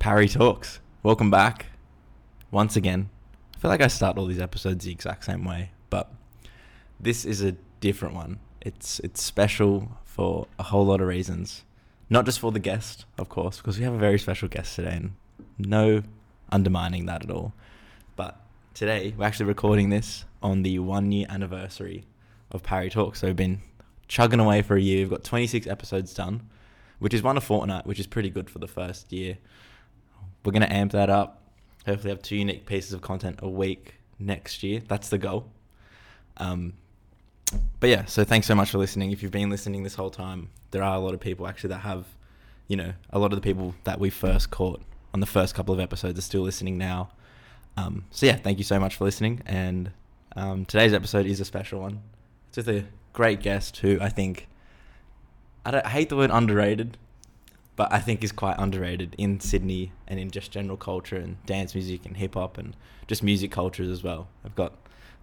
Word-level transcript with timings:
Parry 0.00 0.28
Talks. 0.28 0.80
Welcome 1.02 1.30
back 1.30 1.66
once 2.50 2.74
again. 2.74 3.10
I 3.54 3.58
feel 3.58 3.70
like 3.70 3.82
I 3.82 3.88
start 3.88 4.16
all 4.16 4.24
these 4.24 4.40
episodes 4.40 4.86
the 4.86 4.90
exact 4.90 5.26
same 5.26 5.44
way, 5.44 5.72
but 5.90 6.10
this 6.98 7.26
is 7.26 7.42
a 7.42 7.54
different 7.80 8.14
one. 8.14 8.40
It's 8.62 9.00
it's 9.00 9.22
special 9.22 9.98
for 10.06 10.46
a 10.58 10.62
whole 10.62 10.86
lot 10.86 11.02
of 11.02 11.06
reasons. 11.06 11.64
Not 12.08 12.24
just 12.24 12.40
for 12.40 12.50
the 12.50 12.58
guest, 12.58 13.04
of 13.18 13.28
course, 13.28 13.58
because 13.58 13.76
we 13.76 13.84
have 13.84 13.92
a 13.92 13.98
very 13.98 14.18
special 14.18 14.48
guest 14.48 14.74
today 14.74 14.94
and 14.96 15.12
no 15.58 16.02
undermining 16.50 17.04
that 17.04 17.22
at 17.22 17.30
all. 17.30 17.52
But 18.16 18.40
today 18.72 19.12
we're 19.18 19.26
actually 19.26 19.46
recording 19.46 19.90
this 19.90 20.24
on 20.42 20.62
the 20.62 20.78
one 20.78 21.12
year 21.12 21.26
anniversary 21.28 22.06
of 22.50 22.62
Parry 22.62 22.88
Talks. 22.88 23.20
So 23.20 23.26
we've 23.26 23.36
been 23.36 23.60
chugging 24.08 24.40
away 24.40 24.62
for 24.62 24.76
a 24.76 24.80
year. 24.80 25.00
We've 25.00 25.10
got 25.10 25.24
26 25.24 25.66
episodes 25.66 26.14
done, 26.14 26.48
which 27.00 27.12
is 27.12 27.22
one 27.22 27.36
a 27.36 27.42
fortnight, 27.42 27.86
which 27.86 28.00
is 28.00 28.06
pretty 28.06 28.30
good 28.30 28.48
for 28.48 28.60
the 28.60 28.66
first 28.66 29.12
year. 29.12 29.36
We're 30.44 30.52
going 30.52 30.62
to 30.62 30.72
amp 30.72 30.92
that 30.92 31.10
up. 31.10 31.42
Hopefully, 31.86 32.10
have 32.10 32.22
two 32.22 32.36
unique 32.36 32.66
pieces 32.66 32.92
of 32.92 33.00
content 33.00 33.40
a 33.42 33.48
week 33.48 33.94
next 34.18 34.62
year. 34.62 34.82
That's 34.86 35.08
the 35.08 35.18
goal. 35.18 35.50
Um, 36.36 36.74
but 37.80 37.90
yeah, 37.90 38.04
so 38.04 38.24
thanks 38.24 38.46
so 38.46 38.54
much 38.54 38.70
for 38.70 38.78
listening. 38.78 39.12
If 39.12 39.22
you've 39.22 39.32
been 39.32 39.50
listening 39.50 39.82
this 39.82 39.94
whole 39.94 40.10
time, 40.10 40.48
there 40.70 40.82
are 40.82 40.94
a 40.94 40.98
lot 41.00 41.14
of 41.14 41.20
people 41.20 41.46
actually 41.46 41.68
that 41.68 41.78
have, 41.78 42.06
you 42.68 42.76
know, 42.76 42.92
a 43.10 43.18
lot 43.18 43.32
of 43.32 43.36
the 43.36 43.42
people 43.42 43.74
that 43.84 43.98
we 43.98 44.10
first 44.10 44.50
caught 44.50 44.82
on 45.12 45.20
the 45.20 45.26
first 45.26 45.54
couple 45.54 45.74
of 45.74 45.80
episodes 45.80 46.18
are 46.18 46.22
still 46.22 46.42
listening 46.42 46.78
now. 46.78 47.10
Um, 47.76 48.04
so 48.10 48.26
yeah, 48.26 48.36
thank 48.36 48.58
you 48.58 48.64
so 48.64 48.78
much 48.78 48.96
for 48.96 49.04
listening. 49.04 49.42
And 49.46 49.90
um, 50.36 50.64
today's 50.64 50.92
episode 50.92 51.26
is 51.26 51.40
a 51.40 51.44
special 51.44 51.80
one. 51.80 52.00
It's 52.48 52.56
with 52.58 52.68
a 52.68 52.84
great 53.12 53.40
guest 53.40 53.78
who 53.78 53.98
I 54.00 54.08
think 54.08 54.48
I, 55.64 55.82
I 55.84 55.88
hate 55.88 56.08
the 56.08 56.16
word 56.16 56.30
underrated, 56.32 56.96
but 57.80 57.90
I 57.90 57.98
think 57.98 58.22
is 58.22 58.30
quite 58.30 58.56
underrated 58.58 59.14
in 59.16 59.40
Sydney 59.40 59.92
and 60.06 60.20
in 60.20 60.30
just 60.30 60.50
general 60.50 60.76
culture 60.76 61.16
and 61.16 61.42
dance 61.46 61.74
music 61.74 62.04
and 62.04 62.14
hip 62.14 62.34
hop 62.34 62.58
and 62.58 62.76
just 63.06 63.22
music 63.22 63.50
cultures 63.50 63.88
as 63.88 64.02
well. 64.02 64.28
I've 64.44 64.54
got 64.54 64.74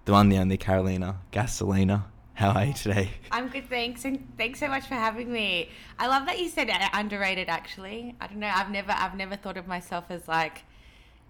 the 0.06 0.14
one, 0.14 0.30
the 0.30 0.40
only 0.40 0.58
Carolina 0.58 1.20
Gasolina. 1.32 2.06
How 2.34 2.54
are 2.54 2.66
you 2.66 2.74
today? 2.74 3.12
I'm 3.32 3.50
good, 3.50 3.70
thanks, 3.70 4.06
and 4.06 4.34
thanks 4.40 4.60
so 4.60 4.68
much 4.70 4.88
for 4.88 4.96
having 4.96 5.32
me. 5.32 5.70
I 6.00 6.08
love 6.08 6.26
that 6.26 6.40
you 6.40 6.50
said 6.50 6.72
uh, 6.72 6.90
underrated. 6.94 7.48
Actually, 7.48 8.16
I 8.20 8.26
don't 8.26 8.40
know. 8.40 8.52
I've 8.52 8.72
never, 8.72 8.92
I've 8.92 9.16
never 9.16 9.36
thought 9.36 9.58
of 9.58 9.68
myself 9.68 10.06
as 10.10 10.28
like 10.28 10.64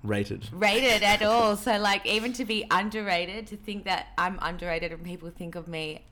rated, 0.04 0.48
rated 0.54 1.04
at 1.04 1.22
all. 1.24 1.58
So 1.58 1.78
like, 1.78 2.06
even 2.06 2.32
to 2.34 2.46
be 2.46 2.66
underrated, 2.72 3.48
to 3.48 3.58
think 3.58 3.84
that 3.84 4.14
I'm 4.18 4.40
underrated 4.42 4.94
and 4.94 5.04
people 5.04 5.30
think 5.30 5.56
of 5.56 5.68
me 5.68 6.06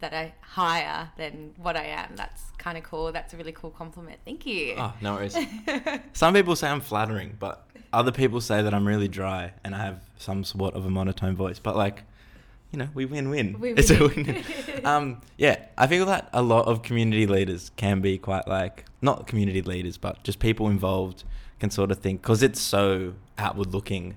that 0.00 0.14
I 0.14 0.34
higher 0.40 1.10
than 1.16 1.54
what 1.56 1.76
I 1.76 1.84
am. 1.84 2.16
That's 2.16 2.42
kind 2.58 2.78
of 2.78 2.84
cool. 2.84 3.12
That's 3.12 3.34
a 3.34 3.36
really 3.36 3.52
cool 3.52 3.70
compliment. 3.70 4.20
Thank 4.24 4.46
you. 4.46 4.74
Oh, 4.76 4.92
no 5.00 5.14
worries. 5.14 5.36
Some 6.12 6.34
people 6.34 6.56
say 6.56 6.68
I'm 6.68 6.80
flattering, 6.80 7.36
but 7.38 7.66
other 7.92 8.12
people 8.12 8.40
say 8.40 8.62
that 8.62 8.74
I'm 8.74 8.86
really 8.86 9.08
dry 9.08 9.52
and 9.64 9.74
I 9.74 9.78
have 9.78 10.02
some 10.16 10.44
sort 10.44 10.74
of 10.74 10.84
a 10.86 10.90
monotone 10.90 11.36
voice. 11.36 11.58
But 11.58 11.76
like, 11.76 12.02
you 12.72 12.78
know, 12.78 12.88
we 12.94 13.04
win-win. 13.06 13.58
We 13.60 13.70
it's 13.72 13.90
win. 13.90 14.00
a 14.00 14.06
win. 14.06 14.44
um, 14.84 15.20
yeah, 15.36 15.56
I 15.76 15.86
feel 15.86 16.06
that 16.06 16.28
a 16.32 16.42
lot 16.42 16.66
of 16.66 16.82
community 16.82 17.26
leaders 17.26 17.70
can 17.76 18.00
be 18.00 18.18
quite 18.18 18.46
like 18.46 18.84
not 19.00 19.26
community 19.26 19.62
leaders, 19.62 19.96
but 19.96 20.22
just 20.22 20.38
people 20.38 20.68
involved 20.68 21.24
can 21.60 21.70
sort 21.70 21.90
of 21.90 21.98
think 21.98 22.22
because 22.22 22.42
it's 22.42 22.60
so 22.60 23.14
outward 23.38 23.72
looking. 23.72 24.16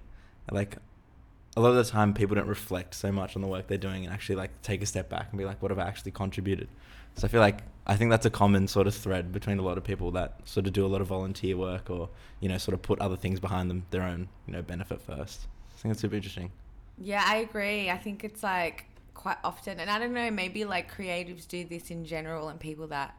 Like 0.51 0.77
a 1.55 1.61
lot 1.61 1.69
of 1.69 1.75
the 1.75 1.83
time, 1.83 2.13
people 2.13 2.35
don't 2.35 2.47
reflect 2.47 2.95
so 2.95 3.11
much 3.11 3.35
on 3.35 3.41
the 3.41 3.47
work 3.47 3.67
they're 3.67 3.77
doing 3.77 4.05
and 4.05 4.13
actually 4.13 4.35
like 4.35 4.61
take 4.61 4.81
a 4.81 4.85
step 4.85 5.09
back 5.09 5.27
and 5.31 5.37
be 5.37 5.45
like, 5.45 5.61
what 5.61 5.71
have 5.71 5.79
I 5.79 5.83
actually 5.83 6.11
contributed? 6.11 6.69
So 7.15 7.27
I 7.27 7.29
feel 7.29 7.41
like 7.41 7.59
I 7.85 7.95
think 7.97 8.09
that's 8.09 8.25
a 8.25 8.29
common 8.29 8.67
sort 8.67 8.87
of 8.87 8.95
thread 8.95 9.31
between 9.31 9.59
a 9.59 9.61
lot 9.61 9.77
of 9.77 9.83
people 9.83 10.11
that 10.11 10.39
sort 10.45 10.67
of 10.67 10.73
do 10.73 10.85
a 10.85 10.87
lot 10.87 11.01
of 11.01 11.07
volunteer 11.07 11.57
work 11.57 11.89
or 11.89 12.09
you 12.39 12.47
know 12.47 12.57
sort 12.57 12.73
of 12.73 12.81
put 12.81 12.99
other 12.99 13.17
things 13.17 13.39
behind 13.39 13.69
them, 13.69 13.85
their 13.91 14.03
own 14.03 14.29
you 14.47 14.53
know 14.53 14.61
benefit 14.61 15.01
first. 15.01 15.47
I 15.75 15.81
think 15.81 15.93
that's 15.93 16.01
super 16.01 16.15
interesting. 16.15 16.51
Yeah, 16.97 17.23
I 17.25 17.37
agree. 17.37 17.89
I 17.89 17.97
think 17.97 18.23
it's 18.23 18.43
like 18.43 18.85
quite 19.13 19.37
often, 19.43 19.79
and 19.79 19.89
I 19.89 19.99
don't 19.99 20.13
know, 20.13 20.31
maybe 20.31 20.63
like 20.63 20.93
creatives 20.93 21.47
do 21.47 21.65
this 21.65 21.91
in 21.91 22.05
general, 22.05 22.49
and 22.49 22.59
people 22.59 22.87
that 22.87 23.15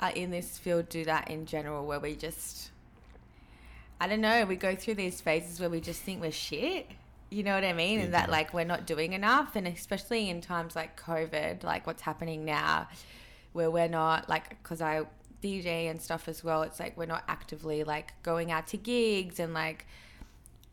are 0.00 0.10
in 0.10 0.30
this 0.30 0.58
field 0.58 0.88
do 0.88 1.04
that 1.04 1.30
in 1.30 1.46
general, 1.46 1.86
where 1.86 2.00
we 2.00 2.16
just, 2.16 2.70
I 4.00 4.08
don't 4.08 4.20
know, 4.20 4.44
we 4.46 4.56
go 4.56 4.74
through 4.74 4.94
these 4.94 5.20
phases 5.20 5.60
where 5.60 5.70
we 5.70 5.80
just 5.80 6.00
think 6.02 6.20
we're 6.20 6.32
shit. 6.32 6.86
You 7.32 7.42
know 7.42 7.54
what 7.54 7.64
I 7.64 7.72
mean? 7.72 8.00
And 8.00 8.14
that 8.14 8.30
like 8.30 8.52
we're 8.52 8.64
not 8.64 8.86
doing 8.86 9.12
enough, 9.12 9.56
and 9.56 9.66
especially 9.66 10.28
in 10.28 10.40
times 10.40 10.76
like 10.76 11.00
COVID, 11.00 11.64
like 11.64 11.86
what's 11.86 12.02
happening 12.02 12.44
now, 12.44 12.88
where 13.52 13.70
we're 13.70 13.88
not 13.88 14.28
like, 14.28 14.50
because 14.62 14.80
I 14.80 15.02
DJ 15.42 15.90
and 15.90 16.00
stuff 16.00 16.28
as 16.28 16.44
well, 16.44 16.62
it's 16.62 16.78
like 16.78 16.96
we're 16.96 17.06
not 17.06 17.24
actively 17.28 17.84
like 17.84 18.12
going 18.22 18.52
out 18.52 18.66
to 18.68 18.76
gigs 18.76 19.40
and 19.40 19.54
like 19.54 19.86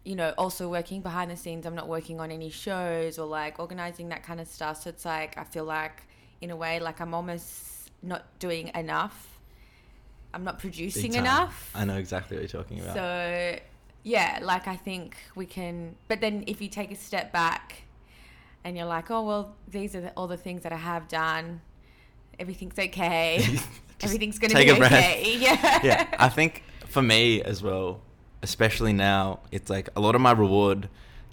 you 0.06 0.16
know, 0.16 0.34
also 0.38 0.70
working 0.70 1.02
behind 1.02 1.30
the 1.30 1.38
scenes. 1.38 1.66
I'm 1.66 1.76
not 1.76 1.88
working 1.88 2.20
on 2.20 2.32
any 2.32 2.50
shows 2.50 3.20
or 3.20 3.28
like 3.28 3.60
organizing 3.60 4.10
that 4.10 4.24
kind 4.24 4.40
of 4.40 4.48
stuff. 4.48 4.84
So 4.84 4.90
it's 4.90 5.06
like, 5.06 5.38
I 5.38 5.44
feel 5.44 5.66
like, 5.66 6.04
in 6.42 6.52
a 6.52 6.56
way, 6.56 6.80
like 6.80 7.02
I'm 7.02 7.14
almost 7.14 7.92
not 8.02 8.26
doing 8.40 8.72
enough. 8.76 9.40
I'm 10.34 10.44
not 10.44 10.60
producing 10.60 11.16
enough. 11.16 11.72
I 11.76 11.86
know 11.86 11.98
exactly 11.98 12.38
what 12.38 12.42
you're 12.42 12.62
talking 12.62 12.80
about. 12.80 12.96
So, 12.96 13.60
yeah, 14.04 14.40
like 14.42 14.68
I 14.68 14.76
think 14.76 15.18
we 15.36 15.46
can. 15.46 15.96
But 16.08 16.22
then 16.22 16.44
if 16.48 16.62
you 16.62 16.70
take 16.70 16.92
a 16.92 16.96
step 16.96 17.32
back 17.32 17.84
and 18.64 18.78
you're 18.78 18.86
like, 18.86 19.12
oh, 19.12 19.24
well, 19.24 19.56
these 19.68 19.96
are 19.96 20.02
the, 20.02 20.12
all 20.12 20.28
the 20.28 20.38
things 20.38 20.64
that 20.64 20.74
I 20.74 20.78
have 20.78 21.08
done, 21.08 21.62
everything's 22.40 22.78
okay. 22.78 23.60
Everything's 24.02 24.40
going 24.40 24.52
to 24.52 24.58
be 24.58 24.72
okay. 24.72 25.36
Yeah. 25.40 25.80
Yeah. 25.84 26.08
I 26.18 26.30
think 26.30 26.64
for 26.88 27.02
me 27.02 27.42
as 27.42 27.62
well, 27.62 28.00
especially 28.42 28.94
now, 28.94 29.42
it's 29.52 29.70
like 29.70 29.90
a 29.96 30.00
lot 30.00 30.16
of 30.16 30.22
my 30.22 30.32
reward 30.32 30.88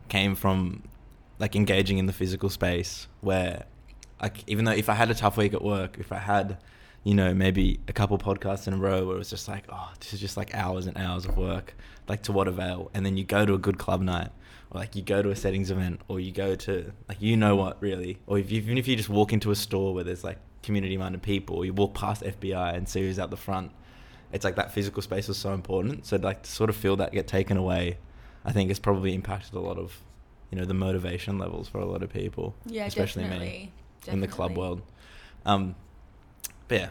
came 0.08 0.34
from 0.34 0.82
like 1.38 1.54
engaging 1.54 1.98
in 1.98 2.06
the 2.06 2.12
physical 2.12 2.48
space 2.48 3.06
where 3.20 3.66
like 4.20 4.42
even 4.46 4.64
though 4.64 4.72
if 4.72 4.88
I 4.88 4.94
had 4.94 5.10
a 5.10 5.14
tough 5.14 5.36
week 5.36 5.54
at 5.54 5.62
work, 5.62 5.96
if 5.98 6.10
I 6.10 6.18
had, 6.18 6.58
you 7.06 7.14
know, 7.14 7.32
maybe 7.32 7.78
a 7.86 7.92
couple 7.92 8.18
podcasts 8.18 8.66
in 8.66 8.74
a 8.74 8.76
row 8.76 9.06
where 9.06 9.14
it 9.14 9.18
was 9.20 9.30
just 9.30 9.46
like, 9.46 9.62
oh, 9.68 9.92
this 10.00 10.12
is 10.12 10.18
just 10.18 10.36
like 10.36 10.52
hours 10.56 10.88
and 10.88 10.98
hours 10.98 11.24
of 11.24 11.36
work, 11.36 11.76
like 12.08 12.20
to 12.24 12.32
what 12.32 12.48
avail? 12.48 12.90
And 12.94 13.06
then 13.06 13.16
you 13.16 13.22
go 13.22 13.46
to 13.46 13.54
a 13.54 13.58
good 13.58 13.78
club 13.78 14.02
night, 14.02 14.32
or 14.72 14.80
like 14.80 14.96
you 14.96 15.02
go 15.02 15.22
to 15.22 15.30
a 15.30 15.36
settings 15.36 15.70
event, 15.70 16.00
or 16.08 16.18
you 16.18 16.32
go 16.32 16.56
to 16.56 16.92
like 17.08 17.22
you 17.22 17.36
know 17.36 17.54
what 17.54 17.80
really, 17.80 18.18
or 18.26 18.40
if, 18.40 18.50
even 18.50 18.76
if 18.76 18.88
you 18.88 18.96
just 18.96 19.08
walk 19.08 19.32
into 19.32 19.52
a 19.52 19.54
store 19.54 19.94
where 19.94 20.02
there's 20.02 20.24
like 20.24 20.38
community 20.64 20.96
minded 20.96 21.22
people, 21.22 21.58
or 21.58 21.64
you 21.64 21.72
walk 21.72 21.94
past 21.94 22.24
FBI 22.24 22.74
and 22.74 22.88
see 22.88 23.02
who's 23.02 23.20
out 23.20 23.30
the 23.30 23.36
front, 23.36 23.70
it's 24.32 24.44
like 24.44 24.56
that 24.56 24.72
physical 24.72 25.00
space 25.00 25.28
is 25.28 25.36
so 25.36 25.52
important. 25.52 26.06
So 26.06 26.16
like 26.16 26.42
to 26.42 26.50
sort 26.50 26.70
of 26.70 26.74
feel 26.74 26.96
that 26.96 27.12
get 27.12 27.28
taken 27.28 27.56
away, 27.56 27.98
I 28.44 28.50
think 28.50 28.68
has 28.68 28.80
probably 28.80 29.14
impacted 29.14 29.54
a 29.54 29.60
lot 29.60 29.78
of, 29.78 29.96
you 30.50 30.58
know, 30.58 30.64
the 30.64 30.74
motivation 30.74 31.38
levels 31.38 31.68
for 31.68 31.78
a 31.78 31.86
lot 31.86 32.02
of 32.02 32.12
people. 32.12 32.56
Yeah, 32.64 32.86
especially 32.86 33.22
definitely. 33.22 33.46
me 33.46 33.72
definitely. 34.00 34.12
in 34.12 34.20
the 34.22 34.26
club 34.26 34.56
world. 34.56 34.82
Um, 35.44 35.76
but 36.68 36.78
yeah, 36.78 36.88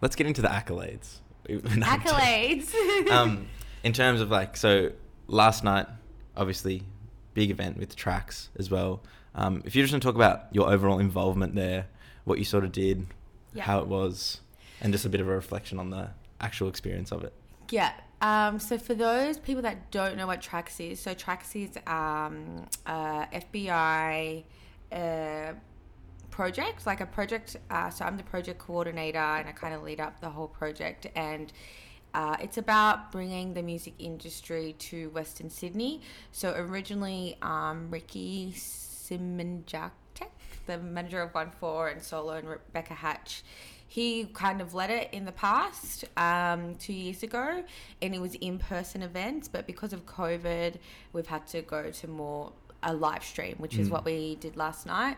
let's 0.00 0.16
get 0.16 0.26
into 0.26 0.42
the 0.42 0.48
accolades. 0.48 1.18
accolades. 1.48 2.74
um, 3.10 3.46
in 3.82 3.92
terms 3.92 4.20
of 4.20 4.30
like, 4.30 4.56
so 4.56 4.92
last 5.26 5.64
night, 5.64 5.86
obviously, 6.36 6.82
big 7.34 7.50
event 7.50 7.76
with 7.78 7.94
Trax 7.96 8.48
as 8.58 8.70
well. 8.70 9.02
Um, 9.34 9.62
if 9.64 9.74
you 9.74 9.82
just 9.82 9.92
want 9.92 10.02
to 10.02 10.08
talk 10.08 10.14
about 10.14 10.46
your 10.52 10.70
overall 10.70 10.98
involvement 10.98 11.54
there, 11.54 11.86
what 12.24 12.38
you 12.38 12.44
sort 12.44 12.64
of 12.64 12.72
did, 12.72 13.06
yeah. 13.52 13.64
how 13.64 13.80
it 13.80 13.86
was, 13.86 14.40
and 14.80 14.92
just 14.92 15.04
a 15.04 15.08
bit 15.08 15.20
of 15.20 15.28
a 15.28 15.34
reflection 15.34 15.78
on 15.78 15.90
the 15.90 16.10
actual 16.40 16.68
experience 16.68 17.10
of 17.12 17.24
it. 17.24 17.32
Yeah. 17.70 17.92
Um, 18.20 18.58
so 18.58 18.78
for 18.78 18.94
those 18.94 19.38
people 19.38 19.62
that 19.62 19.90
don't 19.90 20.16
know 20.16 20.26
what 20.26 20.40
Trax 20.40 20.80
is, 20.80 21.00
so 21.00 21.14
Trax 21.14 21.54
is 21.56 21.76
um, 21.86 22.66
uh, 22.86 23.26
FBI 23.26 24.44
uh, 24.92 25.52
project, 26.34 26.84
like 26.84 27.00
a 27.00 27.06
project. 27.06 27.56
Uh, 27.70 27.88
so 27.90 28.04
I'm 28.04 28.16
the 28.16 28.24
project 28.24 28.58
coordinator, 28.58 29.18
and 29.18 29.48
I 29.48 29.52
kind 29.52 29.72
of 29.72 29.84
lead 29.84 30.00
up 30.00 30.20
the 30.20 30.30
whole 30.30 30.48
project, 30.48 31.06
and 31.14 31.52
uh, 32.12 32.36
it's 32.40 32.58
about 32.58 33.12
bringing 33.12 33.54
the 33.54 33.62
music 33.62 33.94
industry 34.00 34.74
to 34.80 35.10
Western 35.10 35.48
Sydney. 35.48 36.00
So 36.32 36.52
originally, 36.56 37.38
um, 37.40 37.88
Ricky 37.88 38.52
Simandjuntak, 38.52 39.92
the 40.66 40.78
manager 40.78 41.22
of 41.22 41.32
OneFour 41.32 41.92
and 41.92 42.02
Solo, 42.02 42.32
and 42.32 42.48
Rebecca 42.48 42.94
Hatch 42.94 43.44
he 43.86 44.24
kind 44.32 44.60
of 44.60 44.74
led 44.74 44.90
it 44.90 45.08
in 45.12 45.24
the 45.24 45.30
past 45.32 46.04
um, 46.16 46.74
two 46.76 46.94
years 46.94 47.22
ago 47.22 47.62
and 48.02 48.14
it 48.14 48.20
was 48.20 48.34
in-person 48.36 49.02
events 49.02 49.46
but 49.46 49.66
because 49.66 49.92
of 49.92 50.04
covid 50.06 50.76
we've 51.12 51.26
had 51.26 51.46
to 51.46 51.60
go 51.62 51.90
to 51.90 52.08
more 52.08 52.50
a 52.82 52.92
live 52.92 53.22
stream 53.22 53.54
which 53.58 53.76
mm. 53.76 53.80
is 53.80 53.90
what 53.90 54.04
we 54.04 54.36
did 54.36 54.56
last 54.56 54.86
night 54.86 55.16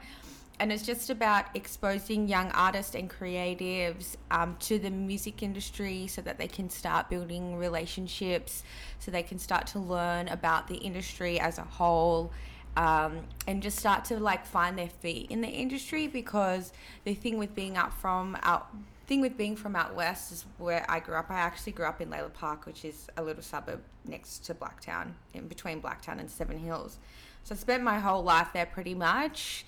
and 0.58 0.72
it's 0.72 0.84
just 0.84 1.10
about 1.10 1.44
exposing 1.54 2.28
young 2.28 2.50
artists 2.52 2.94
and 2.94 3.10
creatives 3.10 4.16
um, 4.30 4.56
to 4.60 4.78
the 4.78 4.90
music 4.90 5.42
industry 5.42 6.06
so 6.06 6.22
that 6.22 6.38
they 6.38 6.48
can 6.48 6.70
start 6.70 7.10
building 7.10 7.56
relationships 7.56 8.62
so 8.98 9.10
they 9.10 9.22
can 9.22 9.38
start 9.38 9.66
to 9.66 9.78
learn 9.78 10.28
about 10.28 10.66
the 10.68 10.76
industry 10.76 11.38
as 11.38 11.58
a 11.58 11.62
whole 11.62 12.32
um, 12.76 13.20
and 13.46 13.62
just 13.62 13.78
start 13.78 14.04
to 14.06 14.18
like 14.18 14.44
find 14.46 14.78
their 14.78 14.88
feet 14.88 15.30
in 15.30 15.40
the 15.40 15.48
industry 15.48 16.06
because 16.06 16.72
the 17.04 17.14
thing 17.14 17.38
with 17.38 17.54
being 17.54 17.76
out 17.76 17.92
from 17.92 18.36
out 18.42 18.68
thing 19.06 19.20
with 19.20 19.36
being 19.36 19.54
from 19.56 19.76
out 19.76 19.94
west 19.94 20.32
is 20.32 20.44
where 20.58 20.84
I 20.88 21.00
grew 21.00 21.14
up. 21.14 21.30
I 21.30 21.36
actually 21.36 21.72
grew 21.72 21.86
up 21.86 22.00
in 22.00 22.10
Lalor 22.10 22.32
Park, 22.32 22.66
which 22.66 22.84
is 22.84 23.06
a 23.16 23.22
little 23.22 23.42
suburb 23.42 23.80
next 24.04 24.44
to 24.46 24.54
Blacktown, 24.54 25.12
in 25.32 25.46
between 25.46 25.80
Blacktown 25.80 26.18
and 26.18 26.28
Seven 26.28 26.58
Hills. 26.58 26.98
So 27.44 27.54
I 27.54 27.58
spent 27.58 27.84
my 27.84 28.00
whole 28.00 28.24
life 28.24 28.48
there 28.52 28.66
pretty 28.66 28.94
much. 28.94 29.64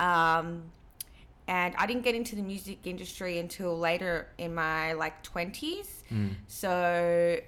Um, 0.00 0.64
and 1.46 1.74
I 1.76 1.86
didn't 1.86 2.02
get 2.02 2.14
into 2.14 2.36
the 2.36 2.42
music 2.42 2.78
industry 2.84 3.38
until 3.38 3.76
later 3.76 4.28
in 4.38 4.54
my 4.54 4.92
like 4.92 5.22
20s. 5.24 5.86
Mm. 6.12 6.34
So, 6.46 7.40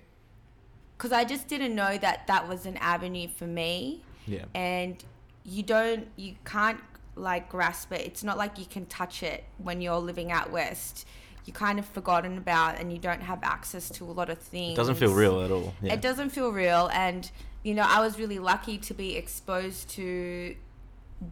because 0.97 1.13
I 1.13 1.25
just 1.25 1.47
didn't 1.47 1.75
know 1.75 1.97
that 1.99 2.27
that 2.27 2.49
was 2.49 2.67
an 2.67 2.77
avenue 2.79 3.29
for 3.29 3.47
me. 3.47 4.03
Yeah. 4.27 4.45
And 4.55 5.03
you 5.45 5.63
don't, 5.63 6.09
you 6.17 6.35
can't 6.45 6.81
like 7.15 7.49
grasp 7.49 7.93
it. 7.93 8.01
It's 8.01 8.25
not 8.25 8.37
like 8.37 8.59
you 8.59 8.67
can 8.67 8.87
touch 8.87 9.23
it 9.23 9.45
when 9.59 9.81
you're 9.81 9.99
living 9.99 10.33
out 10.33 10.51
west. 10.51 11.07
You're 11.45 11.55
kind 11.55 11.79
of 11.79 11.87
forgotten 11.87 12.39
about 12.39 12.81
and 12.81 12.93
you 12.93 12.99
don't 12.99 13.23
have 13.23 13.41
access 13.43 13.89
to 13.91 14.05
a 14.05 14.13
lot 14.13 14.31
of 14.31 14.39
things. 14.39 14.73
It 14.73 14.77
doesn't 14.77 14.97
feel 14.97 15.13
real 15.13 15.43
at 15.43 15.51
all. 15.53 15.75
Yeah. 15.81 15.95
It 15.95 16.01
doesn't 16.01 16.31
feel 16.31 16.51
real. 16.51 16.91
And, 16.93 17.31
you 17.63 17.75
know, 17.75 17.85
I 17.87 18.01
was 18.01 18.19
really 18.19 18.41
lucky 18.41 18.79
to 18.79 18.95
be 18.95 19.17
exposed 19.17 19.91
to 19.91 20.57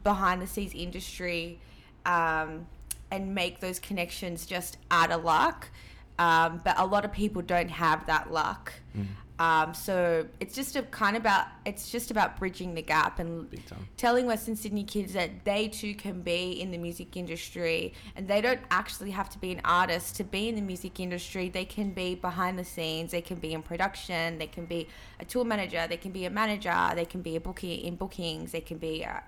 behind 0.03 0.41
the 0.41 0.47
scenes 0.47 0.73
industry 0.75 1.61
um, 2.07 2.67
and 3.11 3.35
make 3.35 3.61
those 3.61 3.79
connections 3.79 4.47
just 4.47 4.79
out 4.91 5.11
of 5.11 5.25
luck. 5.25 5.69
Um, 6.19 6.61
but 6.65 6.79
a 6.79 6.85
lot 6.85 7.05
of 7.05 7.13
people 7.13 7.43
don't 7.43 7.71
have 7.71 8.07
that 8.07 8.33
luck. 8.33 8.73
Mm. 8.97 9.07
Um, 9.41 9.73
so 9.73 10.27
it's 10.39 10.55
just 10.55 10.77
a 10.77 10.83
kind 10.83 11.17
of 11.17 11.23
about 11.23 11.47
it's 11.65 11.91
just 11.91 12.11
about 12.11 12.37
bridging 12.37 12.75
the 12.75 12.83
gap 12.83 13.19
and 13.19 13.49
telling 13.97 14.27
Western 14.27 14.55
Sydney 14.55 14.85
kids 14.85 15.15
that 15.15 15.47
they 15.47 15.67
too 15.67 15.95
can 15.95 16.21
be 16.21 16.61
in 16.61 16.71
the 16.71 16.77
music 16.77 17.17
industry 17.17 17.95
and 18.17 18.29
they 18.29 18.43
don't 18.43 18.61
actually 18.71 19.13
have 19.13 19.31
to 19.31 19.39
be 19.39 19.51
an 19.51 19.63
artist 19.65 20.17
to 20.17 20.25
be 20.25 20.51
in 20.51 20.57
the 20.57 20.61
music 20.61 21.01
industry. 21.01 21.49
They 21.49 21.65
can 21.65 21.93
be 21.93 22.17
behind 22.17 22.59
the 22.59 22.67
scenes, 22.67 23.13
they 23.13 23.23
can 23.23 23.39
be 23.39 23.55
in 23.55 23.63
production, 23.63 24.37
they 24.37 24.47
can 24.47 24.67
be 24.67 24.89
a 25.21 25.25
tour 25.25 25.47
manager, 25.47 25.87
they 25.89 25.97
can 25.97 26.13
be 26.13 26.27
a 26.27 26.31
manager, 26.31 26.77
they 26.95 27.07
can 27.07 27.23
be 27.23 27.37
a 27.37 27.41
booking 27.41 27.81
in 27.81 27.97
bookings, 27.97 28.53
they 28.53 28.61
can 28.61 28.77
be 28.77 29.05
a, 29.05 29.23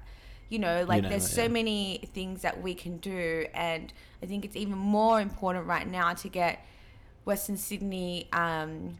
you 0.52 0.58
know, 0.58 0.84
like 0.86 1.02
name 1.02 1.10
there's 1.10 1.24
it, 1.24 1.34
so 1.34 1.42
yeah. 1.42 1.48
many 1.48 2.08
things 2.12 2.42
that 2.42 2.60
we 2.60 2.74
can 2.74 2.98
do 2.98 3.46
and 3.54 3.90
I 4.22 4.26
think 4.26 4.44
it's 4.44 4.54
even 4.54 4.76
more 4.76 5.18
important 5.20 5.66
right 5.66 5.88
now 5.88 6.12
to 6.12 6.28
get 6.28 6.64
Western 7.24 7.56
Sydney 7.56 8.28
um, 8.34 8.98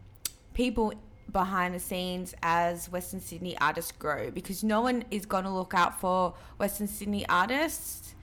people 0.55 0.93
behind 1.31 1.75
the 1.75 1.79
scenes 1.79 2.33
as 2.41 2.91
Western 2.91 3.19
Sydney 3.19 3.55
artists 3.59 3.91
grow 3.91 4.31
because 4.31 4.63
no 4.63 4.81
one 4.81 5.05
is 5.11 5.27
going 5.27 5.43
to 5.43 5.49
look 5.51 5.75
out 5.75 5.99
for 6.01 6.33
Western 6.57 6.87
Sydney 6.87 7.23
artists 7.29 8.15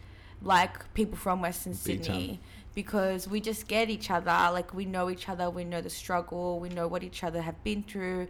like 0.42 0.92
people 0.94 1.16
from 1.16 1.40
Western 1.40 1.72
Big 1.72 2.04
Sydney 2.04 2.28
time. 2.28 2.38
because 2.74 3.28
we 3.28 3.40
just 3.40 3.68
get 3.68 3.90
each 3.90 4.10
other 4.10 4.52
like 4.52 4.74
we 4.74 4.84
know 4.84 5.08
each 5.08 5.28
other 5.28 5.48
we 5.48 5.62
know 5.62 5.80
the 5.80 5.90
struggle 5.90 6.58
we 6.58 6.68
know 6.68 6.88
what 6.88 7.04
each 7.04 7.22
other 7.22 7.42
have 7.42 7.62
been 7.62 7.84
through 7.84 8.26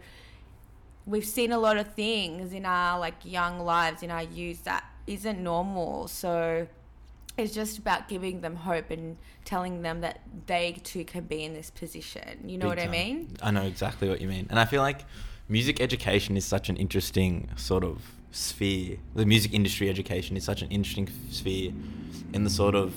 we've 1.05 1.25
seen 1.25 1.51
a 1.51 1.57
lot 1.57 1.77
of 1.77 1.93
things 1.93 2.53
in 2.53 2.65
our 2.65 2.99
like 2.99 3.15
young 3.23 3.59
lives 3.59 4.03
in 4.03 4.11
our 4.11 4.23
youth 4.23 4.63
that 4.63 4.83
isn't 5.07 5.41
normal 5.41 6.07
so 6.07 6.67
it's 7.37 7.53
just 7.53 7.77
about 7.77 8.07
giving 8.09 8.41
them 8.41 8.55
hope 8.55 8.91
and 8.91 9.17
telling 9.45 9.81
them 9.81 10.01
that 10.01 10.19
they 10.47 10.73
too 10.83 11.03
can 11.05 11.23
be 11.23 11.43
in 11.43 11.53
this 11.53 11.69
position 11.69 12.39
you 12.45 12.57
know 12.57 12.69
Big 12.69 12.77
what 12.77 12.87
i 12.87 12.91
mean 12.91 13.27
I 13.41 13.51
know 13.51 13.63
exactly 13.63 14.07
what 14.09 14.21
you 14.21 14.27
mean. 14.27 14.47
And 14.49 14.59
I 14.59 14.65
feel 14.65 14.81
like 14.81 15.05
music 15.49 15.81
education 15.81 16.37
is 16.37 16.45
such 16.45 16.69
an 16.69 16.77
interesting 16.77 17.49
sort 17.55 17.83
of 17.83 18.01
sphere. 18.31 18.97
The 19.15 19.25
music 19.25 19.53
industry 19.53 19.89
education 19.89 20.37
is 20.37 20.43
such 20.43 20.61
an 20.61 20.69
interesting 20.69 21.09
sphere 21.29 21.71
in 22.33 22.43
the 22.43 22.49
sort 22.49 22.75
of 22.75 22.93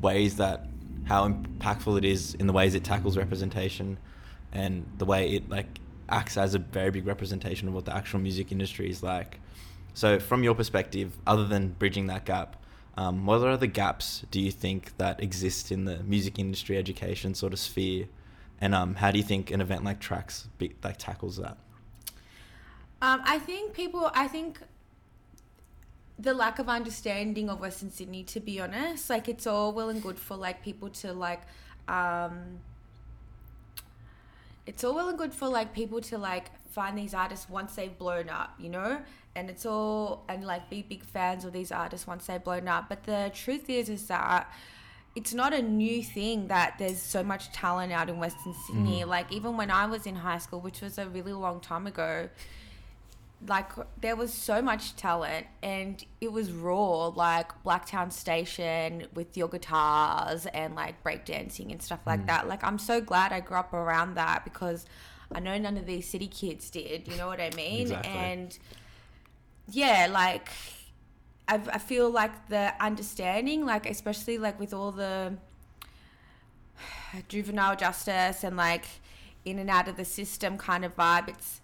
ways 0.00 0.36
that 0.36 0.66
how 1.04 1.28
impactful 1.28 1.98
it 1.98 2.04
is 2.04 2.34
in 2.34 2.46
the 2.46 2.52
ways 2.52 2.74
it 2.74 2.84
tackles 2.84 3.16
representation 3.16 3.98
and 4.52 4.86
the 4.98 5.04
way 5.04 5.30
it 5.30 5.48
like 5.50 5.80
acts 6.08 6.36
as 6.36 6.54
a 6.54 6.58
very 6.58 6.90
big 6.90 7.06
representation 7.06 7.68
of 7.68 7.74
what 7.74 7.84
the 7.84 7.94
actual 7.94 8.20
music 8.20 8.52
industry 8.52 8.88
is 8.88 9.02
like. 9.02 9.40
So 9.94 10.18
from 10.18 10.42
your 10.42 10.54
perspective, 10.54 11.12
other 11.26 11.46
than 11.46 11.70
bridging 11.70 12.06
that 12.06 12.24
gap, 12.24 12.56
um, 12.96 13.24
what 13.26 13.40
are 13.40 13.48
other 13.48 13.66
gaps 13.66 14.24
do 14.30 14.40
you 14.40 14.50
think 14.50 14.96
that 14.98 15.22
exist 15.22 15.72
in 15.72 15.84
the 15.84 16.02
music 16.02 16.38
industry 16.38 16.76
education 16.76 17.34
sort 17.34 17.52
of 17.52 17.58
sphere? 17.58 18.06
And 18.60 18.74
um, 18.74 18.94
how 18.96 19.10
do 19.10 19.18
you 19.18 19.24
think 19.24 19.50
an 19.50 19.60
event 19.60 19.84
like 19.84 20.00
Trax 20.00 20.46
be, 20.58 20.74
like 20.84 20.96
tackles 20.98 21.36
that? 21.38 21.56
Um, 23.00 23.20
I 23.24 23.38
think 23.38 23.72
people, 23.72 24.10
I 24.14 24.28
think 24.28 24.60
the 26.18 26.32
lack 26.32 26.58
of 26.58 26.68
understanding 26.68 27.48
of 27.48 27.60
Western 27.60 27.90
Sydney, 27.90 28.22
to 28.24 28.40
be 28.40 28.60
honest, 28.60 29.10
like 29.10 29.28
it's 29.28 29.46
all 29.46 29.72
well 29.72 29.88
and 29.88 30.02
good 30.02 30.18
for 30.18 30.36
like 30.36 30.62
people 30.62 30.88
to 30.90 31.12
like, 31.12 31.42
um, 31.88 32.60
it's 34.66 34.84
all 34.84 34.94
well 34.94 35.08
and 35.08 35.18
good 35.18 35.34
for 35.34 35.48
like 35.48 35.74
people 35.74 36.00
to 36.02 36.18
like 36.18 36.50
find 36.72 36.96
these 36.96 37.14
artists 37.14 37.48
once 37.48 37.74
they've 37.74 37.96
blown 37.96 38.28
up, 38.28 38.54
you 38.58 38.68
know, 38.68 39.00
and 39.36 39.48
it's 39.50 39.64
all 39.66 40.24
and 40.28 40.44
like 40.44 40.68
be 40.70 40.82
big 40.82 41.04
fans 41.04 41.44
of 41.44 41.52
these 41.52 41.70
artists 41.72 42.06
once 42.06 42.26
they've 42.26 42.42
blown 42.42 42.68
up. 42.68 42.88
But 42.88 43.04
the 43.04 43.30
truth 43.34 43.68
is, 43.70 43.88
is 43.88 44.06
that 44.08 44.50
it's 45.14 45.34
not 45.34 45.52
a 45.52 45.60
new 45.60 46.02
thing 46.02 46.48
that 46.48 46.76
there's 46.78 47.00
so 47.00 47.22
much 47.22 47.52
talent 47.52 47.92
out 47.92 48.08
in 48.08 48.18
Western 48.18 48.54
Sydney. 48.66 49.02
Mhm. 49.02 49.06
Like 49.08 49.30
even 49.32 49.56
when 49.56 49.70
I 49.70 49.86
was 49.86 50.06
in 50.06 50.16
high 50.16 50.38
school, 50.38 50.60
which 50.60 50.80
was 50.80 50.96
a 50.98 51.06
really 51.08 51.32
long 51.34 51.60
time 51.60 51.86
ago, 51.86 52.28
like 53.48 53.70
there 54.00 54.14
was 54.14 54.32
so 54.32 54.62
much 54.62 54.94
talent 54.94 55.46
and 55.64 56.04
it 56.20 56.30
was 56.32 56.52
raw 56.52 57.08
like 57.08 57.50
blacktown 57.64 58.12
station 58.12 59.04
with 59.14 59.36
your 59.36 59.48
guitars 59.48 60.46
and 60.46 60.76
like 60.76 61.02
breakdancing 61.02 61.72
and 61.72 61.82
stuff 61.82 61.98
like 62.06 62.20
Mm. 62.20 62.26
that 62.28 62.46
like 62.46 62.62
i'm 62.62 62.78
so 62.78 63.00
glad 63.00 63.32
i 63.32 63.40
grew 63.40 63.56
up 63.56 63.72
around 63.72 64.14
that 64.14 64.44
because 64.44 64.86
i 65.34 65.40
know 65.40 65.56
none 65.58 65.76
of 65.76 65.86
these 65.86 66.08
city 66.08 66.26
kids 66.26 66.70
did 66.70 67.06
you 67.08 67.16
know 67.16 67.26
what 67.26 67.40
i 67.40 67.50
mean 67.56 67.82
Exactly. 67.82 68.10
and 68.12 68.58
yeah 69.70 70.08
like 70.10 70.48
I, 71.48 71.54
I 71.72 71.78
feel 71.78 72.10
like 72.10 72.48
the 72.48 72.72
understanding 72.80 73.66
like 73.66 73.86
especially 73.88 74.38
like 74.38 74.58
with 74.60 74.72
all 74.72 74.92
the 74.92 75.34
juvenile 77.28 77.76
justice 77.76 78.44
and 78.44 78.56
like 78.56 78.84
in 79.44 79.58
and 79.58 79.68
out 79.70 79.88
of 79.88 79.96
the 79.96 80.04
system 80.04 80.56
kind 80.56 80.84
of 80.84 80.96
vibe 80.96 81.28
it's 81.28 81.60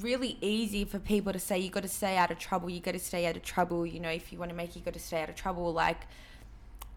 really 0.00 0.36
easy 0.40 0.84
for 0.84 0.98
people 0.98 1.32
to 1.32 1.38
say 1.38 1.58
you 1.58 1.70
got 1.70 1.82
to 1.82 1.88
stay 1.88 2.16
out 2.16 2.30
of 2.30 2.38
trouble 2.38 2.68
you 2.68 2.80
got 2.80 2.92
to 2.92 2.98
stay 2.98 3.26
out 3.26 3.36
of 3.36 3.42
trouble 3.42 3.86
you 3.86 4.00
know 4.00 4.10
if 4.10 4.32
you 4.32 4.38
want 4.38 4.50
to 4.50 4.56
make 4.56 4.74
you 4.76 4.82
got 4.82 4.94
to 4.94 5.00
stay 5.00 5.22
out 5.22 5.28
of 5.28 5.34
trouble 5.34 5.72
like 5.72 6.06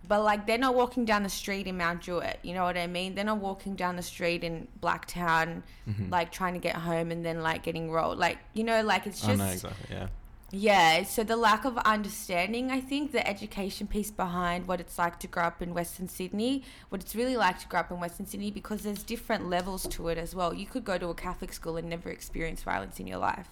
but 0.08 0.22
like 0.24 0.46
they're 0.48 0.58
not 0.58 0.76
walking 0.76 1.06
down 1.06 1.24
the 1.24 1.30
street 1.30 1.66
in 1.68 1.78
Mount 1.78 2.02
Druitt 2.02 2.40
you 2.44 2.54
know 2.54 2.64
what 2.64 2.78
I 2.78 2.88
mean 2.88 3.16
they're 3.16 3.24
not 3.24 3.38
walking 3.40 3.76
down 3.76 3.96
the 3.96 4.02
street 4.04 4.44
in 4.44 4.68
Blacktown 4.82 5.64
Mhm. 5.88 6.12
like 6.12 6.32
trying 6.32 6.54
to 6.54 6.60
get 6.60 6.76
home 6.76 7.12
and 7.12 7.26
then 7.26 7.42
like 7.42 7.64
getting 7.64 7.90
rolled 7.92 8.18
like 8.18 8.38
you 8.54 8.64
know 8.64 8.82
like 8.84 9.08
it's 9.08 9.24
I 9.24 9.28
just 9.28 9.40
know 9.40 9.46
exactly. 9.52 9.96
Yeah. 9.96 10.08
yeah, 10.52 11.04
so 11.04 11.24
the 11.24 11.36
lack 11.36 11.66
of 11.66 11.78
understanding, 11.80 12.70
I 12.70 12.80
think, 12.80 13.12
the 13.12 13.28
education 13.28 13.88
piece 13.88 14.12
behind 14.12 14.68
what 14.68 14.80
it's 14.80 15.00
like 15.00 15.20
to 15.22 15.28
grow 15.28 15.46
up 15.46 15.64
in 15.64 15.74
Western 15.74 16.08
Sydney, 16.08 16.64
what 16.90 17.02
it's 17.02 17.16
really 17.16 17.36
like 17.36 17.58
to 17.62 17.68
grow 17.68 17.80
up 17.80 17.90
in 17.92 18.00
Western 18.00 18.28
Sydney, 18.28 18.52
because 18.52 18.84
there's 18.84 19.02
different 19.02 19.50
levels 19.50 19.88
to 19.88 20.10
it 20.10 20.18
as 20.20 20.36
well. 20.36 20.54
You 20.54 20.68
could 20.68 20.86
go 20.86 21.00
to 21.00 21.08
a 21.08 21.16
Catholic 21.16 21.54
school 21.54 21.76
and 21.78 21.90
never 21.90 22.10
experience 22.10 22.62
violence 22.62 23.00
in 23.00 23.08
your 23.08 23.18
life. 23.18 23.48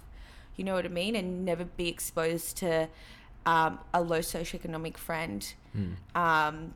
You 0.55 0.63
know 0.63 0.75
what 0.75 0.85
I 0.85 0.89
mean? 0.89 1.15
And 1.15 1.43
never 1.43 1.65
be 1.65 1.87
exposed 1.89 2.57
to 2.57 2.87
um, 3.45 3.79
a 3.93 4.01
low 4.01 4.19
socioeconomic 4.19 4.97
friend. 4.97 5.53
Mm. 5.75 5.95
Um, 6.15 6.73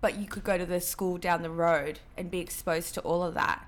but 0.00 0.18
you 0.18 0.26
could 0.26 0.44
go 0.44 0.56
to 0.56 0.66
the 0.66 0.80
school 0.80 1.18
down 1.18 1.42
the 1.42 1.50
road 1.50 2.00
and 2.16 2.30
be 2.30 2.38
exposed 2.38 2.94
to 2.94 3.00
all 3.02 3.22
of 3.22 3.34
that 3.34 3.66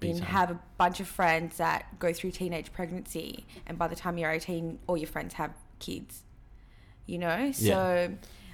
Big 0.00 0.10
and 0.10 0.18
time. 0.20 0.28
have 0.28 0.50
a 0.50 0.60
bunch 0.78 1.00
of 1.00 1.08
friends 1.08 1.56
that 1.56 1.98
go 1.98 2.12
through 2.12 2.30
teenage 2.30 2.72
pregnancy 2.72 3.44
and 3.66 3.78
by 3.78 3.88
the 3.88 3.96
time 3.96 4.18
you're 4.18 4.30
18 4.30 4.78
all 4.86 4.96
your 4.96 5.08
friends 5.08 5.34
have 5.34 5.52
kids 5.80 6.22
you 7.06 7.18
know 7.18 7.52
so 7.52 8.12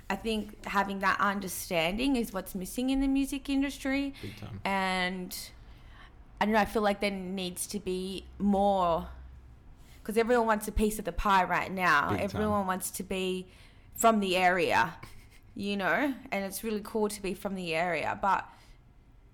i 0.08 0.16
think 0.16 0.64
having 0.66 1.00
that 1.00 1.18
understanding 1.20 2.16
is 2.16 2.32
what's 2.32 2.54
missing 2.54 2.90
in 2.90 3.00
the 3.00 3.08
music 3.08 3.48
industry 3.48 4.14
Big 4.22 4.38
time. 4.38 4.60
and 4.64 5.36
i 6.40 6.44
don't 6.44 6.54
know 6.54 6.60
i 6.60 6.64
feel 6.64 6.82
like 6.82 7.00
there 7.00 7.10
needs 7.10 7.66
to 7.66 7.78
be 7.78 8.24
more 8.38 9.06
because 10.10 10.18
everyone 10.18 10.46
wants 10.46 10.66
a 10.66 10.72
piece 10.72 10.98
of 10.98 11.04
the 11.04 11.12
pie 11.12 11.44
right 11.44 11.70
now 11.70 12.10
Big 12.10 12.18
time. 12.18 12.24
everyone 12.24 12.66
wants 12.66 12.90
to 12.90 13.02
be 13.04 13.46
from 13.94 14.18
the 14.18 14.36
area 14.36 14.92
you 15.54 15.76
know 15.76 16.14
and 16.32 16.44
it's 16.44 16.64
really 16.64 16.80
cool 16.82 17.08
to 17.08 17.22
be 17.22 17.32
from 17.32 17.54
the 17.54 17.74
area 17.74 18.18
but 18.20 18.44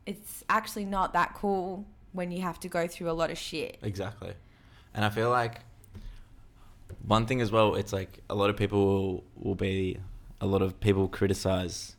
it's 0.05 0.45
actually 0.51 0.85
not 0.85 1.15
that 1.15 1.35
cool 1.35 1.87
when 2.13 2.31
you 2.31 2.43
have 2.43 2.61
to 2.61 2.69
go 2.69 2.87
through 2.87 3.11
a 3.11 3.13
lot 3.13 3.31
of 3.31 3.39
shit 3.39 3.79
Exactly. 3.83 4.35
And 4.97 5.05
I 5.05 5.11
feel 5.11 5.31
like 5.31 5.61
one 7.07 7.27
thing 7.27 7.43
as 7.43 7.53
well, 7.53 7.75
it's 7.75 7.93
like 7.93 8.21
a 8.31 8.35
lot 8.35 8.49
of 8.49 8.57
people 8.57 8.87
will, 8.87 9.25
will 9.37 9.55
be, 9.55 9.99
a 10.41 10.47
lot 10.47 10.63
of 10.63 10.81
people 10.81 11.07
criticize, 11.07 11.97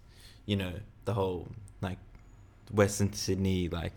you 0.48 0.56
know, 0.56 0.74
the 1.06 1.14
whole 1.14 1.48
like 1.82 2.00
Western 2.72 3.14
Sydney, 3.14 3.70
like 3.70 3.94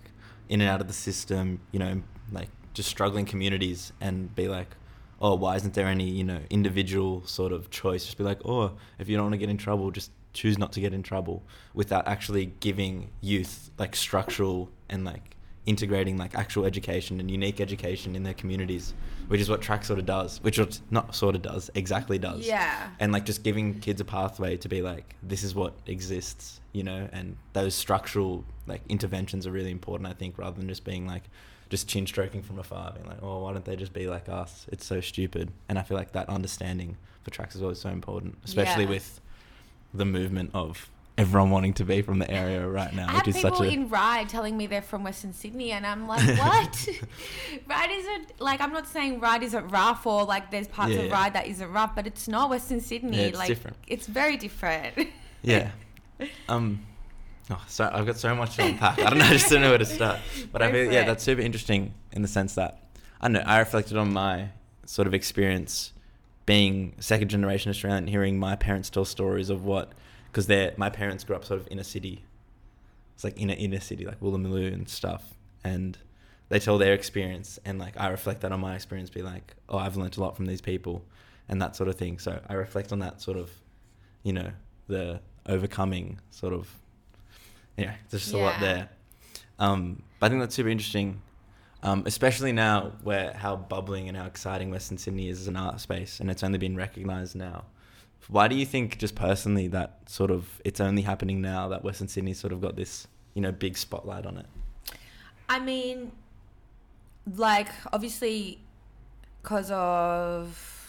in 0.50 0.60
and 0.60 0.68
out 0.68 0.82
of 0.82 0.87
the 0.87 0.92
system, 0.92 1.60
you 1.72 1.78
know, 1.78 2.02
like 2.30 2.50
just 2.80 2.88
struggling 2.88 3.26
communities 3.26 3.92
and 4.00 4.34
be 4.34 4.49
like, 4.49 4.75
oh, 5.20 5.34
why 5.34 5.54
isn't 5.56 5.75
there 5.75 5.87
any, 5.87 6.08
you 6.08 6.25
know, 6.25 6.40
individual 6.49 7.22
sort 7.26 7.52
of 7.52 7.68
choice? 7.70 8.06
Just 8.06 8.16
be 8.16 8.25
like, 8.25 8.40
oh, 8.46 8.72
if 8.99 9.06
you 9.06 9.16
don't 9.16 9.26
want 9.26 9.34
to 9.34 9.38
get 9.38 9.50
in 9.50 9.58
trouble, 9.58 9.90
just 9.90 10.10
choose 10.32 10.56
not 10.56 10.72
to 10.72 10.80
get 10.80 10.94
in 10.94 11.02
trouble 11.02 11.42
without 11.75 12.08
actually 12.08 12.46
giving 12.60 13.10
youth 13.20 13.70
like 13.78 13.94
structural 13.94 14.70
and 14.88 15.04
like 15.04 15.37
integrating 15.66 16.16
like 16.16 16.34
actual 16.34 16.64
education 16.64 17.20
and 17.20 17.30
unique 17.30 17.60
education 17.60 18.16
in 18.16 18.22
their 18.22 18.32
communities, 18.32 18.94
which 19.28 19.42
is 19.42 19.50
what 19.50 19.60
track 19.60 19.84
sort 19.84 19.99
of 19.99 20.06
does, 20.06 20.42
which 20.42 20.58
what 20.58 20.80
not 20.90 21.14
sort 21.14 21.34
of 21.34 21.42
does, 21.42 21.70
exactly 21.75 22.18
does. 22.18 22.46
Yeah. 22.46 22.88
And 22.99 23.12
like 23.12 23.26
just 23.26 23.42
giving 23.42 23.78
kids 23.78 24.00
a 24.00 24.04
pathway 24.06 24.56
to 24.56 24.68
be 24.68 24.80
like, 24.80 25.16
this 25.22 25.44
is 25.44 25.54
what 25.54 25.75
exists, 25.87 26.60
you 26.72 26.82
know, 26.82 27.08
and 27.12 27.37
those 27.52 27.75
structural 27.75 28.44
like 28.66 28.80
interventions 28.88 29.46
are 29.46 29.52
really 29.52 29.70
important, 29.70 30.08
I 30.08 30.14
think, 30.14 30.38
rather 30.38 30.56
than 30.56 30.68
just 30.68 30.84
being 30.84 31.06
like, 31.06 31.25
just 31.71 31.89
chin 31.89 32.07
stroking 32.07 32.43
from 32.43 32.59
afar, 32.59 32.93
being 32.93 33.07
like, 33.07 33.23
oh, 33.23 33.41
why 33.45 33.53
don't 33.53 33.65
they 33.65 33.77
just 33.77 33.93
be 33.95 34.07
like 34.09 34.29
us? 34.29 34.67
It's 34.71 34.85
so 34.85 35.00
stupid. 35.00 35.50
And 35.69 35.79
I 35.79 35.83
feel 35.83 35.97
like 35.97 36.12
that 36.12 36.29
understanding 36.29 36.97
for 37.23 37.31
Trax 37.31 37.55
is 37.55 37.62
always 37.62 37.79
so 37.81 37.89
important, 37.89 38.37
especially 38.45 38.85
Yeah. 38.85 38.91
with 38.91 39.21
the 39.95 40.05
movement 40.05 40.50
of 40.53 40.91
everyone 41.19 41.50
wanting 41.50 41.75
to 41.75 41.85
be 41.85 42.00
from 42.00 42.19
the 42.19 42.31
area 42.31 42.67
right 42.67 42.95
now, 42.95 43.07
I 43.07 43.12
have 43.12 43.27
which 43.27 43.37
is 43.37 43.43
people 43.43 43.57
such 43.59 43.67
a 43.67 43.71
in 43.71 43.89
Ryde 43.91 44.29
telling 44.29 44.57
me 44.57 44.67
they're 44.67 44.81
from 44.81 45.05
Western 45.05 45.33
Sydney, 45.35 45.73
and 45.73 45.87
I'm 45.87 46.09
like, 46.09 46.27
what? 46.39 46.89
Ryde 47.69 47.91
isn't 47.91 48.41
like 48.41 48.61
I'm 48.61 48.73
not 48.73 48.89
saying 48.89 49.21
Ryde 49.21 49.43
isn't 49.43 49.69
rough 49.69 50.07
or 50.07 50.25
like 50.25 50.50
there's 50.50 50.67
parts 50.69 50.93
Yeah, 50.95 51.00
of. 51.03 51.12
Ryde 51.12 51.35
that 51.35 51.47
isn't 51.47 51.71
rough, 51.73 51.95
but 51.95 52.07
it's 52.07 52.27
not 52.27 52.49
Western 52.50 52.81
Sydney. 52.81 53.19
Yeah, 53.19 53.25
it's 53.25 53.39
like 53.39 53.49
different. 53.49 53.77
it's 53.87 54.07
very 54.07 54.37
different. 54.37 55.09
yeah. 55.43 55.71
Um, 56.49 56.85
oh, 57.50 57.62
so 57.68 57.90
I've 57.92 58.06
got 58.06 58.16
so 58.16 58.35
much 58.35 58.56
to 58.56 58.64
unpack. 58.64 58.99
I 58.99 59.11
don't 59.11 59.18
know. 59.18 59.25
I 59.25 59.32
just 59.32 59.50
don't 59.50 59.61
know 59.61 59.70
where 59.70 59.78
to 59.78 59.85
start. 59.85 60.18
But 60.52 60.62
I 60.62 60.70
feel 60.70 60.92
yeah, 60.92 61.02
it. 61.02 61.06
that's 61.06 61.25
super 61.25 61.40
interesting 61.40 61.94
in 62.12 62.23
the 62.23 62.28
sense 62.28 62.54
that 62.54 62.82
I 63.20 63.26
don't 63.26 63.35
know. 63.35 63.42
I 63.47 63.59
reflected 63.59 63.97
on 63.97 64.12
my 64.12 64.50
sort 64.87 65.06
of 65.06 65.14
experience 65.14 65.92
being 66.47 66.94
second 66.99 67.28
generation 67.28 67.70
Australian, 67.70 68.06
hearing 68.06 68.38
my 68.38 68.56
parents 68.56 68.90
tell 68.90 69.04
stories 69.04 69.50
of 69.50 69.64
what 69.64 69.92
because 70.26 70.47
they 70.47 70.73
my 70.76 70.90
parents 70.90 71.25
grew 71.25 71.37
up 71.37 71.44
sort 71.44 71.61
of 71.61 71.68
in 71.70 71.78
a 71.78 71.85
city. 71.85 72.25
It's 73.14 73.25
like 73.25 73.38
in 73.38 73.50
a 73.50 73.54
inner 73.54 73.80
city, 73.80 74.06
like 74.06 74.20
Woolloomooloo 74.20 74.73
and 74.73 74.88
stuff, 74.88 75.35
and 75.62 75.99
they 76.49 76.59
tell 76.59 76.78
their 76.78 76.94
experience, 76.94 77.59
and 77.64 77.78
like 77.78 77.99
I 77.99 78.09
reflect 78.09 78.40
that 78.40 78.52
on 78.52 78.61
my 78.61 78.75
experience, 78.75 79.11
be 79.11 79.23
like, 79.23 79.54
oh, 79.68 79.78
I've 79.78 79.97
learnt 79.97 80.16
a 80.16 80.20
lot 80.20 80.37
from 80.37 80.47
these 80.47 80.61
people, 80.61 81.04
and 81.49 81.61
that 81.62 81.76
sort 81.76 81.88
of 81.88 81.97
thing. 81.97 82.18
So 82.18 82.40
I 82.49 82.54
reflect 82.54 82.92
on 82.92 82.99
that 83.00 83.20
sort 83.20 83.37
of, 83.37 83.50
you 84.23 84.32
know, 84.32 84.50
the 84.88 85.20
overcoming 85.47 86.18
sort 86.30 86.52
of, 86.52 86.68
yeah, 87.77 87.95
there's 88.09 88.23
just 88.23 88.35
a 88.35 88.39
lot 88.39 88.61
there. 88.61 88.89
Um, 89.59 90.03
but 90.19 90.27
I 90.27 90.29
think 90.31 90.41
that's 90.41 90.55
super 90.55 90.69
interesting, 90.69 91.23
um, 91.83 92.05
especially 92.07 92.53
now 92.53 92.93
where 93.03 93.33
how 93.35 93.57
bubbling 93.57 94.09
and 94.09 94.17
how 94.17 94.27
exciting 94.27 94.71
Western 94.71 94.99
Sydney 94.99 95.29
is 95.29 95.41
as 95.41 95.49
an 95.49 95.57
art 95.57 95.81
space, 95.81 96.21
and 96.21 96.31
it's 96.31 96.43
only 96.43 96.59
been 96.59 96.77
recognised 96.77 97.35
now. 97.35 97.65
Why 98.29 98.49
do 98.49 98.55
you 98.55 98.67
think, 98.67 98.99
just 98.99 99.15
personally, 99.15 99.67
that 99.69 99.99
sort 100.07 100.31
of 100.31 100.61
it's 100.65 100.81
only 100.81 101.03
happening 101.03 101.41
now 101.41 101.69
that 101.69 101.83
Western 101.83 102.07
Sydney's 102.07 102.39
sort 102.39 102.53
of 102.53 102.61
got 102.61 102.77
this, 102.77 103.09
you 103.35 103.43
know, 103.43 103.50
big 103.50 103.77
spotlight 103.77 104.25
on 104.25 104.37
it? 104.37 104.47
I 105.49 105.59
mean, 105.59 106.12
like 107.35 107.69
obviously, 107.93 108.61
because 109.43 109.71
of 109.71 110.79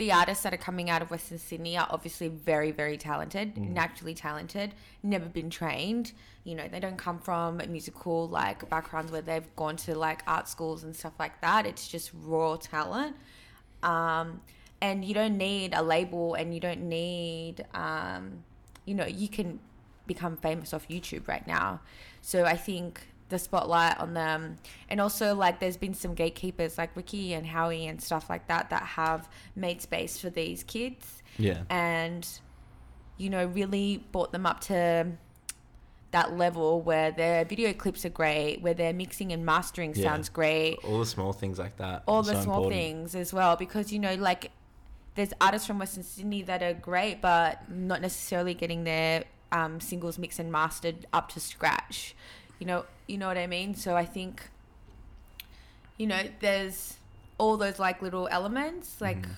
the 0.00 0.10
artists 0.12 0.42
that 0.44 0.54
are 0.54 0.64
coming 0.70 0.88
out 0.88 1.02
of 1.02 1.10
Western 1.10 1.36
Sydney 1.38 1.76
are 1.76 1.86
obviously 1.90 2.28
very, 2.28 2.70
very 2.70 2.96
talented, 2.96 3.54
Mm. 3.54 3.70
naturally 3.72 4.14
talented, 4.14 4.72
never 5.02 5.26
been 5.26 5.50
trained. 5.50 6.12
You 6.42 6.54
know, 6.54 6.66
they 6.68 6.80
don't 6.80 6.96
come 6.96 7.18
from 7.18 7.58
musical 7.68 8.26
like 8.26 8.66
backgrounds 8.70 9.12
where 9.12 9.20
they've 9.20 9.54
gone 9.56 9.76
to 9.84 9.94
like 9.94 10.22
art 10.26 10.48
schools 10.48 10.84
and 10.84 10.96
stuff 10.96 11.12
like 11.18 11.38
that. 11.42 11.66
It's 11.66 11.86
just 11.86 12.12
raw 12.14 12.56
talent. 12.56 13.14
Um, 13.82 14.40
and 14.80 15.04
you 15.04 15.12
don't 15.12 15.36
need 15.36 15.74
a 15.74 15.82
label 15.82 16.32
and 16.34 16.54
you 16.54 16.60
don't 16.60 16.88
need, 16.88 17.66
um, 17.74 18.42
you 18.86 18.94
know, 18.94 19.06
you 19.06 19.28
can 19.28 19.60
become 20.06 20.38
famous 20.38 20.72
off 20.72 20.88
YouTube 20.88 21.28
right 21.28 21.46
now. 21.46 21.80
So 22.22 22.44
I 22.46 22.56
think 22.56 23.06
the 23.30 23.38
spotlight 23.38 23.98
on 23.98 24.12
them, 24.14 24.56
and 24.88 25.00
also 25.00 25.34
like 25.34 25.58
there's 25.60 25.76
been 25.78 25.94
some 25.94 26.14
gatekeepers 26.14 26.76
like 26.76 26.94
Ricky 26.94 27.32
and 27.32 27.46
Howie 27.46 27.86
and 27.86 28.00
stuff 28.02 28.28
like 28.28 28.46
that 28.48 28.70
that 28.70 28.82
have 28.82 29.28
made 29.56 29.80
space 29.80 30.18
for 30.18 30.28
these 30.30 30.62
kids 30.64 31.22
Yeah. 31.38 31.62
and, 31.70 32.26
you 33.16 33.30
know, 33.30 33.46
really 33.46 34.04
brought 34.12 34.32
them 34.32 34.44
up 34.46 34.60
to 34.62 35.12
that 36.10 36.36
level 36.36 36.80
where 36.82 37.12
their 37.12 37.44
video 37.44 37.72
clips 37.72 38.04
are 38.04 38.08
great, 38.10 38.60
where 38.62 38.74
their 38.74 38.92
mixing 38.92 39.32
and 39.32 39.46
mastering 39.46 39.94
Yeah. 39.94 40.02
sounds 40.10 40.28
great 40.28 40.78
All 40.84 40.98
the 40.98 41.06
small 41.06 41.32
things 41.32 41.58
like 41.58 41.76
that. 41.76 42.02
all 42.08 42.22
the 42.22 42.34
so 42.34 42.40
small 42.42 42.56
important. 42.64 42.80
things 42.82 43.14
as 43.14 43.32
well 43.32 43.54
because 43.56 43.92
you 43.92 44.00
know 44.00 44.14
like 44.16 44.50
there's 45.14 45.32
artists 45.40 45.66
from 45.68 45.78
western 45.78 46.02
sydney 46.02 46.42
that 46.42 46.62
are 46.62 46.74
great 46.74 47.20
but 47.20 47.68
not 47.70 48.00
necessarily 48.00 48.54
getting 48.54 48.82
their 48.84 49.24
um, 49.52 49.80
singles 49.80 50.18
mixed 50.18 50.38
and 50.40 50.50
mastered 50.50 51.06
up 51.12 51.28
to 51.30 51.38
scratch 51.40 52.14
you 52.60 52.66
know 52.66 52.84
you 53.08 53.18
know 53.18 53.26
what 53.26 53.36
i 53.38 53.46
mean 53.48 53.74
so 53.74 53.96
i 53.96 54.04
think 54.04 54.48
you 55.96 56.06
know 56.06 56.22
there's 56.40 56.96
all 57.38 57.56
those 57.56 57.78
like 57.78 58.00
little 58.02 58.28
elements 58.30 59.00
like 59.00 59.22
Mhm. 59.22 59.30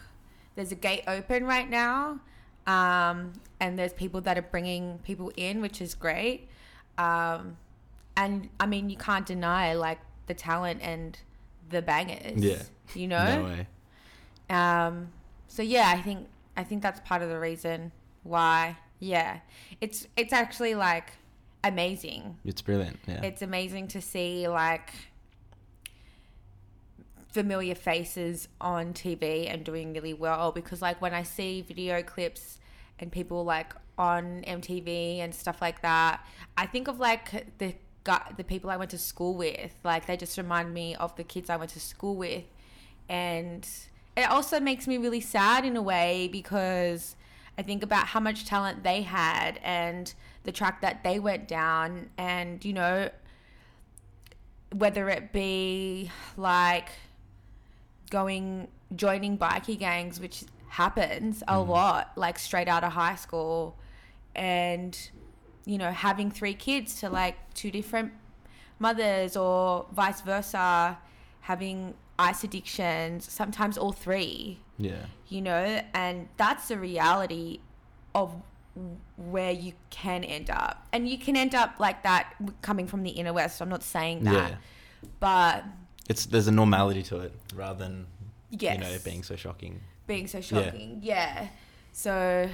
there's 0.56 0.72
a 0.72 0.74
gate 0.76 1.04
open 1.06 1.46
right 1.46 1.68
now 1.70 2.20
um, 2.66 3.32
and 3.58 3.76
there's 3.78 3.92
people 3.92 4.20
that 4.20 4.38
are 4.38 4.42
bringing 4.42 4.98
people 4.98 5.32
in 5.36 5.60
which 5.60 5.80
is 5.80 5.94
great 5.94 6.48
um, 6.98 7.56
and 8.16 8.48
i 8.60 8.66
mean 8.66 8.90
you 8.90 8.96
can't 8.96 9.26
deny 9.26 9.72
like 9.74 9.98
the 10.26 10.34
talent 10.34 10.80
and 10.82 11.18
the 11.70 11.80
bangers 11.82 12.44
Yeah. 12.44 12.62
you 12.94 13.06
know 13.08 13.40
No 13.40 13.44
way. 13.48 13.66
um, 14.50 15.08
so 15.48 15.62
yeah, 15.62 15.92
I 15.94 16.00
think 16.02 16.28
I 16.56 16.64
think 16.64 16.82
that's 16.82 17.00
part 17.00 17.22
of 17.22 17.28
the 17.28 17.38
reason 17.38 17.92
why. 18.22 18.76
Yeah, 19.00 19.40
it's 19.80 20.06
it's 20.16 20.32
actually 20.32 20.74
like 20.74 21.12
amazing. 21.64 22.38
It's 22.44 22.62
brilliant. 22.62 22.98
Yeah. 23.06 23.22
It's 23.22 23.42
amazing 23.42 23.88
to 23.88 24.00
see 24.00 24.48
like 24.48 24.92
familiar 27.30 27.74
faces 27.74 28.48
on 28.60 28.92
TV 28.92 29.52
and 29.52 29.64
doing 29.64 29.94
really 29.94 30.14
well 30.14 30.52
because 30.52 30.82
like 30.82 31.00
when 31.00 31.14
I 31.14 31.22
see 31.22 31.62
video 31.62 32.02
clips 32.02 32.58
and 32.98 33.10
people 33.10 33.44
like 33.44 33.74
on 33.96 34.42
MTV 34.46 35.18
and 35.18 35.34
stuff 35.34 35.60
like 35.62 35.82
that, 35.82 36.26
I 36.56 36.66
think 36.66 36.88
of 36.88 37.00
like 37.00 37.58
the 37.58 37.74
guy, 38.04 38.32
the 38.36 38.44
people 38.44 38.70
I 38.70 38.76
went 38.76 38.90
to 38.90 38.98
school 38.98 39.34
with. 39.34 39.72
Like 39.84 40.06
they 40.06 40.16
just 40.16 40.36
remind 40.36 40.72
me 40.74 40.94
of 40.96 41.14
the 41.16 41.24
kids 41.24 41.50
I 41.50 41.56
went 41.56 41.70
to 41.72 41.80
school 41.80 42.16
with, 42.16 42.44
and 43.08 43.68
it 44.16 44.30
also 44.30 44.60
makes 44.60 44.86
me 44.86 44.98
really 44.98 45.20
sad 45.20 45.64
in 45.64 45.76
a 45.76 45.82
way 45.82 46.28
because 46.30 47.16
I 47.56 47.62
think 47.62 47.82
about 47.82 48.08
how 48.08 48.20
much 48.20 48.44
talent 48.44 48.82
they 48.82 49.02
had 49.02 49.58
and 49.62 50.12
the 50.44 50.52
track 50.52 50.80
that 50.80 51.04
they 51.04 51.18
went 51.18 51.48
down, 51.48 52.10
and 52.18 52.64
you 52.64 52.72
know, 52.72 53.10
whether 54.72 55.08
it 55.08 55.32
be 55.32 56.10
like 56.36 56.90
going 58.10 58.68
joining 58.94 59.38
bikie 59.38 59.78
gangs, 59.78 60.20
which 60.20 60.44
happens 60.68 61.42
a 61.42 61.54
mm-hmm. 61.54 61.70
lot, 61.70 62.12
like 62.16 62.38
straight 62.38 62.68
out 62.68 62.84
of 62.84 62.92
high 62.92 63.16
school, 63.16 63.76
and 64.34 65.10
you 65.64 65.78
know, 65.78 65.90
having 65.90 66.30
three 66.30 66.54
kids 66.54 67.00
to 67.00 67.08
like 67.08 67.36
two 67.54 67.70
different 67.70 68.12
mothers 68.78 69.36
or 69.36 69.86
vice 69.92 70.20
versa, 70.20 70.98
having 71.40 71.94
ice 72.18 72.44
addictions, 72.44 73.30
sometimes 73.30 73.78
all 73.78 73.92
three, 73.92 74.58
yeah. 74.78 75.06
you 75.28 75.40
know, 75.40 75.82
and 75.94 76.28
that's 76.36 76.68
the 76.68 76.78
reality 76.78 77.60
of 78.14 78.34
where 79.16 79.50
you 79.50 79.72
can 79.90 80.24
end 80.24 80.50
up. 80.50 80.86
And 80.92 81.08
you 81.08 81.18
can 81.18 81.36
end 81.36 81.54
up 81.54 81.74
like 81.78 82.02
that 82.02 82.34
coming 82.62 82.86
from 82.86 83.02
the 83.02 83.10
inner 83.10 83.32
west. 83.32 83.60
I'm 83.60 83.68
not 83.68 83.82
saying 83.82 84.24
that. 84.24 84.50
Yeah. 84.50 84.56
But 85.20 85.64
It's 86.08 86.26
there's 86.26 86.48
a 86.48 86.52
normality 86.52 87.02
to 87.04 87.18
it 87.20 87.32
rather 87.54 87.78
than 87.78 88.06
yes. 88.50 88.78
you 88.78 88.84
know 88.84 88.98
being 89.04 89.22
so 89.22 89.36
shocking. 89.36 89.80
being 90.06 90.26
so 90.26 90.40
shocking. 90.40 91.00
Yeah. 91.02 91.48
So, 91.92 92.48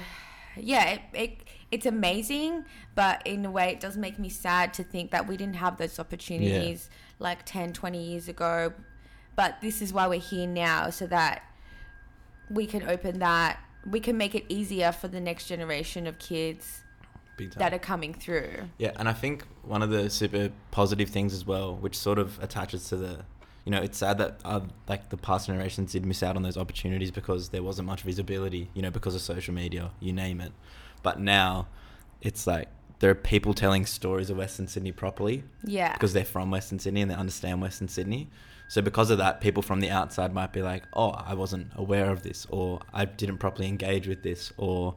yeah, 0.57 0.89
it, 0.89 1.01
it 1.13 1.37
it's 1.71 1.85
amazing, 1.85 2.65
but 2.95 3.21
in 3.25 3.45
a 3.45 3.51
way, 3.51 3.69
it 3.69 3.79
does 3.79 3.95
make 3.95 4.17
me 4.17 4.27
sad 4.29 4.73
to 4.75 4.83
think 4.83 5.11
that 5.11 5.27
we 5.27 5.37
didn't 5.37 5.55
have 5.57 5.77
those 5.77 5.99
opportunities 5.99 6.89
like 7.19 7.45
10, 7.45 7.73
20 7.73 8.01
years 8.01 8.27
ago. 8.27 8.73
But 9.35 9.61
this 9.61 9.81
is 9.81 9.93
why 9.93 10.07
we're 10.07 10.19
here 10.19 10.47
now, 10.47 10.89
so 10.89 11.05
that 11.07 11.43
we 12.49 12.65
can 12.65 12.89
open 12.89 13.19
that, 13.19 13.59
we 13.89 13.99
can 13.99 14.17
make 14.17 14.35
it 14.35 14.45
easier 14.49 14.91
for 14.91 15.07
the 15.07 15.19
next 15.19 15.47
generation 15.47 16.07
of 16.07 16.19
kids 16.19 16.81
that 17.57 17.73
are 17.73 17.79
coming 17.79 18.13
through. 18.13 18.51
Yeah, 18.77 18.91
and 18.97 19.07
I 19.07 19.13
think 19.13 19.45
one 19.63 19.81
of 19.81 19.89
the 19.89 20.09
super 20.09 20.51
positive 20.71 21.09
things 21.09 21.33
as 21.33 21.45
well, 21.45 21.75
which 21.75 21.97
sort 21.97 22.19
of 22.19 22.37
attaches 22.43 22.89
to 22.89 22.97
the, 22.97 23.19
you 23.65 23.71
know, 23.71 23.81
it's 23.81 23.97
sad 23.97 24.17
that 24.17 24.39
uh, 24.43 24.59
like 24.87 25.09
the 25.09 25.17
past 25.17 25.47
generations 25.47 25.93
did 25.93 26.05
miss 26.05 26.21
out 26.21 26.35
on 26.35 26.41
those 26.43 26.57
opportunities 26.57 27.11
because 27.11 27.49
there 27.49 27.63
wasn't 27.63 27.87
much 27.87 28.01
visibility, 28.01 28.69
you 28.73 28.81
know, 28.81 28.91
because 28.91 29.15
of 29.15 29.21
social 29.21 29.53
media, 29.53 29.91
you 30.01 30.11
name 30.11 30.41
it. 30.41 30.51
But 31.01 31.19
now, 31.21 31.67
it's 32.21 32.45
like 32.45 32.67
there 32.99 33.09
are 33.09 33.15
people 33.15 33.53
telling 33.53 33.85
stories 33.85 34.29
of 34.29 34.37
Western 34.37 34.67
Sydney 34.67 34.91
properly 34.91 35.43
Yeah. 35.63 35.93
because 35.93 36.11
they're 36.11 36.25
from 36.25 36.51
Western 36.51 36.79
Sydney 36.79 37.01
and 37.01 37.09
they 37.09 37.15
understand 37.15 37.61
Western 37.61 37.87
Sydney. 37.87 38.29
So 38.69 38.81
because 38.81 39.09
of 39.09 39.17
that, 39.17 39.41
people 39.41 39.61
from 39.63 39.79
the 39.81 39.89
outside 39.89 40.33
might 40.33 40.53
be 40.53 40.61
like, 40.61 40.83
"Oh, 40.93 41.09
I 41.09 41.33
wasn't 41.33 41.71
aware 41.75 42.09
of 42.11 42.23
this," 42.23 42.45
or 42.49 42.79
"I 42.93 43.03
didn't 43.05 43.39
properly 43.39 43.67
engage 43.67 44.07
with 44.07 44.23
this," 44.23 44.53
or 44.57 44.95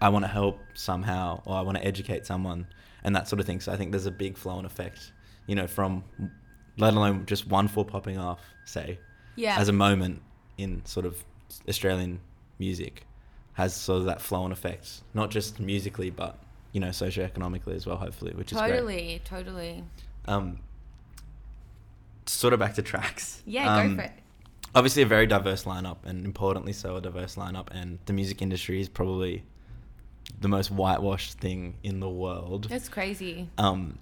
I 0.00 0.08
want 0.08 0.24
to 0.24 0.28
help 0.28 0.58
somehow 0.74 1.42
or 1.44 1.56
I 1.56 1.60
want 1.62 1.76
to 1.78 1.84
educate 1.84 2.26
someone 2.26 2.66
and 3.04 3.14
that 3.14 3.28
sort 3.28 3.40
of 3.40 3.46
thing. 3.46 3.60
So 3.60 3.72
I 3.72 3.76
think 3.76 3.90
there's 3.90 4.06
a 4.06 4.10
big 4.12 4.36
flow 4.36 4.56
and 4.56 4.66
effect, 4.66 5.12
you 5.46 5.54
know, 5.54 5.66
from 5.66 6.04
let 6.78 6.94
alone 6.94 7.26
just 7.26 7.46
one 7.48 7.68
four 7.68 7.84
popping 7.84 8.18
off, 8.18 8.40
say, 8.64 8.98
Yeah. 9.36 9.58
as 9.58 9.68
a 9.68 9.72
moment 9.72 10.22
in 10.56 10.84
sort 10.86 11.04
of 11.06 11.22
Australian 11.68 12.20
music 12.58 13.06
has 13.54 13.74
sort 13.74 13.98
of 14.00 14.06
that 14.06 14.20
flow 14.22 14.44
and 14.44 14.52
effect, 14.52 15.02
not 15.12 15.30
just 15.30 15.60
musically, 15.60 16.08
but 16.10 16.38
you 16.72 16.80
know, 16.80 16.88
socioeconomically 16.88 17.74
as 17.74 17.84
well, 17.86 17.96
hopefully, 17.98 18.32
which 18.34 18.50
is 18.52 18.58
great. 18.58 18.70
totally, 18.70 19.20
totally. 19.24 19.84
Um, 20.26 20.60
sort 22.26 22.52
of 22.52 22.60
back 22.60 22.74
to 22.74 22.82
Trax. 22.82 23.40
Yeah, 23.44 23.74
Um, 23.74 23.96
go 23.96 24.02
for 24.02 24.02
it. 24.08 24.12
Obviously, 24.74 25.02
a 25.02 25.06
very 25.06 25.26
diverse 25.26 25.64
lineup, 25.64 25.98
and 26.04 26.24
importantly, 26.24 26.72
so 26.72 26.96
a 26.96 27.00
diverse 27.00 27.36
lineup. 27.36 27.68
And 27.70 27.98
the 28.06 28.12
music 28.12 28.40
industry 28.40 28.80
is 28.80 28.88
probably 28.88 29.44
the 30.40 30.48
most 30.48 30.70
whitewashed 30.70 31.38
thing 31.38 31.74
in 31.82 32.00
the 32.00 32.08
world. 32.08 32.68
That's 32.70 32.88
crazy. 32.88 33.48
Um, 33.58 33.98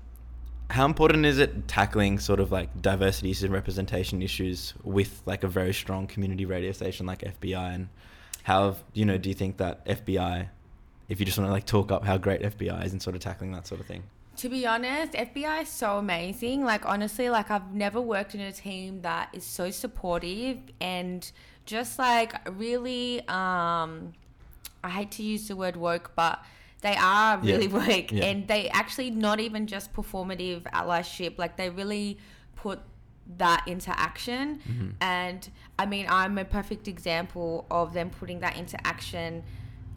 how 0.70 0.86
important 0.86 1.26
is 1.26 1.38
it 1.38 1.66
tackling 1.66 2.20
sort 2.20 2.38
of 2.38 2.52
like 2.52 2.80
diversity 2.80 3.34
and 3.44 3.52
representation 3.52 4.22
issues 4.22 4.72
with 4.84 5.20
like 5.26 5.42
a 5.42 5.48
very 5.48 5.74
strong 5.74 6.06
community 6.06 6.44
radio 6.44 6.70
station 6.70 7.06
like 7.06 7.22
FBI? 7.22 7.74
And 7.74 7.88
how 8.44 8.76
you 8.92 9.04
know 9.04 9.18
do 9.18 9.28
you 9.28 9.34
think 9.34 9.56
that 9.56 9.84
FBI, 9.86 10.48
if 11.08 11.18
you 11.18 11.26
just 11.26 11.36
want 11.38 11.48
to 11.48 11.52
like 11.52 11.66
talk 11.66 11.90
up 11.90 12.04
how 12.04 12.16
great 12.16 12.42
FBI 12.42 12.84
is 12.84 12.92
in 12.92 13.00
sort 13.00 13.16
of 13.16 13.22
tackling 13.22 13.50
that 13.52 13.66
sort 13.66 13.80
of 13.80 13.86
thing? 13.86 14.04
To 14.40 14.48
be 14.48 14.66
honest, 14.66 15.12
FBI 15.12 15.62
is 15.62 15.68
so 15.68 15.98
amazing. 15.98 16.64
Like 16.64 16.86
honestly, 16.86 17.28
like 17.28 17.50
I've 17.50 17.74
never 17.74 18.00
worked 18.00 18.34
in 18.34 18.40
a 18.40 18.52
team 18.52 19.02
that 19.02 19.28
is 19.34 19.44
so 19.44 19.70
supportive 19.70 20.58
and 20.80 21.30
just 21.66 21.98
like 21.98 22.32
really 22.58 23.20
um 23.28 24.12
I 24.82 24.88
hate 24.88 25.10
to 25.12 25.22
use 25.22 25.48
the 25.48 25.56
word 25.56 25.76
woke, 25.76 26.12
but 26.16 26.42
they 26.80 26.96
are 26.96 27.38
Yeah. 27.42 27.52
really 27.56 27.68
woke 27.80 28.10
Yeah. 28.12 28.24
and 28.24 28.48
they 28.48 28.70
actually 28.70 29.10
not 29.10 29.40
even 29.40 29.66
just 29.66 29.92
performative 29.92 30.62
allyship, 30.72 31.36
like 31.36 31.56
they 31.58 31.68
really 31.68 32.16
put 32.56 32.80
that 33.36 33.68
into 33.68 33.90
action. 34.08 34.60
Mhm. 34.66 34.94
And 35.02 35.50
I 35.78 35.84
mean, 35.84 36.06
I'm 36.08 36.38
a 36.38 36.46
perfect 36.46 36.88
example 36.88 37.66
of 37.70 37.92
them 37.92 38.08
putting 38.08 38.40
that 38.40 38.56
into 38.56 38.78
action. 38.86 39.44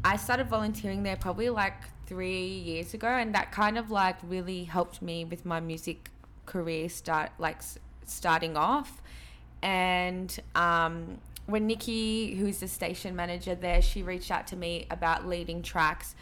I 0.04 0.18
started 0.18 0.48
volunteering 0.48 1.04
there 1.04 1.16
probably 1.16 1.50
like 1.50 1.76
three 2.06 2.48
years 2.48 2.94
ago, 2.94 3.08
and 3.08 3.34
that 3.36 3.52
kind 3.52 3.78
of 3.78 3.90
like 3.92 4.18
really 4.24 4.66
helped 4.66 5.02
me 5.02 5.26
with 5.26 5.46
my 5.46 5.60
music 5.60 6.10
career 6.46 6.90
start 6.90 7.32
like 7.40 7.62
starting 8.06 8.58
off. 8.58 9.02
And 9.62 10.38
um, 10.56 11.20
when 11.46 11.68
Nikki, 11.68 12.36
who's 12.36 12.60
the 12.60 12.68
station 12.68 13.16
manager 13.16 13.56
there, 13.56 13.82
she 13.82 14.04
reached 14.04 14.32
out 14.32 14.48
to 14.48 14.56
me 14.56 14.88
about 14.92 15.28
leading 15.28 15.62
Trax. 15.62 16.16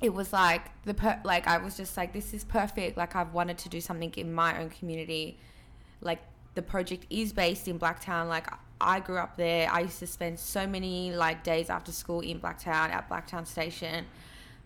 It 0.00 0.12
was 0.12 0.32
like 0.32 0.62
the 0.84 0.94
per- 0.94 1.20
like 1.24 1.46
I 1.46 1.58
was 1.58 1.76
just 1.76 1.96
like 1.96 2.12
this 2.12 2.34
is 2.34 2.42
perfect. 2.42 2.96
Like 2.96 3.14
I've 3.14 3.32
wanted 3.32 3.58
to 3.58 3.68
do 3.68 3.80
something 3.80 4.12
in 4.16 4.32
my 4.32 4.60
own 4.60 4.70
community. 4.70 5.38
Like 6.00 6.20
the 6.54 6.62
project 6.62 7.06
is 7.10 7.32
based 7.32 7.68
in 7.68 7.78
Blacktown. 7.78 8.28
Like 8.28 8.48
I 8.82 9.00
grew 9.00 9.18
up 9.18 9.36
there. 9.36 9.70
I 9.70 9.80
used 9.80 9.98
to 10.00 10.06
spend 10.06 10.38
so 10.38 10.66
many 10.66 11.14
like 11.14 11.44
days 11.44 11.70
after 11.70 11.92
school 11.92 12.20
in 12.20 12.40
Blacktown 12.40 12.90
at 12.90 13.08
Blacktown 13.08 13.46
Station. 13.46 14.06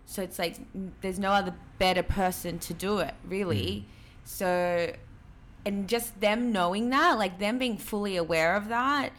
So 0.06 0.22
it's 0.22 0.38
like 0.38 0.56
there's 1.00 1.18
no 1.18 1.30
other 1.32 1.54
better 1.78 2.02
person 2.02 2.58
to 2.60 2.74
do 2.74 2.98
it, 2.98 3.14
really. 3.24 3.66
Mm. 3.66 3.84
So 4.24 4.92
and 5.64 5.88
just 5.88 6.20
them 6.20 6.52
knowing 6.52 6.90
that, 6.90 7.18
like 7.18 7.38
them 7.38 7.58
being 7.58 7.76
fully 7.76 8.16
aware 8.16 8.54
of 8.56 8.68
that, 8.68 9.12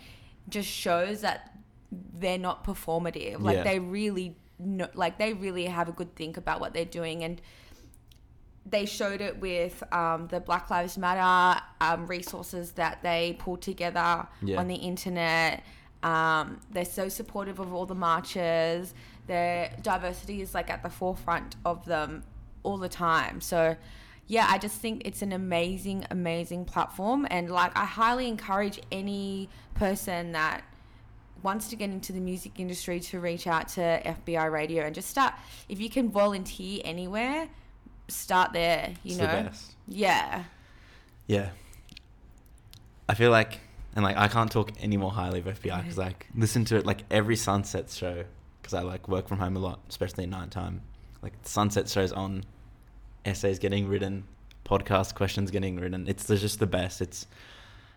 just 0.50 0.70
shows 0.70 1.22
that 1.22 1.54
they're 1.92 2.38
not 2.38 2.64
performative. 2.64 3.42
Like 3.42 3.58
Yeah. 3.58 3.64
they 3.64 3.80
really 3.80 4.36
know, 4.58 4.88
like 4.94 5.18
they 5.18 5.34
really 5.34 5.66
have 5.66 5.90
a 5.90 5.92
good 5.92 6.16
think 6.16 6.38
about 6.38 6.60
what 6.60 6.74
they're 6.74 6.86
doing 6.86 7.24
and 7.24 7.42
they 8.70 8.86
showed 8.86 9.22
it 9.22 9.40
with 9.40 9.82
um, 9.94 10.28
the 10.28 10.40
Black 10.40 10.70
Lives 10.70 10.98
Matter 10.98 11.62
um, 11.80 12.06
resources 12.08 12.72
that 12.74 13.02
they 13.04 13.36
pulled 13.40 13.62
together 13.62 14.28
Yeah. 14.42 14.60
on 14.60 14.68
the 14.68 14.76
internet. 14.76 15.64
Um, 16.04 16.60
they're 16.72 16.86
so 16.86 17.10
supportive 17.10 17.60
of 17.60 17.74
all 17.74 17.86
the 17.86 17.96
marches. 17.96 18.94
Their 19.28 19.72
diversity 19.82 20.42
is 20.42 20.54
like 20.54 20.70
at 20.70 20.84
the 20.84 20.90
forefront 20.90 21.56
of 21.66 21.86
them 21.86 22.24
all 22.64 22.78
the 22.78 22.90
time. 22.90 23.40
So, 23.42 23.76
yeah, 24.28 24.48
I 24.50 24.58
just 24.58 24.80
think 24.80 25.04
it's 25.06 25.22
an 25.22 25.32
amazing, 25.32 26.06
amazing 26.12 26.66
platform. 26.66 27.26
And 27.30 27.50
like, 27.50 27.78
I 27.78 27.86
highly 27.86 28.28
encourage 28.28 28.80
any 28.92 29.50
person 29.76 30.34
that 30.34 30.64
wants 31.44 31.70
to 31.70 31.76
get 31.76 31.90
into 31.90 32.12
the 32.12 32.20
music 32.20 32.60
industry 32.60 33.00
to 33.00 33.20
reach 33.20 33.48
out 33.48 33.70
to 33.70 33.82
FBI 33.82 34.52
Radio 34.52 34.84
and 34.84 34.94
just 34.94 35.10
start. 35.10 35.34
If 35.70 35.80
you 35.80 35.90
can 35.90 36.10
volunteer 36.10 36.82
anywhere, 36.84 37.48
start 38.08 38.54
there. 38.54 38.94
You 39.04 39.12
It's 39.12 39.18
know, 39.18 39.28
the 39.28 39.44
best. 39.50 39.76
yeah, 39.88 40.44
Yeah. 41.28 41.50
I 43.10 43.14
feel 43.14 43.32
like, 43.32 43.60
and 43.96 44.04
like, 44.04 44.18
I 44.18 44.28
can't 44.28 44.52
talk 44.52 44.72
any 44.82 44.98
more 44.98 45.12
highly 45.12 45.40
of 45.40 45.46
FBI 45.46 45.82
because 45.82 45.98
like 45.98 46.28
listen 46.36 46.66
to 46.66 46.76
it 46.76 46.86
like 46.86 47.04
every 47.10 47.36
Sunset 47.38 47.90
show 47.90 48.26
because 48.62 48.74
I 48.74 48.82
like 48.82 49.08
work 49.08 49.28
from 49.28 49.40
home 49.40 49.56
a 49.56 49.60
lot, 49.60 49.80
especially 49.90 50.26
at 50.26 50.30
night 50.30 50.52
time. 50.52 50.82
Like 51.22 51.34
Sunset 51.44 51.88
shows 51.90 52.12
on, 52.12 52.44
essays 53.26 53.60
getting 53.60 53.88
written, 53.88 54.26
podcast 54.66 55.16
questions 55.16 55.52
getting 55.52 55.78
written. 55.78 56.08
It's 56.08 56.28
just 56.28 56.60
the 56.60 56.68
best. 56.68 57.02
It's 57.02 57.28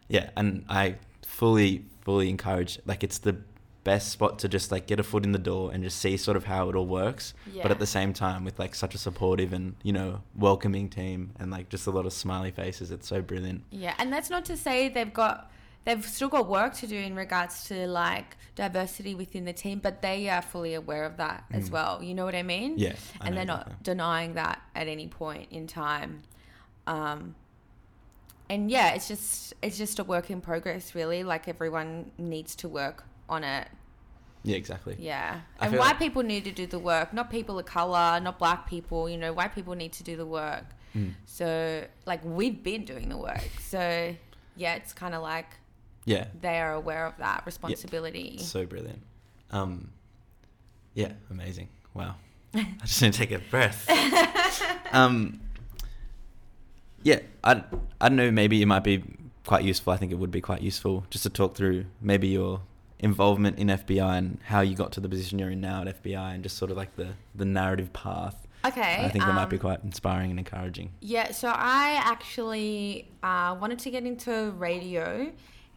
yeah, 0.08 0.30
and 0.36 0.64
I 0.68 0.96
fully 1.22 1.84
fully 2.02 2.28
encourage 2.30 2.78
like 2.86 3.02
it's 3.04 3.18
the 3.18 3.36
best 3.84 4.10
spot 4.10 4.38
to 4.38 4.48
just 4.48 4.70
like 4.70 4.86
get 4.86 5.00
a 5.00 5.02
foot 5.02 5.24
in 5.24 5.32
the 5.32 5.38
door 5.38 5.70
and 5.72 5.82
just 5.82 5.98
see 5.98 6.16
sort 6.16 6.36
of 6.36 6.44
how 6.44 6.68
it 6.68 6.76
all 6.76 6.86
works 6.86 7.32
but 7.62 7.70
at 7.70 7.78
the 7.78 7.86
same 7.86 8.12
time 8.12 8.44
with 8.44 8.58
like 8.58 8.74
such 8.74 8.94
a 8.94 8.98
supportive 8.98 9.52
and 9.54 9.74
you 9.82 9.92
know 9.92 10.20
welcoming 10.36 10.88
team 10.88 11.30
and 11.38 11.50
like 11.50 11.68
just 11.70 11.86
a 11.86 11.90
lot 11.90 12.04
of 12.04 12.12
smiley 12.12 12.50
faces 12.50 12.90
it's 12.90 13.08
so 13.08 13.22
brilliant 13.22 13.62
yeah. 13.70 13.94
And 13.98 14.12
that's 14.12 14.28
not 14.30 14.44
to 14.46 14.56
say 14.56 14.88
they've 14.88 15.12
got. 15.12 15.50
They've 15.86 16.04
still 16.04 16.28
got 16.28 16.46
work 16.46 16.74
to 16.74 16.86
do 16.86 16.94
in 16.96 17.14
regards 17.16 17.64
to 17.68 17.86
like 17.86 18.36
diversity 18.54 19.14
within 19.14 19.46
the 19.46 19.54
team, 19.54 19.78
but 19.78 20.02
they 20.02 20.28
are 20.28 20.42
fully 20.42 20.74
aware 20.74 21.04
of 21.04 21.16
that 21.16 21.44
as 21.50 21.70
Mm. 21.70 21.72
well. 21.72 22.02
You 22.02 22.14
know 22.14 22.26
what 22.26 22.34
I 22.34 22.42
mean? 22.42 22.74
yeah 22.76 22.92
I 23.18 23.28
and 23.28 23.36
they're 23.36 23.46
not 23.46 23.82
denying 23.82 24.34
that 24.34 24.60
at 24.74 24.88
any 24.88 25.08
point 25.08 25.48
in 25.50 25.66
time. 25.66 26.20
Um, 26.86 27.34
and 28.50 28.70
yeah, 28.70 28.92
it's 28.94 29.08
just 29.08 29.54
it's 29.62 29.78
just 29.78 29.98
a 29.98 30.04
work 30.04 30.30
in 30.30 30.40
progress, 30.42 30.94
really. 30.94 31.22
Like 31.24 31.48
everyone 31.48 32.10
needs 32.18 32.54
to 32.56 32.68
work 32.68 33.04
on 33.30 33.44
it. 33.44 33.68
yeah 34.42 34.56
exactly 34.56 34.96
Yeah, 34.98 35.40
I 35.58 35.66
and 35.66 35.76
white 35.78 35.86
like- 35.92 35.98
people 35.98 36.22
need 36.22 36.44
to 36.44 36.52
do 36.52 36.66
the 36.66 36.78
work, 36.78 37.12
not 37.14 37.30
people 37.30 37.58
of 37.58 37.66
color, 37.66 38.20
not 38.20 38.38
black 38.38 38.66
people. 38.68 39.08
You 39.08 39.18
know, 39.22 39.32
white 39.32 39.54
people 39.54 39.74
need 39.74 39.92
to 39.94 40.02
do 40.02 40.16
the 40.16 40.26
work. 40.26 40.64
Mm. 40.96 41.12
So 41.26 41.46
like 42.06 42.20
we've 42.24 42.62
been 42.62 42.84
doing 42.84 43.08
the 43.08 43.16
work. 43.16 43.48
So 43.60 44.14
yeah, 44.56 44.74
it's 44.74 44.92
kind 44.92 45.14
of 45.14 45.22
like 45.22 45.46
yeah 46.06 46.24
they 46.40 46.58
are 46.58 46.72
aware 46.74 47.04
of 47.06 47.14
that 47.18 47.42
responsibility. 47.46 48.38
so 48.38 48.64
brilliant 48.64 49.02
um 49.50 49.90
yeah 50.94 51.12
amazing 51.30 51.68
wow 51.92 52.14
i 52.54 52.64
just 52.84 53.02
need 53.02 53.12
to 53.12 53.18
take 53.18 53.30
a 53.32 53.38
breath 53.50 53.84
um 54.92 55.38
yeah 57.02 57.18
i 57.44 57.62
i 58.00 58.08
don't 58.08 58.16
know 58.16 58.30
maybe 58.30 58.62
it 58.62 58.66
might 58.66 58.82
be 58.82 59.02
quite 59.44 59.62
useful 59.62 59.92
i 59.92 59.96
think 59.98 60.10
it 60.10 60.18
would 60.18 60.30
be 60.30 60.40
quite 60.40 60.62
useful 60.62 61.04
just 61.10 61.22
to 61.22 61.30
talk 61.30 61.54
through 61.54 61.84
maybe 62.00 62.28
your 62.28 62.60
involvement 63.00 63.58
in 63.58 63.68
fbi 63.68 64.18
and 64.18 64.38
how 64.44 64.60
you 64.60 64.76
got 64.76 64.92
to 64.92 65.00
the 65.00 65.08
position 65.08 65.38
you're 65.38 65.50
in 65.50 65.60
now 65.60 65.82
at 65.82 66.02
fbi 66.02 66.34
and 66.34 66.42
just 66.42 66.56
sort 66.56 66.70
of 66.70 66.76
like 66.76 66.94
the 66.96 67.08
the 67.34 67.44
narrative 67.44 67.92
path 67.92 68.46
Okay, 68.62 69.04
i 69.04 69.08
think 69.08 69.24
that 69.24 69.34
might 69.34 69.48
be 69.48 69.56
um, 69.56 69.60
quite 69.60 69.82
inspiring 69.84 70.30
and 70.30 70.38
encouraging 70.38 70.90
Yeah, 71.00 71.32
so 71.32 71.48
I 71.48 71.98
actually 72.04 73.08
uh, 73.22 73.56
wanted 73.58 73.78
to 73.80 73.90
get 73.90 74.04
into 74.04 74.50
radio, 74.58 75.32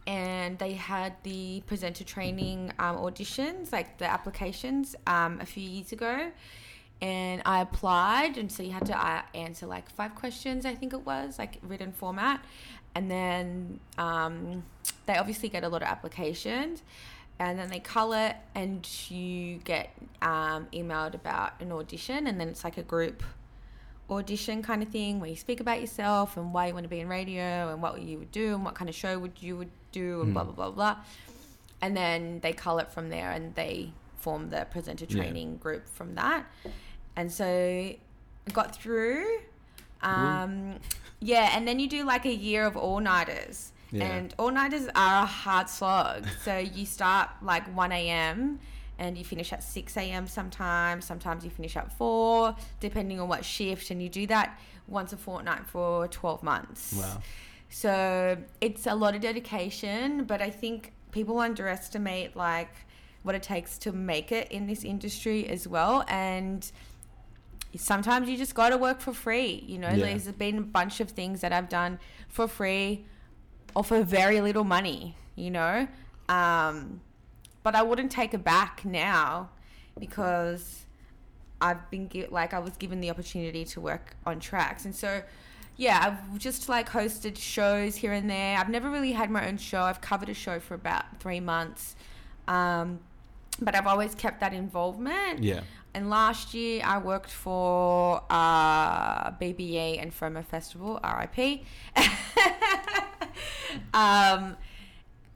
and 0.06 0.58
they 0.58 0.74
had 0.74 1.14
the 1.22 1.62
presenter 1.66 2.04
training 2.04 2.72
um, 2.78 2.96
auditions, 2.96 3.72
like 3.72 3.96
the 3.98 4.04
applications, 4.04 4.94
um, 5.06 5.40
a 5.40 5.46
few 5.46 5.62
years 5.62 5.92
ago. 5.92 6.30
And 7.00 7.42
I 7.44 7.60
applied, 7.60 8.38
and 8.38 8.50
so 8.50 8.62
you 8.62 8.70
had 8.72 8.86
to 8.86 8.96
uh, 8.96 9.22
answer 9.34 9.66
like 9.66 9.90
five 9.90 10.14
questions, 10.14 10.64
I 10.64 10.74
think 10.74 10.92
it 10.92 11.04
was, 11.04 11.38
like 11.38 11.58
written 11.62 11.92
format. 11.92 12.44
And 12.94 13.10
then 13.10 13.80
um, 13.98 14.62
they 15.06 15.16
obviously 15.16 15.48
get 15.48 15.64
a 15.64 15.68
lot 15.68 15.82
of 15.82 15.88
applications 15.88 16.82
and 17.38 17.58
then 17.58 17.68
they 17.68 17.80
cull 17.80 18.12
it 18.12 18.36
and 18.54 18.88
you 19.10 19.56
get 19.58 19.90
um, 20.22 20.66
emailed 20.72 21.14
about 21.14 21.60
an 21.60 21.72
audition 21.72 22.26
and 22.26 22.40
then 22.40 22.48
it's 22.48 22.62
like 22.64 22.78
a 22.78 22.82
group 22.82 23.22
audition 24.10 24.62
kind 24.62 24.82
of 24.82 24.88
thing 24.90 25.18
where 25.18 25.30
you 25.30 25.36
speak 25.36 25.60
about 25.60 25.80
yourself 25.80 26.36
and 26.36 26.52
why 26.52 26.66
you 26.68 26.74
want 26.74 26.84
to 26.84 26.88
be 26.90 27.00
in 27.00 27.08
radio 27.08 27.72
and 27.72 27.80
what 27.82 28.00
you 28.02 28.18
would 28.18 28.30
do 28.30 28.54
and 28.54 28.64
what 28.64 28.74
kind 28.74 28.88
of 28.88 28.94
show 28.94 29.18
would 29.18 29.32
you 29.40 29.56
would 29.56 29.70
do 29.92 30.20
and 30.22 30.32
blah 30.34 30.44
Hmm. 30.44 30.52
blah 30.52 30.70
blah 30.70 30.74
blah 30.94 30.96
and 31.80 31.96
then 31.96 32.40
they 32.40 32.52
cull 32.52 32.78
it 32.78 32.90
from 32.92 33.08
there 33.08 33.30
and 33.32 33.54
they 33.54 33.92
form 34.18 34.50
the 34.50 34.66
presenter 34.70 35.06
Yeah. 35.08 35.16
training 35.22 35.56
group 35.56 35.88
from 35.88 36.14
that 36.16 36.44
and 37.16 37.32
so 37.32 37.44
I 37.46 37.98
got 38.52 38.76
through 38.76 39.24
um, 40.02 40.74
yeah 41.20 41.50
and 41.56 41.66
then 41.66 41.78
you 41.78 41.88
do 41.88 42.04
like 42.04 42.26
a 42.26 42.34
year 42.34 42.66
of 42.66 42.76
all-nighters 42.76 43.72
Yeah. 43.94 44.04
and 44.06 44.34
all-nighters 44.38 44.88
are 44.94 45.22
a 45.22 45.26
hard 45.26 45.68
slog 45.68 46.26
so 46.44 46.58
you 46.58 46.84
start 46.84 47.30
like 47.42 47.64
1 47.76 47.92
a.m 47.92 48.58
and 48.98 49.18
you 49.18 49.24
finish 49.24 49.52
at 49.52 49.62
6 49.62 49.96
a.m. 49.96 50.26
sometimes. 50.28 51.04
Sometimes 51.04 51.44
you 51.44 51.50
finish 51.50 51.76
at 51.76 51.92
4, 51.98 52.54
depending 52.78 53.18
on 53.18 53.28
what 53.28 53.44
shift. 53.44 53.90
And 53.90 54.00
you 54.00 54.08
do 54.08 54.24
that 54.28 54.56
once 54.86 55.12
a 55.12 55.16
fortnight 55.16 55.66
for 55.66 56.06
12 56.06 56.42
months. 56.44 56.94
Wow. 56.96 57.20
So 57.70 58.38
it's 58.60 58.86
a 58.86 58.94
lot 58.94 59.16
of 59.16 59.20
dedication, 59.20 60.24
but 60.24 60.40
I 60.40 60.50
think 60.50 60.92
people 61.10 61.40
underestimate 61.40 62.36
like 62.36 62.72
what 63.24 63.34
it 63.34 63.42
takes 63.42 63.78
to 63.78 63.90
make 63.92 64.30
it 64.30 64.52
in 64.52 64.68
this 64.68 64.84
industry 64.84 65.48
as 65.48 65.66
well. 65.66 66.04
And 66.06 66.70
sometimes 67.76 68.28
you 68.28 68.36
just 68.36 68.54
got 68.54 68.68
to 68.68 68.76
work 68.76 69.00
for 69.00 69.12
free. 69.12 69.64
You 69.66 69.78
know, 69.78 69.88
Yeah. 69.90 70.06
there's 70.06 70.28
been 70.28 70.58
a 70.58 70.62
bunch 70.62 71.00
of 71.00 71.10
things 71.10 71.40
that 71.40 71.52
I've 71.52 71.68
done 71.68 71.98
for 72.28 72.46
free 72.46 73.06
or 73.74 73.84
for 73.84 74.02
very 74.02 74.40
little 74.40 74.64
money, 74.64 75.16
you 75.34 75.50
know. 75.50 75.88
Um, 76.28 77.00
but 77.62 77.74
I 77.74 77.82
wouldn't 77.82 78.12
take 78.12 78.34
it 78.34 78.44
back 78.44 78.84
now 78.84 79.50
because 79.98 80.84
I've 81.60 81.90
been 81.90 82.08
gi- 82.08 82.26
like 82.30 82.54
I 82.54 82.58
was 82.58 82.76
given 82.76 83.00
the 83.00 83.10
opportunity 83.10 83.64
to 83.66 83.80
work 83.80 84.16
on 84.26 84.40
Trax, 84.40 84.84
and 84.84 84.94
so 84.94 85.22
yeah, 85.76 86.00
I've 86.02 86.38
just 86.38 86.68
like 86.68 86.88
hosted 86.88 87.36
shows 87.36 87.96
here 87.96 88.12
and 88.12 88.30
there. 88.30 88.58
I've 88.58 88.68
never 88.68 88.90
really 88.90 89.12
had 89.12 89.30
my 89.30 89.48
own 89.48 89.56
show. 89.56 89.82
I've 89.82 90.00
covered 90.00 90.28
a 90.28 90.34
show 90.34 90.60
for 90.60 90.74
about 90.74 91.04
three 91.20 91.40
months, 91.40 91.96
um, 92.46 93.00
but 93.60 93.74
I've 93.74 93.86
always 93.86 94.14
kept 94.14 94.40
that 94.40 94.52
involvement. 94.52 95.42
Yeah. 95.42 95.62
And 95.94 96.10
last 96.10 96.54
year 96.54 96.82
I 96.84 96.98
worked 96.98 97.30
for 97.30 98.22
uh, 98.28 99.30
BBA 99.32 100.02
and 100.02 100.12
FOMO 100.12 100.44
Festival, 100.44 101.00
RIP. 101.04 101.60
um, 103.94 104.56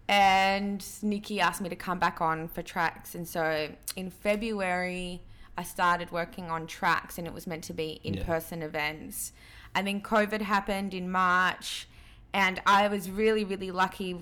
and 0.09 0.85
Nikki 1.03 1.41
asked 1.41 1.61
me 1.61 1.69
to 1.69 1.77
come 1.77 1.99
back 1.99 2.21
on 2.21 2.49
for 2.49 2.63
Trax. 2.63 3.15
And 3.15 3.29
so 3.29 3.71
in 3.95 4.11
February, 4.11 5.23
I 5.57 5.63
started 5.65 6.11
working 6.11 6.51
on 6.51 6.67
Trax 6.67 7.19
and 7.19 7.27
it 7.27 7.35
was 7.35 7.47
meant 7.47 7.65
to 7.65 7.75
be 7.75 8.01
in 8.05 8.15
person 8.25 8.63
events. 8.63 9.33
And 9.75 9.87
then 9.87 10.01
COVID 10.01 10.41
happened 10.41 10.95
in 10.95 11.11
March. 11.11 11.89
And 12.35 12.61
I 12.67 12.89
was 12.89 13.11
really, 13.11 13.45
really 13.45 13.71
lucky 13.71 14.17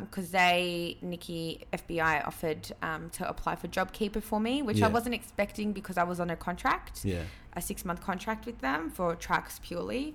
because 0.00 0.30
they, 0.30 0.98
Nikki 1.02 1.64
FBI, 1.72 2.26
offered 2.26 2.70
um, 2.82 3.10
to 3.10 3.28
apply 3.28 3.54
for 3.56 3.68
JobKeeper 3.68 4.22
for 4.22 4.40
me, 4.40 4.60
which 4.62 4.82
I 4.82 4.88
wasn't 4.88 5.14
expecting 5.14 5.72
because 5.72 5.96
I 5.96 6.02
was 6.02 6.18
on 6.20 6.30
a 6.30 6.36
contract 6.36 7.04
Yeah. 7.04 7.22
a 7.54 7.62
six 7.62 7.84
month 7.84 8.02
contract 8.02 8.44
with 8.46 8.60
them 8.60 8.90
for 8.90 9.14
Trax 9.16 9.60
purely. 9.62 10.14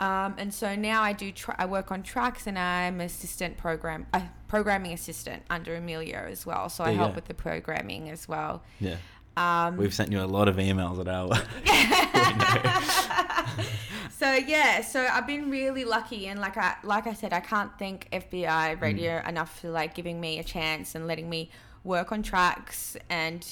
Um, 0.00 0.34
and 0.38 0.52
so 0.52 0.74
now 0.74 1.02
I 1.02 1.12
do 1.12 1.30
tra- 1.30 1.54
I 1.58 1.66
work 1.66 1.92
on 1.92 2.02
Trax 2.02 2.46
and 2.48 2.58
I'm 2.58 3.00
assistant 3.00 3.56
program 3.56 4.06
uh, 4.12 4.22
programming 4.48 4.92
assistant 4.92 5.42
under 5.48 5.76
Amelia 5.76 6.26
as 6.28 6.44
well. 6.44 6.68
So 6.68 6.82
I 6.82 6.88
There 6.88 6.96
help 6.96 7.10
go. 7.12 7.14
with 7.16 7.26
the 7.26 7.34
programming 7.34 8.10
as 8.10 8.26
well. 8.26 8.62
Yeah. 8.80 8.96
Um, 9.36 9.76
We've 9.76 9.94
sent 9.94 10.10
you 10.12 10.20
a 10.20 10.26
lot 10.26 10.48
of 10.48 10.56
emails 10.56 10.98
at 11.00 11.08
our. 11.08 11.34
so 14.18 14.34
yeah, 14.34 14.82
so 14.82 15.06
I've 15.10 15.26
been 15.26 15.50
really 15.50 15.84
lucky, 15.84 16.26
and 16.28 16.40
like 16.40 16.56
I 16.56 16.76
like 16.82 17.06
I 17.06 17.14
said, 17.14 17.32
I 17.32 17.40
can't 17.40 17.70
thank 17.78 18.08
FBI 18.10 18.80
Radio 18.80 19.20
Mm. 19.20 19.28
enough 19.28 19.60
for 19.60 19.70
like 19.70 19.94
giving 19.94 20.20
me 20.20 20.38
a 20.38 20.44
chance 20.44 20.94
and 20.94 21.06
letting 21.06 21.28
me 21.30 21.50
work 21.84 22.12
on 22.12 22.22
Trax. 22.22 22.96
And 23.08 23.46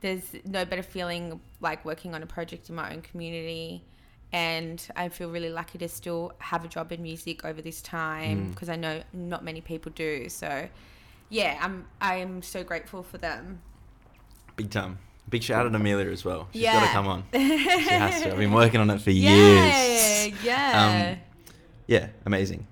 there's 0.00 0.34
no 0.44 0.64
better 0.64 0.82
feeling 0.82 1.40
like 1.60 1.84
working 1.84 2.14
on 2.14 2.22
a 2.22 2.26
project 2.26 2.68
in 2.68 2.74
my 2.74 2.92
own 2.92 3.02
community. 3.02 3.82
And 4.32 4.86
I 4.94 5.08
feel 5.08 5.30
really 5.30 5.48
lucky 5.50 5.78
to 5.78 5.88
still 5.88 6.32
have 6.38 6.64
a 6.64 6.68
job 6.68 6.92
in 6.92 7.02
music 7.02 7.44
over 7.44 7.62
this 7.62 7.80
time 7.80 8.46
Mm. 8.48 8.50
because 8.50 8.68
I 8.68 8.76
know 8.76 9.02
not 9.12 9.42
many 9.42 9.60
people 9.62 9.90
do. 9.94 10.28
So 10.28 10.68
yeah, 11.30 11.58
I'm 11.62 11.86
I'm 12.00 12.42
so 12.42 12.62
grateful 12.62 13.02
for 13.02 13.16
them. 13.18 13.60
Big 14.56 14.70
time. 14.70 14.98
Big 15.28 15.42
shout 15.42 15.64
out 15.66 15.70
to 15.70 15.76
Amelia 15.76 16.10
as 16.10 16.24
well. 16.24 16.48
She's 16.52 16.64
got 16.64 16.80
to 16.86 16.86
come 16.92 17.06
on. 17.06 17.24
She 17.32 17.38
has 17.38 18.22
to. 18.22 18.32
I've 18.32 18.38
been 18.38 18.52
working 18.52 18.80
on 18.80 18.90
it 18.90 19.00
for 19.00 19.10
Yeah, 19.10 19.30
years. 20.26 20.44
yeah. 20.44 21.12
Um, 21.14 21.20
Yeah, 21.86 22.08
amazing. 22.26 22.66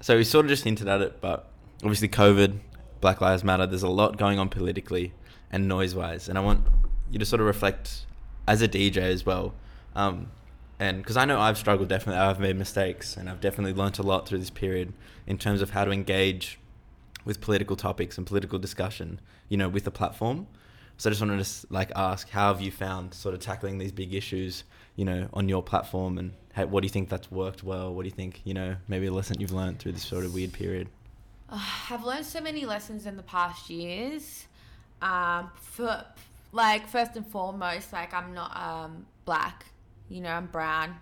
So 0.00 0.16
we 0.16 0.24
sort 0.24 0.44
of 0.46 0.50
just 0.50 0.64
hinted 0.64 0.86
at 0.88 1.00
it, 1.00 1.20
but 1.20 1.50
obviously 1.82 2.08
COVID, 2.08 2.58
Black 3.00 3.20
Lives 3.20 3.42
Matter, 3.44 3.66
there's 3.66 3.82
a 3.82 3.88
lot 3.88 4.16
going 4.18 4.38
on 4.38 4.48
politically 4.48 5.12
and 5.50 5.66
noise 5.68 5.94
wise. 5.94 6.28
And 6.28 6.36
I 6.38 6.42
want 6.42 6.64
you 7.10 7.18
to 7.18 7.24
sort 7.26 7.40
of 7.40 7.46
reflect 7.46 8.06
as 8.46 8.60
a 8.62 8.68
DJ 8.68 8.98
as 8.98 9.24
well. 9.26 9.54
Um, 9.96 10.30
and 10.78 10.98
because 10.98 11.16
I 11.16 11.24
know 11.24 11.40
I've 11.40 11.58
struggled 11.58 11.88
definitely, 11.88 12.20
I've 12.20 12.40
made 12.40 12.56
mistakes 12.56 13.16
and 13.16 13.30
I've 13.30 13.40
definitely 13.40 13.72
learnt 13.72 13.98
a 13.98 14.02
lot 14.02 14.26
through 14.26 14.38
this 14.38 14.50
period 14.50 14.92
in 15.26 15.38
terms 15.38 15.62
of 15.62 15.70
how 15.70 15.84
to 15.84 15.90
engage 15.90 16.58
with 17.24 17.40
political 17.40 17.76
topics 17.76 18.18
and 18.18 18.26
political 18.26 18.58
discussion, 18.58 19.20
you 19.48 19.56
know, 19.56 19.68
with 19.68 19.84
the 19.84 19.90
platform. 19.90 20.46
So 20.96 21.08
I 21.08 21.12
just 21.12 21.20
wanted 21.20 21.44
to 21.44 21.66
like 21.70 21.90
ask, 21.96 22.28
how 22.28 22.52
have 22.52 22.60
you 22.60 22.70
found 22.70 23.14
sort 23.14 23.34
of 23.34 23.40
tackling 23.40 23.78
these 23.78 23.92
big 23.92 24.14
issues, 24.14 24.64
you 24.94 25.04
know, 25.04 25.28
on 25.32 25.48
your 25.48 25.62
platform, 25.62 26.18
and 26.18 26.32
how, 26.52 26.66
what 26.66 26.82
do 26.82 26.86
you 26.86 26.90
think 26.90 27.08
that's 27.08 27.30
worked 27.30 27.64
well? 27.64 27.92
What 27.92 28.02
do 28.02 28.08
you 28.08 28.14
think, 28.14 28.42
you 28.44 28.54
know, 28.54 28.76
maybe 28.86 29.06
a 29.06 29.12
lesson 29.12 29.40
you've 29.40 29.52
learned 29.52 29.80
through 29.80 29.92
this 29.92 30.04
sort 30.04 30.24
of 30.24 30.34
weird 30.34 30.52
period? 30.52 30.88
I've 31.90 32.04
learned 32.04 32.26
so 32.26 32.40
many 32.40 32.64
lessons 32.64 33.06
in 33.06 33.16
the 33.16 33.22
past 33.22 33.70
years. 33.70 34.46
Um, 35.02 35.50
for 35.56 36.04
like 36.52 36.86
first 36.86 37.16
and 37.16 37.26
foremost, 37.26 37.92
like 37.92 38.14
I'm 38.14 38.32
not 38.32 38.56
um 38.56 39.04
black, 39.24 39.66
you 40.08 40.20
know, 40.20 40.30
I'm 40.30 40.46
brown. 40.46 40.96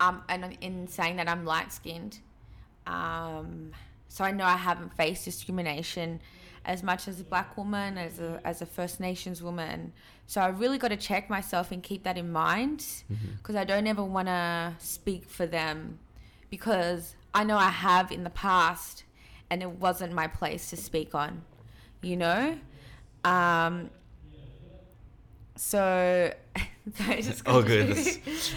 Um, 0.00 0.22
and 0.28 0.56
in 0.60 0.88
saying 0.88 1.16
that 1.16 1.28
I'm 1.28 1.44
light 1.44 1.72
skinned, 1.72 2.18
um, 2.86 3.72
so 4.08 4.24
I 4.24 4.30
know 4.30 4.44
I 4.44 4.56
haven't 4.56 4.96
faced 4.96 5.24
discrimination 5.24 6.20
as 6.64 6.82
much 6.82 7.08
as 7.08 7.20
a 7.20 7.24
black 7.24 7.56
woman, 7.56 7.98
as 7.98 8.18
a 8.18 8.40
as 8.44 8.62
a 8.62 8.66
First 8.66 9.00
Nations 9.00 9.42
woman. 9.42 9.92
So 10.26 10.40
I 10.40 10.48
really 10.48 10.78
got 10.78 10.88
to 10.88 10.96
check 10.96 11.30
myself 11.30 11.70
and 11.70 11.82
keep 11.82 12.02
that 12.04 12.18
in 12.18 12.32
mind 12.32 12.84
because 13.36 13.54
I 13.54 13.64
don't 13.64 13.86
ever 13.86 14.02
want 14.02 14.28
to 14.28 14.74
speak 14.78 15.28
for 15.28 15.46
them 15.46 15.98
because 16.50 17.14
I 17.32 17.44
know 17.44 17.56
I 17.56 17.68
have 17.68 18.10
in 18.10 18.24
the 18.24 18.30
past 18.30 19.04
and 19.50 19.62
it 19.62 19.70
wasn't 19.70 20.12
my 20.12 20.26
place 20.26 20.70
to 20.70 20.76
speak 20.76 21.14
on, 21.14 21.42
you 22.02 22.16
know? 22.16 22.58
Um, 23.24 23.90
so, 25.54 26.32
sorry, 26.94 27.22
just 27.22 27.42
Oh, 27.46 27.62
good. 27.62 27.96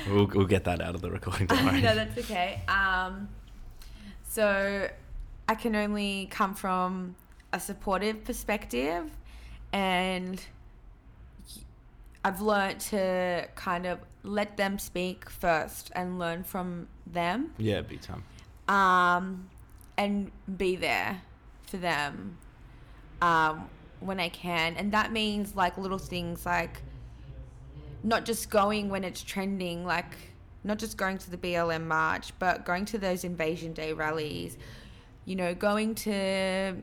We'll, 0.08 0.28
we'll 0.28 0.46
get 0.46 0.64
that 0.66 0.82
out 0.82 0.96
of 0.96 1.02
the 1.02 1.10
recording. 1.12 1.48
Don't 1.48 1.66
worry. 1.66 1.82
no, 1.82 1.96
that's 1.96 2.18
okay. 2.20 2.62
Um, 2.68 3.30
so 4.28 4.88
I 5.48 5.56
can 5.56 5.76
only 5.76 6.28
come 6.32 6.54
from 6.54 7.16
a 7.52 7.60
supportive 7.60 8.24
perspective, 8.24 9.10
and 9.74 10.40
I've 12.24 12.42
learnt 12.42 12.80
to 12.92 13.48
kind 13.56 13.86
of 13.86 14.00
let 14.24 14.58
them 14.58 14.78
speak 14.78 15.30
first 15.30 15.92
and 15.96 16.20
learn 16.20 16.44
from 16.44 16.88
them, 17.08 17.54
yeah, 17.58 17.82
big 17.82 18.02
time. 18.02 18.24
um, 18.68 19.50
and 19.98 20.32
be 20.58 20.76
there 20.76 21.22
for 21.64 21.78
them 21.78 22.38
um, 23.22 23.68
when 24.02 24.20
I 24.20 24.30
can, 24.30 24.76
and 24.76 24.92
that 24.92 25.12
means 25.12 25.56
like 25.56 25.78
little 25.78 25.98
things 25.98 26.46
like 26.46 26.82
not 28.04 28.26
just 28.26 28.50
going 28.50 28.90
when 28.90 29.04
it's 29.04 29.22
trending, 29.24 29.86
like 29.86 30.16
not 30.64 30.78
just 30.78 30.98
going 30.98 31.18
to 31.18 31.30
the 31.32 31.38
BLM 31.38 31.86
march, 31.88 32.34
but 32.40 32.66
going 32.66 32.86
to 32.86 32.98
those 32.98 33.24
Invasion 33.24 33.74
Day 33.74 33.94
rallies, 33.94 34.58
you 35.26 35.36
know, 35.36 35.54
going 35.54 35.96
to 35.96 36.76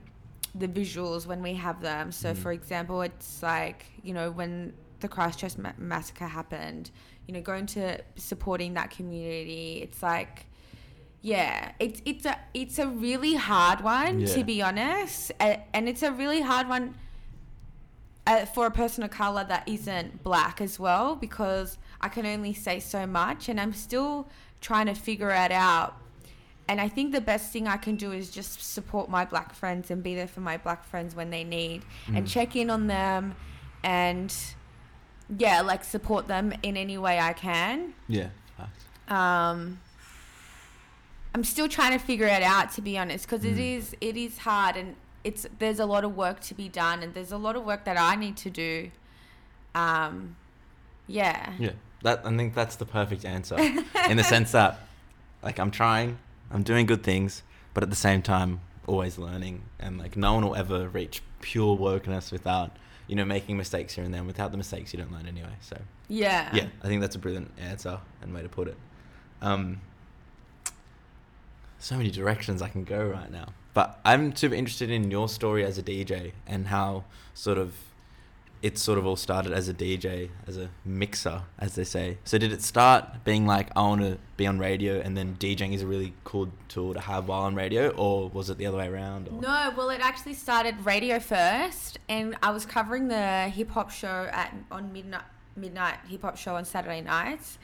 the 0.54 0.68
visuals 0.68 1.26
when 1.26 1.42
we 1.42 1.54
have 1.54 1.80
them. 1.82 2.10
So, 2.12 2.32
Mm. 2.32 2.36
for 2.38 2.52
example, 2.52 3.02
it's 3.02 3.42
like, 3.42 3.84
you 4.02 4.14
know, 4.14 4.30
when 4.30 4.72
the 5.00 5.08
Christchurch 5.08 5.58
ma- 5.58 5.72
massacre 5.76 6.26
happened, 6.26 6.90
you 7.26 7.34
know, 7.34 7.42
going 7.42 7.66
to 7.66 8.00
supporting 8.16 8.74
that 8.74 8.90
community, 8.90 9.80
it's 9.82 10.02
like, 10.02 10.46
yeah, 11.20 11.72
it's 11.78 12.00
it's 12.04 12.24
a 12.24 12.38
it's 12.54 12.78
a 12.78 12.86
really 12.86 13.34
hard 13.34 13.80
one 13.82 14.20
Yeah. 14.20 14.26
to 14.34 14.44
be 14.44 14.62
honest, 14.62 15.32
A- 15.40 15.60
and 15.74 15.88
it's 15.88 16.02
a 16.02 16.12
really 16.12 16.40
hard 16.40 16.68
one 16.68 16.94
uh, 18.26 18.44
for 18.46 18.66
a 18.66 18.70
person 18.70 19.02
of 19.04 19.10
color 19.10 19.44
that 19.44 19.68
isn't 19.68 20.22
black 20.22 20.60
as 20.60 20.78
well 20.80 21.14
because 21.16 21.78
I 22.00 22.08
can 22.08 22.26
only 22.26 22.52
say 22.54 22.80
so 22.80 23.06
much 23.06 23.48
and 23.48 23.60
I'm 23.60 23.72
still 23.72 24.28
trying 24.60 24.86
to 24.86 24.94
figure 24.94 25.30
it 25.30 25.52
out. 25.52 25.96
And 26.68 26.80
I 26.80 26.88
think 26.88 27.12
the 27.12 27.20
best 27.20 27.52
thing 27.52 27.68
I 27.68 27.76
can 27.76 27.94
do 27.94 28.10
is 28.10 28.30
just 28.30 28.60
support 28.74 29.08
my 29.08 29.24
black 29.24 29.54
friends 29.54 29.90
and 29.92 30.02
be 30.02 30.16
there 30.16 30.26
for 30.26 30.40
my 30.40 30.56
black 30.56 30.84
friends 30.84 31.14
when 31.14 31.30
they 31.30 31.44
need 31.44 31.84
and 32.08 32.26
Mm. 32.26 32.28
check 32.28 32.56
in 32.56 32.70
on 32.70 32.88
them 32.88 33.36
and 33.84 34.34
yeah, 35.38 35.60
like 35.60 35.84
support 35.84 36.26
them 36.26 36.52
in 36.64 36.76
any 36.76 36.98
way 36.98 37.20
I 37.20 37.32
can. 37.32 37.94
Yeah. 38.08 38.28
Um 39.08 39.78
I'm 41.34 41.44
still 41.44 41.68
trying 41.68 41.92
to 41.96 42.04
figure 42.04 42.26
it 42.26 42.42
out 42.42 42.72
to 42.72 42.80
be 42.82 42.96
honest 42.98 43.26
because 43.26 43.44
it 43.44 43.56
Mm. 43.56 43.76
is 43.78 43.94
it 44.00 44.16
is 44.16 44.38
hard 44.38 44.76
and 44.76 44.96
it's 45.28 45.42
there's 45.58 45.80
a 45.86 45.86
lot 45.94 46.04
of 46.04 46.12
work 46.24 46.38
to 46.48 46.54
be 46.62 46.68
done 46.68 46.98
and 47.02 47.10
there's 47.14 47.32
a 47.32 47.38
lot 47.46 47.54
of 47.58 47.62
work 47.70 47.82
that 47.88 47.98
I 47.98 48.14
need 48.24 48.36
to 48.46 48.50
do. 48.50 48.90
Um 49.74 50.36
yeah. 51.06 51.52
Yeah, 51.58 51.72
that 52.02 52.16
I 52.24 52.36
think 52.36 52.54
that's 52.54 52.76
the 52.76 52.86
perfect 52.98 53.24
answer 53.24 53.56
in 54.10 54.16
the 54.16 54.24
sense 54.24 54.50
that, 54.52 54.72
like, 55.46 55.58
I'm 55.62 55.70
trying, 55.70 56.18
I'm 56.50 56.64
doing 56.64 56.84
good 56.92 57.02
things, 57.04 57.42
but 57.74 57.82
at 57.84 57.90
the 57.90 57.96
same 58.08 58.22
time, 58.22 58.60
always 58.88 59.18
learning, 59.18 59.62
and 59.78 59.98
like, 59.98 60.16
no 60.16 60.34
one 60.34 60.44
will 60.44 60.56
ever 60.56 60.88
reach 60.88 61.22
pure 61.40 61.76
wokeness 61.76 62.32
without, 62.32 62.70
you 63.06 63.14
know, 63.14 63.24
making 63.24 63.56
mistakes 63.56 63.94
here 63.94 64.04
and 64.04 64.12
there. 64.12 64.24
Without 64.24 64.50
the 64.50 64.56
mistakes, 64.56 64.92
you 64.92 64.98
don't 64.98 65.12
learn 65.12 65.26
anyway. 65.28 65.54
So 65.60 65.76
Yeah. 66.08 66.50
yeah, 66.58 66.66
I 66.82 66.86
think 66.88 67.00
that's 67.02 67.14
a 67.14 67.20
brilliant 67.20 67.50
answer 67.58 68.00
and 68.20 68.34
way 68.34 68.42
to 68.42 68.48
put 68.48 68.66
it. 68.66 68.76
Um, 69.40 69.80
so 71.78 71.96
many 71.96 72.10
directions 72.10 72.62
I 72.62 72.68
can 72.68 72.82
go 72.84 73.00
right 73.06 73.30
now. 73.30 73.48
But 73.76 74.00
I'm 74.06 74.34
super 74.34 74.54
interested 74.54 74.90
in 74.90 75.10
your 75.10 75.28
story 75.28 75.62
as 75.62 75.76
a 75.76 75.82
DJ 75.82 76.32
and 76.46 76.68
how 76.68 77.04
sort 77.34 77.58
of 77.58 77.74
it 78.62 78.78
sort 78.78 78.98
of 78.98 79.04
all 79.04 79.16
started 79.16 79.52
as 79.52 79.68
a 79.68 79.74
DJ, 79.74 80.30
as 80.46 80.56
a 80.56 80.70
mixer, 80.82 81.42
as 81.58 81.74
they 81.74 81.84
say. 81.84 82.16
So 82.24 82.38
did 82.38 82.52
it 82.52 82.62
start 82.62 83.22
being 83.22 83.44
like 83.44 83.68
I 83.76 83.82
want 83.82 84.00
to 84.00 84.16
be 84.38 84.46
on 84.46 84.58
radio, 84.58 84.98
and 85.00 85.14
then 85.14 85.36
DJing 85.38 85.74
is 85.74 85.82
a 85.82 85.86
really 85.86 86.14
cool 86.24 86.48
tool 86.68 86.94
to 86.94 87.00
have 87.00 87.28
while 87.28 87.42
on 87.42 87.54
radio, 87.54 87.90
or 87.90 88.30
was 88.30 88.48
it 88.48 88.56
the 88.56 88.64
other 88.64 88.78
way 88.78 88.88
around? 88.88 89.28
Or? 89.28 89.42
No, 89.42 89.74
well, 89.76 89.90
it 89.90 90.00
actually 90.00 90.32
started 90.32 90.82
radio 90.86 91.18
first, 91.18 91.98
and 92.08 92.34
I 92.42 92.52
was 92.52 92.64
covering 92.64 93.08
the 93.08 93.50
hip 93.50 93.68
hop 93.72 93.90
show 93.90 94.30
at 94.32 94.54
on 94.70 94.90
midnight 94.90 95.24
midnight 95.54 95.98
hip 96.08 96.22
hop 96.22 96.38
show 96.38 96.56
on 96.56 96.64
Saturday 96.64 97.02
nights, 97.02 97.58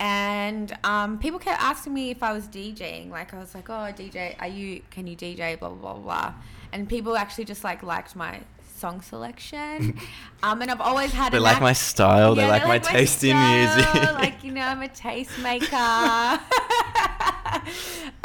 and 0.00 0.76
um, 0.82 1.18
people 1.18 1.38
kept 1.38 1.62
asking 1.62 1.92
me 1.92 2.10
if 2.10 2.22
I 2.22 2.32
was 2.32 2.48
DJing. 2.48 3.10
Like 3.10 3.34
I 3.34 3.38
was 3.38 3.54
like, 3.54 3.68
"Oh, 3.68 3.92
DJ, 3.94 4.34
are 4.40 4.48
you? 4.48 4.80
Can 4.90 5.06
you 5.06 5.14
DJ?" 5.14 5.58
Blah 5.58 5.68
blah 5.68 5.92
blah 5.94 6.02
blah, 6.02 6.34
and 6.72 6.88
people 6.88 7.16
actually 7.16 7.44
just 7.44 7.62
like 7.62 7.82
liked 7.82 8.16
my 8.16 8.40
song 8.74 9.02
selection. 9.02 10.00
um, 10.42 10.62
and 10.62 10.70
I've 10.70 10.80
always 10.80 11.12
had 11.12 11.32
They 11.34 11.38
like 11.38 11.56
knack- 11.56 11.62
my 11.62 11.74
style. 11.74 12.34
they 12.34 12.42
Yeah, 12.42 12.48
like 12.48 12.66
my 12.66 12.78
taste 12.78 13.22
in 13.22 13.36
music. 13.36 13.94
Like 14.14 14.42
you 14.42 14.52
know, 14.52 14.62
I'm 14.62 14.82
a 14.82 14.88
tastemaker. 14.88 16.40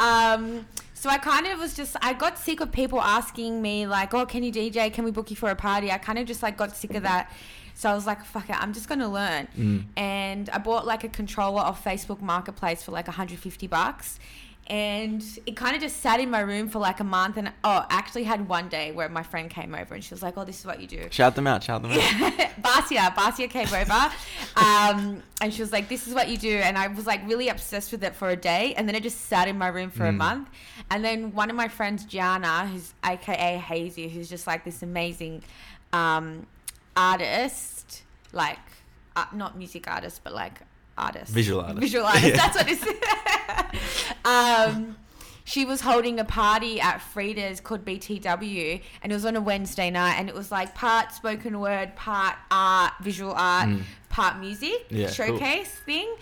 um, 0.00 0.66
so 0.94 1.10
I 1.10 1.18
kind 1.18 1.46
of 1.46 1.58
was 1.58 1.74
just 1.74 1.94
I 2.00 2.14
got 2.14 2.38
sick 2.38 2.60
of 2.60 2.72
people 2.72 3.02
asking 3.02 3.60
me 3.60 3.86
like, 3.86 4.14
"Oh, 4.14 4.24
can 4.24 4.42
you 4.42 4.50
DJ? 4.50 4.90
Can 4.90 5.04
we 5.04 5.10
book 5.10 5.28
you 5.28 5.36
for 5.36 5.50
a 5.50 5.56
party?" 5.56 5.92
I 5.92 5.98
kind 5.98 6.18
of 6.18 6.26
just 6.26 6.42
like 6.42 6.56
got 6.56 6.74
sick 6.74 6.94
of 6.94 7.02
that. 7.02 7.30
So 7.78 7.90
I 7.90 7.94
was 7.94 8.06
like, 8.06 8.24
"Fuck 8.24 8.48
it, 8.48 8.56
I'm 8.60 8.72
just 8.72 8.88
gonna 8.88 9.08
learn." 9.08 9.46
Mm. 9.56 9.84
And 9.98 10.48
I 10.50 10.58
bought 10.58 10.86
like 10.86 11.04
a 11.04 11.08
controller 11.10 11.60
off 11.60 11.84
Facebook 11.84 12.20
Marketplace 12.22 12.82
for 12.82 12.90
like 12.92 13.06
150 13.06 13.66
bucks. 13.66 14.18
And 14.68 15.22
it 15.46 15.54
kind 15.54 15.76
of 15.76 15.80
just 15.82 15.98
sat 16.00 16.18
in 16.18 16.28
my 16.28 16.40
room 16.40 16.68
for 16.68 16.80
like 16.80 16.98
a 16.98 17.04
month. 17.04 17.36
And 17.36 17.52
oh, 17.62 17.86
I 17.88 17.98
actually 17.98 18.24
had 18.24 18.48
one 18.48 18.68
day 18.68 18.90
where 18.90 19.08
my 19.08 19.22
friend 19.22 19.48
came 19.48 19.76
over 19.76 19.94
and 19.94 20.02
she 20.02 20.12
was 20.12 20.22
like, 20.24 20.34
"Oh, 20.36 20.44
this 20.44 20.58
is 20.58 20.66
what 20.66 20.80
you 20.80 20.88
do." 20.88 21.06
Shout 21.10 21.36
them 21.36 21.46
out. 21.46 21.62
Shout 21.62 21.82
them 21.82 21.92
out. 21.92 22.00
Basia, 22.62 23.12
Basia 23.14 23.46
came 23.48 23.68
over, 23.68 24.10
um, 24.56 25.22
and 25.40 25.52
she 25.54 25.60
was 25.62 25.70
like, 25.70 25.88
"This 25.88 26.08
is 26.08 26.14
what 26.14 26.28
you 26.28 26.36
do," 26.38 26.56
and 26.56 26.76
I 26.76 26.88
was 26.88 27.06
like 27.06 27.20
really 27.28 27.48
obsessed 27.48 27.92
with 27.92 28.02
it 28.02 28.16
for 28.16 28.28
a 28.30 28.36
day, 28.36 28.74
and 28.76 28.88
then 28.88 28.96
it 28.96 29.02
just 29.04 29.26
sat 29.26 29.46
in 29.46 29.56
my 29.58 29.68
room 29.68 29.90
for 29.90 30.04
a 30.06 30.10
Mm. 30.12 30.16
month, 30.16 30.48
and 30.90 31.04
then 31.04 31.32
one 31.32 31.48
of 31.50 31.54
my 31.56 31.68
friends, 31.68 32.04
Gianna, 32.04 32.66
who's 32.66 32.92
AKA 33.04 33.58
Hazy, 33.58 34.08
who's 34.08 34.28
just 34.28 34.46
like 34.48 34.64
this 34.64 34.82
amazing 34.82 35.42
um, 35.92 36.46
artist, 36.96 38.02
like 38.32 38.58
uh, 39.14 39.24
not 39.34 39.56
music 39.56 39.88
artist, 39.88 40.22
but 40.24 40.32
like 40.34 40.60
artist, 40.98 41.30
Visual 41.32 41.60
artist. 41.60 41.80
visual 41.80 42.04
artist. 42.06 42.24
Yeah. 42.34 42.36
That's 42.36 42.56
what 42.56 42.68
it's. 42.70 44.24
um, 44.24 44.96
she 45.44 45.64
was 45.64 45.80
holding 45.80 46.18
a 46.18 46.24
party 46.24 46.80
at 46.80 46.98
Freda's 47.14 47.60
called 47.60 47.84
BTW, 47.84 48.80
and 49.02 49.12
it 49.12 49.14
was 49.14 49.24
on 49.24 49.36
a 49.36 49.40
Wednesday 49.40 49.90
night, 49.90 50.14
and 50.18 50.28
it 50.28 50.34
was 50.34 50.50
like 50.50 50.74
part 50.74 51.12
spoken 51.12 51.60
word, 51.60 51.94
part 51.96 52.34
art, 52.50 52.94
visual 53.00 53.32
art, 53.32 53.68
Mm. 53.68 53.82
part 54.08 54.38
music 54.40 54.86
Yeah, 54.90 55.06
cool. 55.06 55.14
showcase 55.14 55.70
thing. 55.70 56.12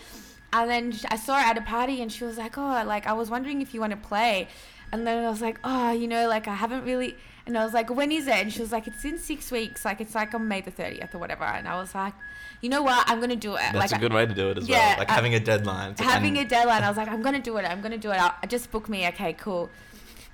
And 0.53 0.69
then 0.69 0.93
I 1.09 1.17
saw 1.17 1.35
her 1.35 1.41
at 1.41 1.57
a 1.57 1.61
party, 1.61 2.01
and 2.01 2.11
she 2.11 2.23
was 2.23 2.37
like, 2.37 2.57
"Oh, 2.57 2.83
like 2.85 3.07
I 3.07 3.13
was 3.13 3.29
wondering 3.29 3.61
if 3.61 3.73
you 3.73 3.79
want 3.81 3.91
to 3.91 3.97
play." 3.97 4.47
And 4.91 5.05
then 5.07 5.25
I 5.25 5.29
was 5.29 5.41
like, 5.41 5.59
"Oh, 5.63 5.91
you 5.91 6.07
know, 6.07 6.27
like 6.29 6.47
I 6.47 6.53
haven't 6.53 6.85
really." 6.85 7.15
And 7.47 7.57
I 7.57 7.63
was 7.63 7.73
like, 7.73 7.89
"When 7.89 8.11
is 8.11 8.27
it?" 8.27 8.33
And 8.33 8.51
she 8.51 8.59
was 8.61 8.71
like, 8.71 8.87
"It's 8.87 9.05
in 9.05 9.19
six 9.19 9.51
weeks. 9.51 9.85
Like 9.85 10.01
it's 10.01 10.15
like 10.15 10.33
on 10.33 10.47
May 10.47 10.61
the 10.61 10.71
thirtieth 10.71 11.13
or 11.13 11.19
whatever." 11.19 11.43
And 11.43 11.67
I 11.67 11.79
was 11.79 11.93
like, 11.93 12.13
"You 12.61 12.69
know 12.69 12.81
what? 12.81 13.07
I'm 13.07 13.19
gonna 13.19 13.35
do 13.35 13.53
it." 13.55 13.59
That's 13.71 13.91
like 13.91 13.91
a 13.91 13.99
good 13.99 14.13
way 14.13 14.25
to 14.25 14.33
do 14.33 14.49
it 14.49 14.57
as 14.57 14.67
Yeah, 14.67 14.89
well. 14.89 14.97
Like 14.99 15.11
uh, 15.11 15.13
having 15.13 15.35
a 15.35 15.39
deadline. 15.39 15.95
Having 15.99 16.37
a 16.39 16.45
deadline. 16.45 16.83
I 16.83 16.87
was 16.87 16.97
like, 16.97 17.07
I'm 17.07 17.21
gonna 17.21 17.39
do 17.39 17.57
it. 17.57 17.65
I'm 17.65 17.81
gonna 17.81 17.99
do 17.99 18.11
it. 18.11 18.15
I'll, 18.17 18.33
just 18.47 18.71
book 18.71 18.89
me. 18.89 19.07
Okay, 19.09 19.33
cool. 19.33 19.69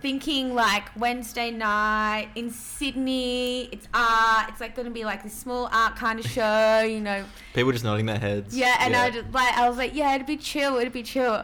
Thinking 0.01 0.55
like 0.55 0.83
Wednesday 0.95 1.51
night 1.51 2.29
in 2.35 2.49
Sydney. 2.49 3.69
It's 3.73 3.87
art. 3.93 4.49
It's 4.49 4.61
like 4.61 4.73
gonna 4.75 4.89
be 4.89 5.03
like 5.03 5.21
this 5.21 5.33
small 5.33 5.69
art 5.71 5.97
kind 5.97 6.17
of 6.17 6.25
show. 6.25 6.79
You 6.81 7.01
know. 7.01 7.25
People 7.53 7.73
just 7.73 7.83
nodding 7.83 8.05
their 8.05 8.19
heads. 8.19 8.55
Yeah, 8.57 8.77
and 8.79 8.95
I 8.95 9.09
just 9.09 9.31
like 9.33 9.57
I 9.57 9.67
was 9.67 9.77
like, 9.77 9.93
yeah, 9.93 10.15
it'd 10.15 10.25
be 10.27 10.37
chill. 10.37 10.77
It'd 10.77 10.93
be 10.93 11.03
chill. 11.03 11.43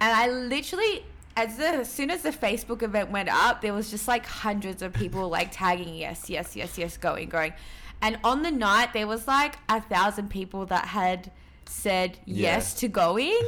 And 0.00 0.16
I 0.16 0.28
literally. 0.28 1.04
As, 1.36 1.56
the, 1.56 1.66
as 1.66 1.90
soon 1.90 2.10
as 2.10 2.22
the 2.22 2.30
Facebook 2.30 2.82
event 2.82 3.10
went 3.10 3.28
up, 3.30 3.62
there 3.62 3.72
was 3.72 3.90
just 3.90 4.06
like 4.06 4.26
hundreds 4.26 4.82
of 4.82 4.92
people 4.92 5.28
like 5.28 5.48
tagging 5.50 5.94
yes, 5.94 6.28
yes, 6.28 6.54
yes, 6.56 6.76
yes, 6.76 6.96
going, 6.96 7.28
going. 7.28 7.54
And 8.02 8.18
on 8.24 8.42
the 8.42 8.50
night, 8.50 8.92
there 8.92 9.06
was 9.06 9.26
like 9.26 9.56
a 9.68 9.80
thousand 9.80 10.28
people 10.28 10.66
that 10.66 10.86
had 10.86 11.30
said 11.64 12.18
Yeah. 12.26 12.42
yes 12.56 12.74
to 12.74 12.88
going. 12.88 13.38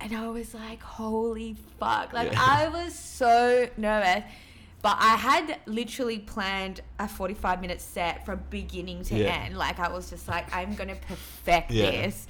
And 0.00 0.14
I 0.14 0.28
was 0.28 0.52
like, 0.52 0.82
holy 0.82 1.56
fuck. 1.78 2.12
Like, 2.12 2.32
Yeah. 2.32 2.40
I 2.44 2.68
was 2.68 2.94
so 2.94 3.68
nervous. 3.76 4.24
But 4.82 4.96
I 4.98 5.16
had 5.16 5.58
literally 5.66 6.18
planned 6.18 6.80
a 6.98 7.06
45 7.06 7.60
minute 7.60 7.80
set 7.82 8.24
from 8.26 8.40
beginning 8.50 9.02
to 9.04 9.14
Yeah. 9.16 9.44
end. 9.44 9.56
Like, 9.56 9.78
I 9.78 9.90
was 9.90 10.08
just 10.10 10.26
like, 10.26 10.54
I'm 10.56 10.74
going 10.74 10.88
to 10.88 10.94
perfect 10.96 11.68
this. 11.70 12.26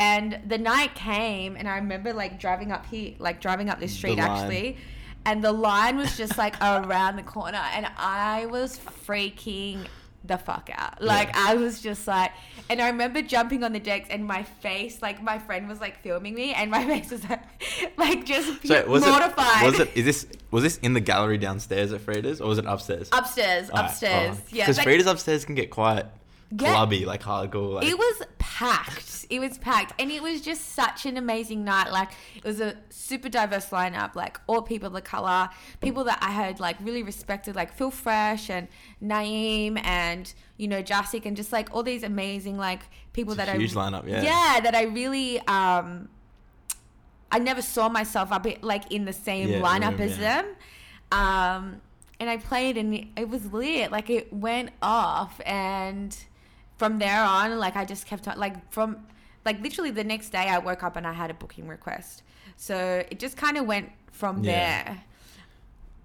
And 0.00 0.40
the 0.46 0.56
night 0.58 0.94
came, 0.94 1.56
and 1.56 1.68
I 1.68 1.76
remember 1.76 2.12
like 2.12 2.40
driving 2.40 2.72
up 2.72 2.86
here, 2.86 3.14
like 3.18 3.40
driving 3.40 3.68
up 3.68 3.78
this 3.80 3.92
street 3.92 4.18
actually, 4.18 4.78
and 5.26 5.44
the 5.44 5.52
line 5.52 5.98
was 5.98 6.16
just 6.16 6.38
like 6.38 6.56
around 6.62 7.16
the 7.16 7.22
corner, 7.22 7.62
and 7.74 7.86
I 7.98 8.46
was 8.46 8.78
freaking 9.06 9.86
the 10.24 10.36
fuck 10.38 10.70
out. 10.74 11.02
Like 11.02 11.28
Yeah. 11.28 11.44
I 11.48 11.54
was 11.56 11.80
just 11.82 12.06
like, 12.06 12.32
and 12.68 12.80
I 12.80 12.88
remember 12.88 13.20
jumping 13.22 13.62
on 13.64 13.72
the 13.72 13.80
decks, 13.80 14.08
and 14.10 14.24
my 14.24 14.42
face, 14.42 15.02
like 15.02 15.22
my 15.22 15.38
friend 15.38 15.68
was 15.68 15.80
like 15.80 16.02
filming 16.02 16.34
me, 16.34 16.54
and 16.54 16.70
my 16.70 16.84
face 16.90 17.10
was 17.10 17.28
like, 17.28 17.42
like 17.98 18.24
just 18.24 18.62
So 18.66 18.86
was 18.86 19.04
mortified. 19.04 19.62
it? 19.64 19.66
Was 19.70 19.80
it? 19.80 19.90
Is 19.96 20.04
this? 20.06 20.26
Was 20.50 20.62
this 20.62 20.78
in 20.78 20.94
the 20.94 21.00
gallery 21.00 21.36
downstairs 21.38 21.92
at 21.92 22.00
Freda's, 22.00 22.40
or 22.40 22.48
was 22.48 22.58
it 22.58 22.64
upstairs? 22.66 23.08
upstairs? 23.12 23.70
Alright, 23.70 23.90
upstairs, 23.90 24.36
oh. 24.40 24.48
yeah. 24.50 24.64
Because 24.64 24.78
like- 24.78 24.86
Freda's 24.86 25.06
upstairs 25.06 25.44
can 25.44 25.54
get 25.54 25.70
quite 25.70 26.06
Yeah. 26.50 26.72
clubby, 26.72 27.04
like 27.04 27.22
hardcore. 27.22 27.74
Like, 27.74 27.86
it 27.86 27.96
was 27.96 28.22
packed. 28.38 29.26
It 29.30 29.38
was 29.38 29.58
packed, 29.58 29.92
and 30.00 30.10
it 30.10 30.22
was 30.22 30.40
just 30.40 30.74
such 30.74 31.06
an 31.06 31.16
amazing 31.16 31.64
night. 31.64 31.92
Like 31.92 32.10
it 32.36 32.44
was 32.44 32.60
a 32.60 32.74
super 32.90 33.28
diverse 33.28 33.66
lineup. 33.70 34.16
Like 34.16 34.40
all 34.48 34.60
people 34.60 34.88
of 34.88 34.92
the 34.92 35.00
color, 35.02 35.48
people 35.80 36.02
that 36.04 36.18
I 36.20 36.30
had 36.30 36.58
like 36.58 36.76
really 36.80 37.04
respected, 37.04 37.54
like 37.54 37.72
Phil 37.72 37.92
Fresh 37.92 38.50
and 38.50 38.66
Naeem, 39.02 39.80
and 39.84 40.32
you 40.56 40.66
know 40.66 40.82
Jasik, 40.82 41.24
and 41.26 41.36
just 41.36 41.52
like 41.52 41.68
all 41.72 41.84
these 41.84 42.02
amazing 42.02 42.56
like 42.56 42.80
people 43.12 43.36
that 43.36 43.48
huge 43.48 43.76
I 43.76 43.90
lineup, 43.90 44.08
yeah. 44.08 44.22
yeah 44.22 44.60
that 44.60 44.74
I 44.74 44.82
really 44.84 45.38
um 45.46 46.08
I 47.32 47.38
never 47.38 47.62
saw 47.62 47.88
myself 47.88 48.32
up 48.32 48.46
like 48.62 48.90
in 48.92 49.04
the 49.04 49.12
same 49.12 49.48
Yeah, 49.48 49.60
lineup 49.60 49.92
room, 49.92 50.00
as 50.00 50.18
yeah. 50.18 50.42
them. 50.42 50.56
Um, 51.12 51.80
and 52.18 52.28
I 52.28 52.36
played 52.36 52.76
and 52.76 52.94
it, 52.94 53.06
it 53.16 53.28
was 53.28 53.52
lit. 53.52 53.90
Like 53.90 54.10
it 54.10 54.32
went 54.32 54.70
off 54.82 55.40
and 55.46 56.16
from 56.80 56.98
there 56.98 57.22
on, 57.22 57.58
like 57.58 57.76
I 57.76 57.84
just 57.84 58.06
kept 58.06 58.26
on 58.26 58.38
like 58.38 58.56
from 58.72 58.96
like 59.44 59.60
literally 59.60 59.90
the 59.90 60.02
next 60.02 60.30
day 60.30 60.46
I 60.48 60.56
woke 60.58 60.82
up 60.82 60.96
and 60.96 61.06
I 61.06 61.12
had 61.12 61.30
a 61.30 61.34
booking 61.34 61.68
request. 61.68 62.22
So 62.56 63.04
it 63.10 63.18
just 63.18 63.36
kind 63.36 63.58
of 63.58 63.66
went 63.66 63.90
from 64.12 64.42
Yeah. 64.42 64.52
there. 64.84 65.02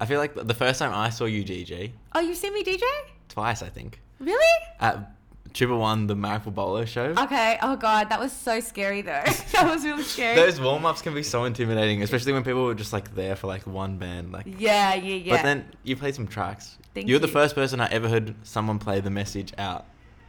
I 0.01 0.05
feel 0.05 0.19
like 0.19 0.33
the 0.35 0.53
first 0.53 0.79
time 0.79 0.93
I 0.93 1.09
saw 1.11 1.23
you 1.23 1.45
DJ, 1.45 1.93
Oh, 2.13 2.19
you've 2.19 2.35
seen 2.37 2.53
me 2.53 2.61
DJ? 2.61 2.83
twice 3.29 3.61
I 3.63 3.69
think, 3.69 4.01
Really? 4.19 4.53
at 4.81 5.13
Triple 5.53 5.79
One, 5.79 6.07
the 6.07 6.15
Miracle 6.15 6.51
Bolo 6.51 6.83
show. 6.83 7.13
Okay. 7.17 7.57
Oh 7.61 7.77
god, 7.77 8.09
that 8.09 8.19
was 8.19 8.33
so 8.33 8.59
scary 8.59 9.01
though. 9.01 9.23
that 9.53 9.63
was 9.73 9.85
really 9.85 10.03
scary. 10.03 10.35
Those 10.35 10.59
warm 10.59 10.85
ups 10.85 11.01
can 11.01 11.13
be 11.13 11.23
so 11.23 11.45
intimidating, 11.45 12.03
especially 12.03 12.33
when 12.33 12.43
people 12.43 12.65
were 12.65 12.75
just 12.75 12.91
like 12.91 13.15
there 13.15 13.37
for 13.37 13.47
like 13.47 13.65
one 13.65 13.97
band. 13.97 14.33
Like, 14.33 14.45
yeah, 14.45 14.93
yeah, 14.95 15.15
yeah. 15.15 15.35
but 15.37 15.43
then 15.43 15.63
you 15.83 15.95
played 15.95 16.15
some 16.15 16.27
tracks. 16.27 16.77
Thank 16.93 17.07
You're 17.07 17.19
the 17.19 17.27
you. 17.27 17.39
first 17.39 17.55
person 17.55 17.79
I 17.79 17.87
ever 17.91 18.09
heard 18.09 18.35
someone 18.43 18.77
play 18.79 18.99
the 18.99 19.09
message 19.09 19.53
out 19.57 19.85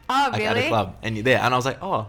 oh, 0.09 0.29
like, 0.33 0.41
really? 0.41 0.47
at 0.47 0.57
a 0.57 0.69
club, 0.69 0.97
and 1.03 1.17
you're 1.17 1.25
there, 1.25 1.39
and 1.41 1.53
I 1.53 1.57
was 1.57 1.65
like, 1.67 1.79
oh, 1.83 2.07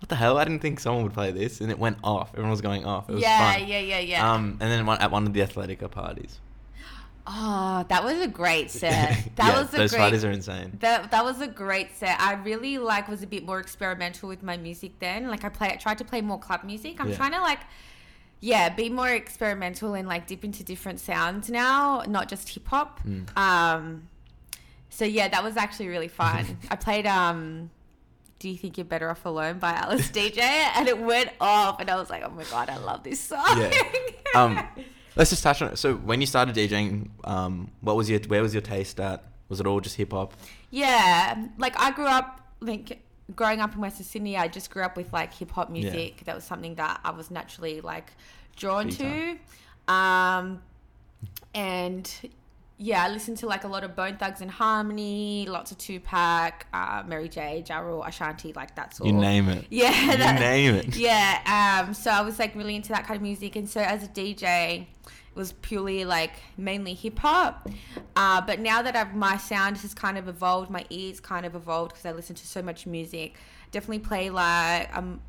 what 0.00 0.08
the 0.08 0.16
hell? 0.16 0.38
I 0.38 0.44
didn't 0.44 0.60
think 0.60 0.80
someone 0.80 1.02
would 1.04 1.14
play 1.14 1.30
this, 1.32 1.60
and 1.60 1.70
it 1.70 1.78
went 1.78 1.98
off. 2.04 2.30
Everyone 2.32 2.50
was 2.50 2.60
going 2.60 2.84
off. 2.84 3.08
It 3.08 3.14
was 3.14 3.22
yeah, 3.22 3.54
fun. 3.54 3.66
yeah, 3.68 3.78
yeah, 3.80 3.98
yeah. 3.98 4.32
Um, 4.32 4.58
and 4.60 4.70
then 4.70 4.86
one, 4.86 4.98
at 5.00 5.10
one 5.10 5.26
of 5.26 5.32
the 5.32 5.40
Athletica 5.40 5.90
parties. 5.90 6.38
Oh, 7.30 7.84
that 7.88 8.04
was 8.04 8.18
a 8.20 8.26
great 8.26 8.70
set. 8.70 9.28
That 9.36 9.52
yeah, 9.52 9.60
was 9.60 9.74
a 9.74 9.76
those 9.76 9.90
great. 9.90 10.00
parties 10.00 10.24
are 10.24 10.30
insane. 10.30 10.72
that 10.80 11.10
that 11.10 11.24
was 11.24 11.40
a 11.42 11.46
great 11.46 11.94
set. 11.94 12.18
I 12.18 12.32
really 12.34 12.78
like 12.78 13.06
was 13.06 13.22
a 13.22 13.26
bit 13.26 13.44
more 13.44 13.60
experimental 13.60 14.28
with 14.30 14.42
my 14.42 14.56
music 14.56 14.92
then. 14.98 15.28
Like 15.28 15.44
I 15.44 15.50
play, 15.50 15.68
I 15.68 15.76
tried 15.76 15.98
to 15.98 16.04
play 16.04 16.22
more 16.22 16.38
club 16.38 16.64
music. 16.64 16.98
I'm 17.00 17.10
Yeah. 17.10 17.16
trying 17.16 17.32
to 17.32 17.40
like, 17.40 17.60
yeah, 18.40 18.70
be 18.70 18.88
more 18.88 19.10
experimental 19.10 19.92
and 19.94 20.08
like 20.08 20.26
dip 20.26 20.42
into 20.42 20.64
different 20.64 21.00
sounds 21.00 21.50
now, 21.50 22.02
not 22.08 22.28
just 22.28 22.48
hip 22.48 22.66
hop. 22.66 23.00
Mm. 23.06 23.36
Um, 23.36 24.08
so 24.98 25.04
yeah, 25.04 25.28
that 25.28 25.44
was 25.44 25.56
actually 25.56 25.88
really 25.88 26.08
fun. 26.22 26.58
I 26.70 26.76
played 26.76 27.06
um. 27.06 27.70
Do 28.40 28.48
you 28.48 28.56
think 28.56 28.78
you're 28.78 28.84
better 28.84 29.10
off 29.10 29.24
alone 29.26 29.58
by 29.58 29.72
Alice 29.72 30.08
Deejay? 30.16 30.38
And 30.76 30.86
it 30.88 30.98
went 30.98 31.30
off, 31.40 31.80
and 31.80 31.88
I 31.90 31.96
was 31.96 32.08
like, 32.10 32.22
"Oh 32.24 32.30
my 32.30 32.44
god, 32.44 32.68
I 32.70 32.76
love 32.78 33.02
this 33.02 33.18
song." 33.20 33.42
Yeah. 33.60 33.70
Um, 34.34 34.68
let's 35.16 35.30
just 35.30 35.42
touch 35.42 35.60
on 35.62 35.72
it. 35.72 35.76
So 35.78 35.94
when 35.94 36.20
you 36.20 36.26
started 36.26 36.54
DJing, 36.54 37.08
um, 37.24 37.70
what 37.80 37.96
was 37.96 38.08
your 38.10 38.20
where 38.28 38.42
was 38.42 38.54
your 38.54 38.60
taste 38.62 39.00
at? 39.00 39.24
Was 39.48 39.60
it 39.60 39.66
all 39.66 39.80
just 39.80 39.96
hip 39.96 40.12
hop? 40.12 40.34
Yeah, 40.70 41.46
like 41.58 41.74
I 41.80 41.90
grew 41.90 42.06
up 42.06 42.40
like 42.60 43.00
growing 43.34 43.60
up 43.60 43.74
in 43.74 43.80
Western 43.80 44.04
Sydney. 44.06 44.36
I 44.36 44.46
just 44.48 44.70
grew 44.70 44.82
up 44.84 44.96
with 44.96 45.12
like 45.12 45.32
hip 45.34 45.50
hop 45.50 45.68
Yeah. 45.68 45.82
music. 45.82 46.22
That 46.24 46.34
was 46.36 46.44
something 46.44 46.74
that 46.76 47.00
I 47.04 47.10
was 47.10 47.30
naturally 47.32 47.80
like 47.80 48.12
drawn 48.56 48.86
Big 48.88 48.98
to. 48.98 49.92
Um, 49.92 50.62
and 51.54 52.08
yeah, 52.78 53.04
I 53.04 53.08
listened 53.08 53.38
to 53.38 53.46
like 53.46 53.64
a 53.64 53.68
lot 53.68 53.82
of 53.84 53.96
Bone 53.96 54.16
Thugs 54.16 54.40
and 54.40 54.50
Harmony, 54.50 55.46
lots 55.48 55.72
of 55.72 55.78
Tupac, 55.78 56.66
uh, 56.72 57.02
Mary 57.06 57.28
J, 57.28 57.64
Ja 57.68 57.78
Rule, 57.80 58.04
Ashanti, 58.04 58.52
like 58.54 58.76
that 58.76 58.94
sort. 58.94 59.08
You 59.08 59.12
name 59.14 59.48
it. 59.48 59.66
Yeah, 59.68 60.12
You 60.12 60.16
that- 60.18 60.40
name 60.40 60.74
it. 60.76 60.96
yeah. 60.96 61.82
Um, 61.86 61.92
so 61.94 62.10
I 62.10 62.20
was 62.22 62.38
like 62.38 62.54
really 62.54 62.76
into 62.76 62.90
that 62.90 63.04
kind 63.06 63.16
of 63.16 63.22
music, 63.22 63.56
and 63.56 63.68
so 63.68 63.80
as 63.80 64.04
a 64.04 64.08
DJ, 64.08 64.82
it 64.82 64.86
was 65.34 65.52
purely 65.54 66.04
like 66.04 66.32
mainly 66.56 66.94
hip 66.94 67.18
hop. 67.18 67.68
Uh, 68.16 68.40
but 68.40 68.60
now 68.60 68.82
that 68.82 68.94
I've 68.96 69.14
my 69.14 69.36
sound 69.36 69.76
has 69.78 69.92
kind 69.94 70.16
of 70.16 70.28
evolved, 70.28 70.70
my 70.70 70.84
ears 70.90 71.18
kind 71.20 71.44
of 71.46 71.54
evolved 71.54 71.92
because 71.92 72.06
I 72.06 72.12
listen 72.12 72.36
to 72.36 72.46
so 72.46 72.62
much 72.62 72.86
music. 72.86 73.34
Definitely 73.72 74.00
play 74.00 74.30
like 74.30 74.96
um 74.96 75.20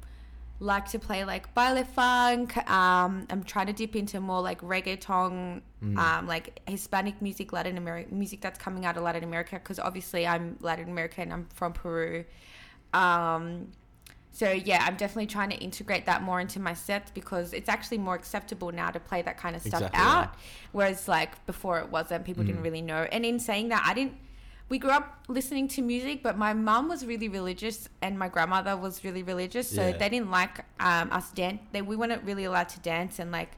like 0.60 0.90
to 0.90 1.00
play 1.00 1.24
like 1.24 1.54
baile 1.54 1.84
funk. 1.86 2.58
Um, 2.70 3.26
I'm 3.30 3.44
trying 3.44 3.68
to 3.68 3.74
dip 3.74 3.96
into 3.96 4.20
more 4.20 4.42
like 4.42 4.62
reggaeton, 4.62 5.62
um, 5.98 6.28
like 6.28 6.60
Hispanic 6.68 7.22
music, 7.22 7.54
Latin 7.54 7.78
American 7.78 8.18
music 8.18 8.42
that's 8.42 8.60
coming 8.60 8.86
out 8.86 8.98
of 8.98 9.04
Latin 9.04 9.24
America. 9.24 9.56
Because 9.56 9.80
obviously 9.80 10.28
I'm 10.28 10.58
Latin 10.60 10.90
American. 10.90 11.32
I'm 11.32 11.48
from 11.54 11.74
Peru. 11.74 12.26
Um, 12.94 13.72
so 14.32 14.52
yeah, 14.52 14.86
I'm 14.86 14.96
definitely 14.96 15.28
trying 15.28 15.50
to 15.50 15.58
integrate 15.58 16.06
that 16.06 16.22
more 16.22 16.40
into 16.40 16.60
my 16.60 16.74
sets 16.74 17.12
because 17.12 17.52
it's 17.54 17.68
actually 17.68 17.98
more 17.98 18.16
acceptable 18.16 18.72
now 18.72 18.90
to 18.92 19.00
play 19.00 19.22
that 19.22 19.38
kind 19.38 19.56
of 19.56 19.62
stuff 19.62 19.82
Exactly, 19.82 20.00
out. 20.02 20.36
Whereas 20.72 21.08
like 21.08 21.46
before 21.46 21.80
it 21.80 21.90
wasn't, 21.90 22.26
people 22.26 22.44
didn't 22.44 22.62
really 22.62 22.82
know. 22.82 23.08
And 23.12 23.26
in 23.26 23.40
saying 23.40 23.70
that, 23.70 23.84
I 23.86 23.94
didn't. 23.94 24.14
We 24.70 24.78
grew 24.78 24.92
up 24.92 25.24
listening 25.28 25.68
to 25.70 25.82
music, 25.82 26.22
but 26.22 26.38
my 26.38 26.54
mum 26.54 26.88
was 26.90 27.04
really 27.06 27.28
religious 27.28 27.90
and 28.02 28.18
my 28.20 28.28
grandmother 28.30 28.78
was 28.78 29.04
really 29.04 29.24
religious, 29.24 29.68
so 29.68 29.88
Yeah. 29.88 29.98
they 29.98 30.10
didn't 30.10 30.30
like 30.32 30.60
um, 30.80 31.12
us 31.12 31.32
dance. 31.32 31.60
They 31.72 31.82
we 31.82 31.96
weren't 31.96 32.24
really 32.24 32.44
allowed 32.46 32.70
to 32.70 32.80
dance 32.80 33.18
and 33.20 33.32
like 33.32 33.52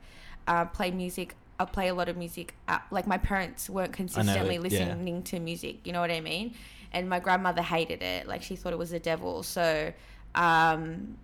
uh, 0.48 0.66
play 0.66 0.92
music. 0.92 1.36
I 1.60 1.66
play 1.66 1.90
a 1.90 1.94
lot 1.94 2.08
of 2.10 2.16
music. 2.18 2.56
Uh, 2.68 2.80
like 2.92 3.08
my 3.08 3.18
parents 3.18 3.70
weren't 3.70 3.94
consistently 3.94 4.56
yeah. 4.56 4.62
listening 4.62 5.22
to 5.24 5.40
music. 5.40 5.86
You 5.86 5.92
know 5.94 6.00
what 6.00 6.12
I 6.12 6.22
mean? 6.22 6.56
And 6.94 7.08
my 7.10 7.20
grandmother 7.20 7.62
hated 7.62 8.02
it. 8.02 8.26
Like 8.28 8.42
she 8.42 8.56
thought 8.56 8.74
it 8.74 8.80
was 8.80 8.92
the 8.92 9.00
devil. 9.00 9.44
So 9.44 9.92
um, 10.34 11.18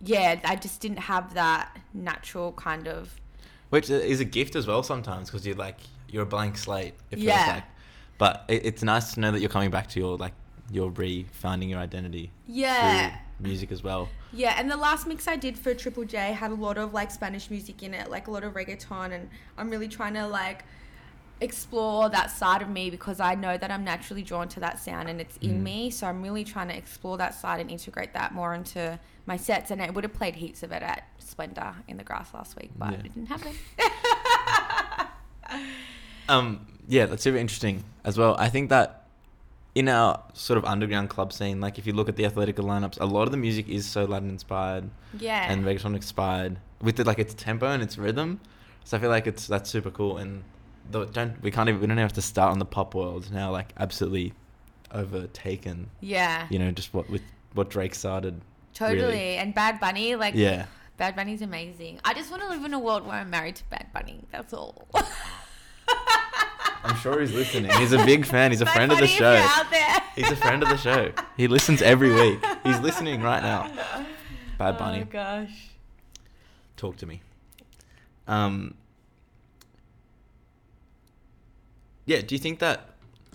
yeah, 0.00 0.40
I 0.44 0.56
just 0.56 0.80
didn't 0.80 0.98
have 1.00 1.34
that 1.34 1.76
natural 1.92 2.52
kind 2.52 2.86
of 2.88 3.14
Which 3.70 3.90
is 3.90 4.20
a 4.20 4.24
gift 4.24 4.54
as 4.56 4.66
well 4.66 4.82
sometimes 4.82 5.28
because 5.28 5.44
you're 5.46 5.56
like 5.56 5.78
you're 6.08 6.22
a 6.22 6.26
blank 6.26 6.56
slate. 6.56 6.94
It 7.10 7.16
feels 7.16 7.26
Yeah. 7.26 7.46
like. 7.54 7.64
But 8.18 8.44
it, 8.48 8.64
it's 8.66 8.82
nice 8.82 9.14
to 9.14 9.20
know 9.20 9.30
that 9.30 9.40
you're 9.40 9.50
coming 9.50 9.70
back 9.70 9.88
to 9.90 10.00
your 10.00 10.16
like 10.16 10.32
you're 10.70 10.90
re-finding 10.90 11.68
your 11.68 11.78
identity 11.78 12.30
yeah. 12.46 13.10
through 13.10 13.46
music 13.46 13.70
as 13.70 13.82
well. 13.82 14.08
Yeah, 14.32 14.54
and 14.58 14.70
the 14.70 14.76
last 14.76 15.06
mix 15.06 15.28
I 15.28 15.36
did 15.36 15.58
for 15.58 15.74
Triple 15.74 16.04
J 16.04 16.32
had 16.32 16.50
a 16.50 16.54
lot 16.54 16.78
of 16.78 16.94
like 16.94 17.10
Spanish 17.10 17.50
music 17.50 17.82
in 17.82 17.92
it, 17.94 18.10
like 18.10 18.26
a 18.28 18.30
lot 18.30 18.44
of 18.44 18.54
reggaeton, 18.54 19.12
and 19.12 19.28
I'm 19.58 19.68
really 19.70 19.88
trying 19.88 20.14
to 20.14 20.26
like 20.26 20.64
explore 21.40 22.08
that 22.08 22.30
side 22.30 22.62
of 22.62 22.68
me 22.70 22.88
because 22.90 23.18
I 23.20 23.34
know 23.34 23.58
that 23.58 23.70
I'm 23.70 23.84
naturally 23.84 24.22
drawn 24.22 24.48
to 24.50 24.60
that 24.60 24.78
sound 24.78 25.08
and 25.08 25.20
it's 25.20 25.36
in 25.38 25.58
Mm. 25.58 25.62
me. 25.62 25.90
So 25.90 26.06
I'm 26.06 26.22
really 26.22 26.44
trying 26.44 26.68
to 26.68 26.76
explore 26.76 27.18
that 27.18 27.34
side 27.34 27.60
and 27.60 27.70
integrate 27.70 28.14
that 28.14 28.32
more 28.32 28.54
into 28.54 28.98
my 29.26 29.36
sets. 29.36 29.70
And 29.72 29.82
I 29.82 29.90
would 29.90 30.04
have 30.04 30.14
played 30.14 30.36
heaps 30.36 30.62
of 30.62 30.70
it 30.72 30.82
at 30.82 31.02
Splendour 31.18 31.74
in 31.88 31.96
the 31.96 32.04
grass 32.04 32.32
last 32.32 32.56
week, 32.56 32.70
but 32.78 32.92
Yeah. 32.92 32.98
it 32.98 33.02
didn't 33.14 33.26
happen. 33.26 33.52
Um, 36.28 36.66
yeah, 36.88 37.06
that's 37.06 37.22
super 37.22 37.36
interesting 37.36 37.84
as 38.04 38.18
well. 38.18 38.36
I 38.38 38.48
think 38.48 38.70
that 38.70 39.06
in 39.74 39.88
our 39.88 40.22
sort 40.34 40.56
of 40.58 40.64
underground 40.64 41.10
club 41.10 41.32
scene, 41.32 41.60
like 41.60 41.78
if 41.78 41.86
you 41.86 41.92
look 41.92 42.08
at 42.08 42.16
the 42.16 42.24
Athletica 42.24 42.60
lineups, 42.60 43.00
a 43.00 43.06
lot 43.06 43.22
of 43.22 43.30
the 43.30 43.36
music 43.36 43.68
is 43.68 43.86
so 43.86 44.04
Latin 44.04 44.28
inspired 44.28 44.88
yeah. 45.18 45.50
and 45.50 45.64
reggaeton 45.64 45.94
inspired 45.94 46.58
with 46.80 46.96
the, 46.96 47.04
like 47.04 47.18
its 47.18 47.34
tempo 47.34 47.66
and 47.66 47.82
its 47.82 47.98
rhythm. 47.98 48.40
So 48.84 48.96
I 48.96 49.00
feel 49.00 49.10
like 49.10 49.26
it's 49.26 49.46
that's 49.46 49.70
super 49.70 49.90
cool. 49.90 50.18
And 50.18 50.44
though 50.90 51.04
don't 51.06 51.40
we 51.42 51.50
can't 51.50 51.68
even 51.68 51.80
we 51.80 51.86
don't 51.86 51.96
have 51.96 52.12
to 52.12 52.22
start 52.22 52.52
on 52.52 52.58
the 52.58 52.64
pop 52.64 52.94
world 52.94 53.32
now, 53.32 53.50
like 53.50 53.72
absolutely 53.78 54.34
overtaken. 54.92 55.90
yeah. 56.00 56.46
You 56.50 56.58
know, 56.58 56.70
just 56.70 56.94
what 56.94 57.08
with 57.10 57.22
what 57.54 57.70
Drake 57.70 57.94
started. 57.94 58.40
Totally. 58.74 59.02
really. 59.02 59.36
And 59.36 59.54
Bad 59.54 59.80
Bunny, 59.80 60.16
like, 60.16 60.34
Yeah. 60.34 60.66
Bad 60.96 61.16
Bunny's 61.16 61.42
amazing. 61.42 62.00
I 62.04 62.12
just 62.14 62.30
want 62.30 62.42
to 62.42 62.48
live 62.48 62.64
in 62.64 62.74
a 62.74 62.78
world 62.78 63.06
where 63.06 63.16
I'm 63.16 63.30
married 63.30 63.56
to 63.56 63.64
Bad 63.70 63.88
Bunny. 63.92 64.20
That's 64.30 64.52
all. 64.52 64.88
I'm 66.84 66.96
sure 66.96 67.20
he's 67.20 67.32
listening. 67.32 67.70
He's 67.78 67.92
a 67.92 68.04
big 68.04 68.26
fan. 68.26 68.50
He's 68.50 68.60
a 68.60 68.66
friend 68.66 68.92
of 68.92 68.98
the 68.98 69.06
show. 69.06 69.34
out 69.34 69.70
there. 69.70 70.02
He's 70.14 70.30
a 70.30 70.36
friend 70.36 70.62
of 70.62 70.68
the 70.68 70.76
show. 70.76 71.12
He 71.36 71.48
listens 71.48 71.82
every 71.82 72.12
week. 72.12 72.44
He's 72.62 72.78
listening 72.80 73.22
right 73.22 73.42
now. 73.42 73.70
Bad 74.58 74.78
Bunny. 74.78 75.02
Oh 75.02 75.06
gosh. 75.10 75.70
Talk 76.76 76.96
to 76.98 77.06
me. 77.06 77.22
Um. 78.28 78.74
Yeah. 82.06 82.20
Do 82.20 82.34
you 82.34 82.38
think 82.38 82.58
that? 82.60 82.90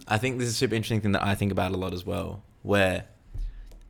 I 0.07 0.17
think 0.17 0.39
this 0.39 0.47
is 0.47 0.53
a 0.53 0.57
super 0.57 0.75
interesting 0.75 1.01
thing 1.01 1.11
that 1.11 1.23
I 1.23 1.35
think 1.35 1.51
about 1.51 1.71
a 1.71 1.77
lot 1.77 1.93
as 1.93 2.05
well, 2.05 2.43
where 2.63 3.05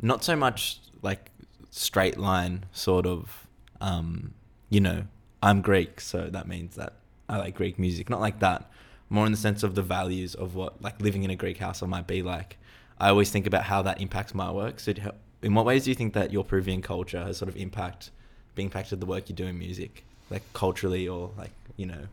not 0.02 0.24
so 0.24 0.36
much 0.36 0.80
like 1.02 1.32
straight 1.72 2.18
line 2.18 2.66
sort 2.72 3.06
of, 3.06 3.48
um, 3.80 4.34
you 4.70 4.80
know, 4.80 5.04
I'm 5.42 5.62
Greek, 5.62 6.02
so 6.02 6.28
that 6.30 6.48
means 6.48 6.76
that 6.76 6.94
I 7.30 7.38
like 7.38 7.56
Greek 7.56 7.78
music. 7.80 8.10
Not 8.10 8.20
like 8.20 8.40
that. 8.40 8.70
More 9.10 9.26
in 9.26 9.32
the 9.32 9.38
sense 9.38 9.64
of 9.64 9.76
the 9.76 9.82
values 9.82 10.36
of 10.36 10.56
what 10.56 10.82
like 10.82 11.02
living 11.02 11.24
in 11.24 11.30
a 11.30 11.36
Greek 11.36 11.58
household 11.58 11.90
might 11.90 12.08
be 12.08 12.22
like. 12.22 12.58
I 13.00 13.10
always 13.10 13.32
think 13.32 13.48
about 13.48 13.64
how 13.64 13.82
that 13.84 14.02
impacts 14.02 14.36
my 14.36 14.52
work. 14.52 14.80
So, 14.80 14.94
in 15.42 15.54
what 15.54 15.66
ways 15.66 15.86
do 15.86 15.90
you 15.92 15.96
think 15.96 16.14
that 16.14 16.34
your 16.34 16.44
Peruvian 16.44 16.82
culture 16.82 17.24
has 17.24 17.38
sort 17.38 17.50
of 17.50 17.56
impact, 17.56 18.12
impacted 18.58 19.00
the 19.00 19.06
work 19.06 19.30
you 19.30 19.36
do 19.36 19.46
in 19.46 19.58
music, 19.58 20.04
like 20.30 20.44
culturally 20.54 21.08
or 21.08 21.32
like 21.38 21.52
you 21.78 21.86
know, 21.86 22.08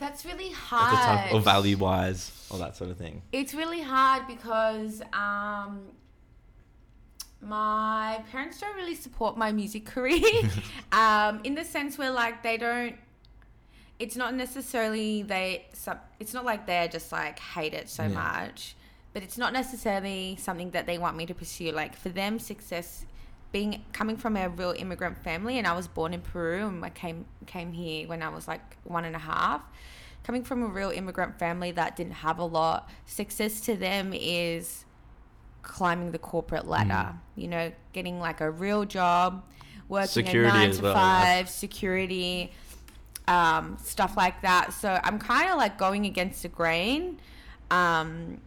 That's 0.00 0.24
really 0.24 0.50
hard. 0.50 1.32
or 1.32 1.40
value 1.40 1.76
wise, 1.76 2.46
or 2.50 2.58
that 2.58 2.76
sort 2.76 2.90
of 2.90 2.96
thing? 2.96 3.22
It's 3.32 3.54
really 3.54 3.82
hard 3.82 4.26
because 4.26 5.02
um, 5.12 5.82
my 7.40 8.22
parents 8.30 8.60
don't 8.60 8.76
really 8.76 8.94
support 8.94 9.36
my 9.36 9.52
music 9.52 9.84
career. 9.84 10.22
um, 10.92 11.40
in 11.44 11.54
the 11.54 11.64
sense 11.64 11.98
where 11.98 12.10
like 12.10 12.42
they 12.42 12.56
don't. 12.56 12.96
It's 14.02 14.16
not 14.16 14.34
necessarily 14.34 15.22
they. 15.22 15.66
It's 16.18 16.34
not 16.34 16.44
like 16.44 16.66
they're 16.66 16.88
just 16.88 17.12
like 17.12 17.38
hate 17.38 17.72
it 17.72 17.88
so 17.88 18.02
Yeah. 18.02 18.08
much, 18.08 18.74
but 19.12 19.22
it's 19.22 19.38
not 19.38 19.52
necessarily 19.52 20.36
something 20.40 20.70
that 20.72 20.86
they 20.86 20.98
want 20.98 21.16
me 21.16 21.24
to 21.26 21.34
pursue. 21.34 21.70
Like 21.70 21.94
for 21.96 22.08
them, 22.08 22.38
success 22.38 23.06
being 23.52 23.84
coming 23.92 24.16
from 24.16 24.36
a 24.36 24.48
real 24.48 24.74
immigrant 24.76 25.18
family 25.22 25.58
and 25.58 25.66
I 25.66 25.74
was 25.74 25.86
born 25.86 26.14
in 26.14 26.22
Peru 26.22 26.66
and 26.66 26.84
I 26.84 26.90
came 26.90 27.26
came 27.46 27.72
here 27.72 28.08
when 28.08 28.22
I 28.22 28.30
was 28.30 28.48
like 28.48 28.76
one 28.84 29.04
and 29.04 29.14
a 29.14 29.20
half. 29.20 29.62
Coming 30.24 30.42
from 30.44 30.62
a 30.62 30.66
real 30.66 30.90
immigrant 30.90 31.38
family 31.38 31.70
that 31.72 31.96
didn't 31.96 32.12
have 32.26 32.38
a 32.38 32.44
lot, 32.44 32.88
success 33.06 33.60
to 33.62 33.76
them 33.76 34.12
is 34.14 34.84
climbing 35.62 36.12
the 36.12 36.18
corporate 36.18 36.66
ladder. 36.66 37.12
Mm. 37.12 37.18
You 37.36 37.48
know, 37.48 37.72
getting 37.92 38.20
like 38.20 38.40
a 38.40 38.50
real 38.50 38.84
job, 38.84 39.44
working 39.88 40.08
Security 40.26 40.48
a 40.48 40.52
nine 40.52 40.70
to 40.72 40.82
well, 40.82 40.94
five, 40.94 41.48
security, 41.48 42.52
um, 43.28 43.76
stuff 43.82 44.16
like 44.16 44.42
that. 44.42 44.72
So 44.72 44.98
I'm 45.02 45.18
kind 45.18 45.50
of 45.50 45.56
like 45.56 45.78
going 45.78 46.06
against 46.06 46.42
the 46.42 46.48
grain. 46.48 47.18
Um, 47.70 48.40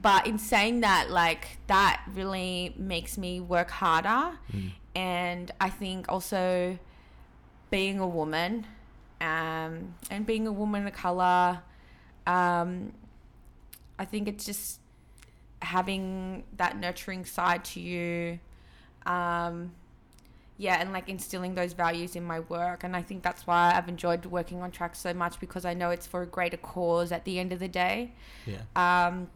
but 0.00 0.26
in 0.26 0.38
saying 0.38 0.80
that, 0.80 1.10
like 1.10 1.58
that 1.68 2.02
really 2.14 2.74
makes 2.76 3.16
me 3.16 3.40
work 3.40 3.70
harder. 3.70 4.38
Mm. 4.52 4.72
And 4.96 5.50
I 5.60 5.70
think 5.70 6.06
also 6.08 6.78
being 7.70 7.98
a 7.98 8.06
woman 8.06 8.66
um, 9.20 9.94
and 10.10 10.26
being 10.26 10.46
a 10.46 10.52
woman 10.52 10.86
of 10.86 10.92
color, 10.92 11.60
um, 12.26 12.92
I 13.98 14.04
think 14.04 14.28
it's 14.28 14.44
just 14.44 14.80
having 15.62 16.44
that 16.56 16.78
nurturing 16.78 17.24
side 17.24 17.64
to 17.64 17.80
you. 17.80 18.38
Um, 19.06 19.72
yeah, 20.56 20.80
and 20.80 20.92
like 20.92 21.08
instilling 21.08 21.54
those 21.54 21.72
values 21.72 22.14
in 22.14 22.24
my 22.24 22.40
work. 22.40 22.84
And 22.84 22.94
I 22.94 23.02
think 23.02 23.22
that's 23.22 23.46
why 23.46 23.74
I've 23.74 23.88
enjoyed 23.88 24.26
working 24.26 24.62
on 24.62 24.70
Trax 24.70 24.96
so 24.96 25.12
much 25.12 25.40
because 25.40 25.64
I 25.64 25.74
know 25.74 25.90
it's 25.90 26.06
for 26.06 26.22
a 26.22 26.26
greater 26.26 26.56
cause 26.56 27.10
at 27.10 27.24
the 27.24 27.38
end 27.38 27.52
of 27.52 27.58
the 27.58 27.68
day. 27.68 28.12
Yeah. 28.46 28.60
Um, 28.76 29.28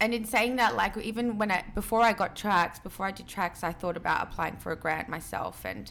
and 0.00 0.14
in 0.14 0.24
saying 0.24 0.56
that, 0.56 0.76
like 0.76 0.96
even 0.98 1.38
when 1.38 1.50
I 1.50 1.64
before 1.74 2.02
I 2.02 2.12
got 2.12 2.36
Trax, 2.36 2.82
before 2.82 3.06
I 3.06 3.12
did 3.12 3.28
Trax, 3.28 3.64
I 3.64 3.72
thought 3.72 3.96
about 3.96 4.22
applying 4.22 4.56
for 4.56 4.72
a 4.72 4.76
grant 4.76 5.08
myself 5.08 5.64
and 5.64 5.90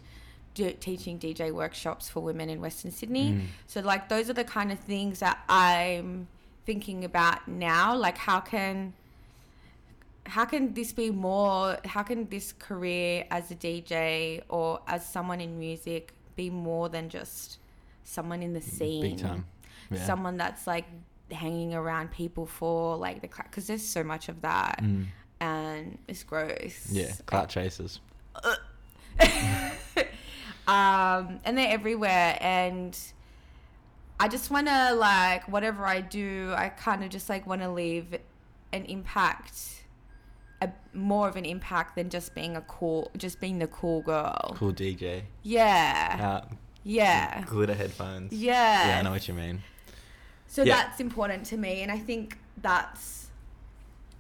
do, 0.54 0.72
teaching 0.72 1.20
DJ 1.20 1.52
workshops 1.52 2.10
for 2.10 2.22
women 2.22 2.50
in 2.50 2.62
Western 2.62 2.92
Sydney. 2.92 3.32
Mm. 3.32 3.46
So 3.66 3.82
like 3.82 4.10
those 4.10 4.30
are 4.30 4.34
the 4.34 4.44
kind 4.44 4.72
of 4.72 4.80
things 4.80 5.20
that 5.20 5.40
I'm 5.48 6.28
thinking 6.66 7.04
about 7.04 7.48
now. 7.48 7.96
Like 7.96 8.18
how 8.18 8.40
can 8.40 8.94
how 10.30 10.46
can 10.46 10.74
this 10.74 10.94
be 10.94 11.10
more? 11.12 11.78
How 11.86 12.04
can 12.04 12.28
this 12.30 12.54
career 12.54 13.26
as 13.32 13.52
a 13.52 13.56
DJ 13.56 14.42
or 14.50 14.80
as 14.88 15.06
someone 15.08 15.42
in 15.42 15.58
music 15.60 16.14
be 16.36 16.50
more 16.50 16.88
than 16.90 17.10
just 17.10 17.58
someone 18.04 18.42
in 18.44 18.54
the 18.54 18.62
scene? 18.62 19.02
Big 19.02 19.18
time. 19.20 19.46
Yeah. 19.92 20.06
someone 20.06 20.38
that's 20.38 20.68
like 20.68 20.86
hanging 21.32 21.74
around 21.74 22.12
people 22.12 22.46
for 22.46 22.96
like 22.96 23.22
the 23.22 23.28
because 23.44 23.66
there's 23.68 23.86
so 23.86 24.04
much 24.04 24.30
of 24.30 24.42
that 24.42 24.80
Mm. 24.84 25.06
and 25.42 25.98
it's 26.08 26.24
gross. 26.24 26.90
Yeah, 26.92 27.12
clout 27.26 27.50
chasers. 27.50 28.00
um, 30.68 31.40
and 31.44 31.58
they're 31.58 31.72
everywhere 31.72 32.38
and 32.40 32.98
i 34.20 34.28
just 34.28 34.50
want 34.52 34.68
to 34.68 34.94
like 34.94 35.48
whatever 35.48 35.86
i 35.86 36.00
do 36.02 36.54
i 36.56 36.70
kind 36.70 37.04
of 37.04 37.10
just 37.10 37.28
like 37.30 37.46
want 37.48 37.62
to 37.62 37.70
leave 37.70 38.16
an 38.72 38.86
impact 38.86 39.84
a 40.62 40.70
more 40.94 41.28
of 41.30 41.36
an 41.36 41.46
impact 41.46 41.96
than 41.96 42.10
just 42.10 42.36
being 42.36 42.56
a 42.58 42.62
cool 42.62 43.10
just 43.18 43.40
being 43.40 43.60
the 43.60 43.68
cool 43.68 44.02
girl 44.02 44.54
Cool 44.58 44.74
DJ. 44.74 45.24
yeah 45.44 46.18
Out, 46.20 46.52
yeah 46.84 47.44
glitter 47.46 47.74
headphones. 47.74 48.34
yeah 48.34 48.90
Yeah, 48.90 49.00
I 49.00 49.02
know 49.04 49.12
what 49.12 49.28
you 49.28 49.34
mean. 49.34 49.62
so 50.48 50.64
Yeah. 50.64 50.76
that's 50.76 51.00
important 51.00 51.46
to 51.48 51.58
me 51.58 51.82
and 51.82 51.92
i 51.92 51.98
think 51.98 52.38
that's 52.62 53.28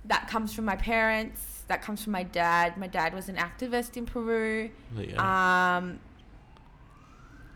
that 0.05 0.27
comes 0.29 0.53
from 0.53 0.65
my 0.65 0.75
parents 0.77 1.63
that 1.67 1.81
comes 1.81 2.03
from 2.03 2.13
my 2.13 2.23
dad 2.23 2.77
my 2.77 2.87
dad 2.87 3.13
was 3.13 3.27
an 3.29 3.35
activist 3.35 3.97
in 3.97 4.05
peru 4.05 4.69
go. 4.95 5.17
Um, 5.21 5.99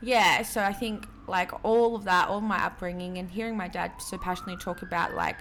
yeah, 0.02 0.42
so 0.42 0.62
I 0.62 0.74
think 0.74 1.08
like 1.28 1.52
all 1.64 1.96
of 1.96 2.04
that, 2.04 2.28
all 2.28 2.42
my 2.42 2.66
upbringing, 2.66 3.18
and 3.18 3.30
hearing 3.32 3.56
my 3.56 3.70
dad 3.70 3.94
so 4.00 4.18
passionately 4.18 4.58
talk 4.58 4.82
about 4.82 5.14
like 5.16 5.38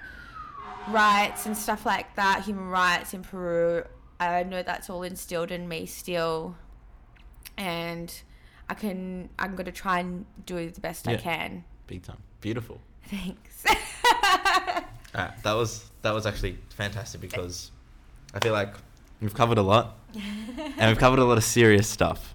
rights 0.89 1.47
and 1.47 1.57
stuff 1.57 1.87
like 1.87 2.15
that, 2.17 2.43
human 2.45 2.69
rights 2.69 3.15
in 3.15 3.23
Peru, 3.23 3.85
I 4.21 4.43
know 4.45 4.63
that's 4.63 4.89
all 4.89 5.03
instilled 5.03 5.51
in 5.51 5.69
me 5.69 5.87
still, 5.87 6.57
and 7.57 8.13
I 8.69 8.75
can 8.75 9.29
I'm 9.39 9.57
gonna 9.57 9.73
try 9.73 10.01
and 10.01 10.25
do 10.47 10.71
the 10.71 10.81
best 10.81 11.09
I 11.09 11.17
can. 11.17 11.65
Big 11.87 12.03
time. 12.03 12.19
Beautiful. 12.41 12.81
Thanks. 13.07 13.65
Alright, 13.67 14.85
ah, 15.15 15.35
that 15.43 15.53
was 15.53 15.91
that 16.03 16.13
was 16.13 16.27
actually 16.27 16.59
fantastic 16.71 17.21
because 17.21 17.71
I 18.35 18.41
feel 18.41 18.53
like 18.53 18.75
we've 19.21 19.35
covered 19.35 19.59
a 19.59 19.63
lot 19.63 19.99
and 20.15 20.89
we've 20.91 20.99
covered 20.99 21.19
a 21.19 21.25
lot 21.25 21.39
of 21.39 21.45
serious 21.45 21.89
stuff. 21.89 22.35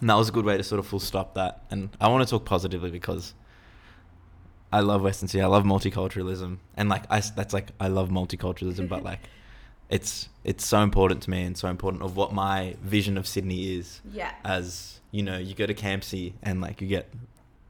And 0.00 0.10
that 0.10 0.14
was 0.14 0.28
a 0.28 0.32
good 0.32 0.44
way 0.44 0.56
to 0.56 0.64
sort 0.64 0.80
of 0.80 0.86
full 0.86 0.98
stop 0.98 1.34
that. 1.34 1.62
And 1.70 1.90
I 2.00 2.08
want 2.08 2.26
to 2.26 2.30
talk 2.30 2.44
positively 2.44 2.90
because 2.90 3.32
I 4.74 4.80
love 4.80 5.02
Western 5.02 5.28
Sydney. 5.28 5.44
I 5.44 5.46
love 5.46 5.62
multiculturalism, 5.62 6.58
and 6.76 6.88
like 6.88 7.04
I 7.08 7.20
that's 7.20 7.54
like 7.54 7.68
I 7.78 7.86
love 7.86 8.08
multiculturalism, 8.08 8.88
but 8.88 9.04
like 9.04 9.20
it's 9.88 10.28
it's 10.42 10.66
so 10.66 10.80
important 10.80 11.22
to 11.22 11.30
me 11.30 11.44
and 11.44 11.56
so 11.56 11.68
important 11.68 12.02
of 12.02 12.16
what 12.16 12.32
my 12.32 12.74
vision 12.82 13.16
of 13.16 13.28
Sydney 13.28 13.76
is. 13.76 14.00
yeah. 14.12 14.32
As 14.44 14.98
you 15.12 15.22
know, 15.22 15.38
you 15.38 15.54
go 15.54 15.64
to 15.64 15.74
Campsie 15.74 16.32
and 16.42 16.60
like 16.60 16.80
you 16.80 16.88
get 16.88 17.08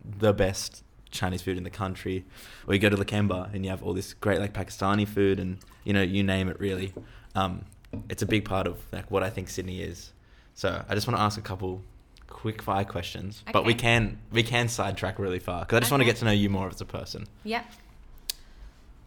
the 0.02 0.32
best 0.32 0.82
Chinese 1.10 1.42
food 1.42 1.58
in 1.58 1.64
the 1.64 1.76
country, 1.84 2.24
or 2.66 2.72
you 2.72 2.80
go 2.80 2.88
to 2.88 2.96
Lakemba 2.96 3.52
and 3.52 3.66
you 3.66 3.70
have 3.70 3.82
all 3.82 3.92
this 3.92 4.14
great 4.14 4.38
like 4.38 4.54
Pakistani 4.54 5.06
food, 5.06 5.38
and 5.38 5.58
you 5.84 5.92
know 5.92 6.00
you 6.00 6.22
name 6.22 6.48
it 6.48 6.58
really. 6.58 6.94
Um, 7.34 7.66
it's 8.08 8.22
a 8.22 8.26
big 8.26 8.46
part 8.46 8.66
of 8.66 8.78
like 8.92 9.10
what 9.10 9.22
I 9.22 9.28
think 9.28 9.50
Sydney 9.50 9.82
is. 9.82 10.14
So 10.54 10.82
I 10.88 10.94
just 10.94 11.06
want 11.06 11.18
to 11.18 11.22
ask 11.22 11.36
a 11.36 11.42
couple 11.42 11.82
quick 12.34 12.60
fire 12.60 12.84
questions, 12.84 13.44
but 13.52 13.64
we 13.64 13.72
can 13.72 14.18
we 14.30 14.42
can 14.42 14.68
sidetrack 14.68 15.18
really 15.18 15.38
far 15.38 15.60
because 15.60 15.76
I 15.76 15.80
just 15.80 15.92
want 15.92 16.02
to 16.02 16.04
get 16.04 16.16
to 16.16 16.24
know 16.24 16.32
you 16.32 16.50
more 16.50 16.68
as 16.68 16.80
a 16.80 16.84
person. 16.84 17.26
Yeah. 17.44 17.62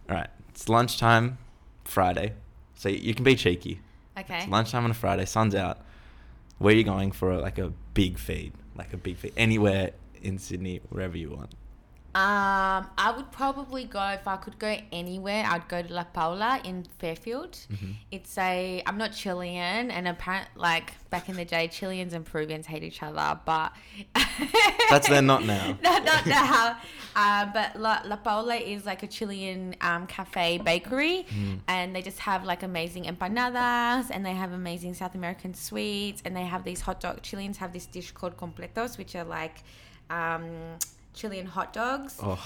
All 0.09 0.15
right, 0.15 0.29
it's 0.49 0.69
lunchtime, 0.69 1.37
Friday, 1.83 2.33
so 2.75 2.89
you 2.89 3.13
can 3.13 3.25
be 3.25 3.35
cheeky. 3.35 3.81
Okay. 4.17 4.39
It's 4.39 4.47
lunchtime 4.47 4.85
on 4.85 4.91
a 4.91 4.95
Friday, 4.95 5.25
sun's 5.25 5.53
out. 5.53 5.81
Where 6.57 6.73
are 6.73 6.77
you 6.77 6.83
going 6.83 7.11
for 7.11 7.31
a, 7.31 7.39
like 7.39 7.59
a 7.59 7.71
big 7.93 8.17
feed, 8.17 8.53
like 8.75 8.93
a 8.93 8.97
big 8.97 9.17
feed, 9.17 9.33
anywhere 9.35 9.91
in 10.21 10.39
Sydney, 10.39 10.79
wherever 10.89 11.17
you 11.17 11.31
want. 11.31 11.51
Um, 12.17 12.87
I 12.97 13.13
would 13.15 13.31
probably 13.31 13.83
go 13.85 14.03
if 14.19 14.27
I 14.27 14.37
could 14.37 14.57
go 14.57 14.75
anywhere. 14.91 15.45
I'd 15.47 15.67
go 15.67 15.83
to 15.83 15.93
La 15.93 16.03
Paula 16.03 16.59
in 16.63 16.83
Fairfield. 16.97 17.51
Mhm. 17.71 17.93
It's 18.09 18.35
a. 18.39 18.81
I'm 18.87 18.97
not 18.97 19.11
Chilean, 19.13 19.91
and 19.91 20.07
apparent 20.07 20.47
like 20.55 20.93
back 21.11 21.29
in 21.29 21.35
the 21.35 21.45
day, 21.45 21.67
Chileans 21.67 22.13
and 22.13 22.25
Peruvians 22.25 22.65
hate 22.65 22.81
each 22.83 23.03
other, 23.03 23.39
but 23.45 23.71
That's 24.89 25.07
they're 25.09 25.21
not 25.21 25.45
now. 25.45 25.77
not, 25.83 26.03
not 26.05 26.25
now. 26.25 26.77
Uh, 27.15 27.45
but 27.53 27.79
La, 27.79 28.01
La 28.05 28.15
Paula 28.15 28.55
is 28.55 28.83
like 28.85 29.03
a 29.03 29.07
Chilean 29.07 29.75
um, 29.81 30.07
cafe 30.07 30.57
bakery, 30.57 31.25
Mm. 31.29 31.59
and 31.67 31.95
they 31.95 32.01
just 32.01 32.19
have 32.19 32.43
like 32.45 32.63
amazing 32.63 33.03
empanadas, 33.05 34.09
and 34.09 34.25
they 34.25 34.33
have 34.33 34.53
amazing 34.53 34.95
South 34.95 35.13
American 35.13 35.53
sweets, 35.53 36.23
and 36.25 36.35
they 36.35 36.45
have 36.45 36.63
these 36.63 36.81
hot 36.81 36.99
dog. 36.99 37.21
Chileans 37.21 37.57
have 37.57 37.73
this 37.73 37.85
dish 37.85 38.09
called 38.11 38.37
completos, 38.37 38.97
which 38.97 39.15
are 39.15 39.23
like 39.23 39.57
um, 40.09 40.49
Chilean 41.17 41.45
hot 41.47 41.73
dogs 41.73 42.19
Oh, 42.21 42.39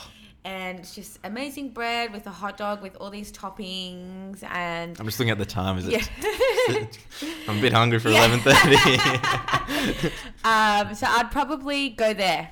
and 0.46 0.80
it's 0.80 0.96
just 0.96 1.20
amazing 1.24 1.70
bread 1.70 2.12
with 2.14 2.26
a 2.26 2.32
hot 2.32 2.58
dog 2.58 2.82
with 2.82 2.96
all 2.96 3.10
these 3.12 3.32
toppings 3.32 4.42
and 4.44 4.98
I'm 5.00 5.06
just 5.06 5.20
looking 5.20 5.30
at 5.32 5.38
the 5.38 5.46
time. 5.46 5.78
Is 5.78 5.88
it? 5.88 6.10
I'm 7.48 7.58
a 7.58 7.62
bit 7.62 7.74
hungry 7.74 8.00
for 8.00 8.10
Yeah. 8.10 8.28
11:30. 8.28 10.12
um, 10.46 10.96
so 10.96 11.06
I'd 11.08 11.30
probably 11.32 11.90
go 11.90 12.14
there, 12.14 12.52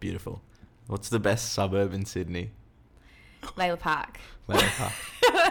Beautiful. 0.00 0.42
What's 0.86 1.08
the 1.08 1.20
best 1.20 1.52
suburb 1.52 1.94
in 1.94 2.04
Sydney? 2.04 2.50
Lalor 3.56 3.78
Park. 3.78 4.18
Lalor 4.48 4.76
Park. 4.76 4.92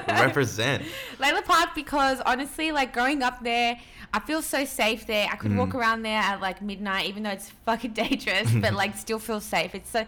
Represent. 0.07 0.83
Lalor 1.19 1.45
Park 1.45 1.69
because 1.75 2.19
honestly, 2.25 2.71
like 2.71 2.91
growing 2.93 3.23
up 3.23 3.41
there, 3.43 3.79
I 4.13 4.19
feel 4.19 4.41
so 4.41 4.65
safe 4.65 5.05
there. 5.05 5.27
I 5.31 5.35
could 5.35 5.55
walk 5.55 5.69
Mm. 5.69 5.75
around 5.75 6.01
there 6.03 6.19
at 6.19 6.41
like 6.41 6.61
midnight, 6.61 7.07
even 7.07 7.23
though 7.23 7.29
it's 7.29 7.49
fucking 7.65 7.91
dangerous, 7.91 8.51
but 8.53 8.73
like 8.73 8.95
still 9.05 9.19
feel 9.19 9.39
safe. 9.41 9.75
It's 9.75 9.89
so. 9.89 10.05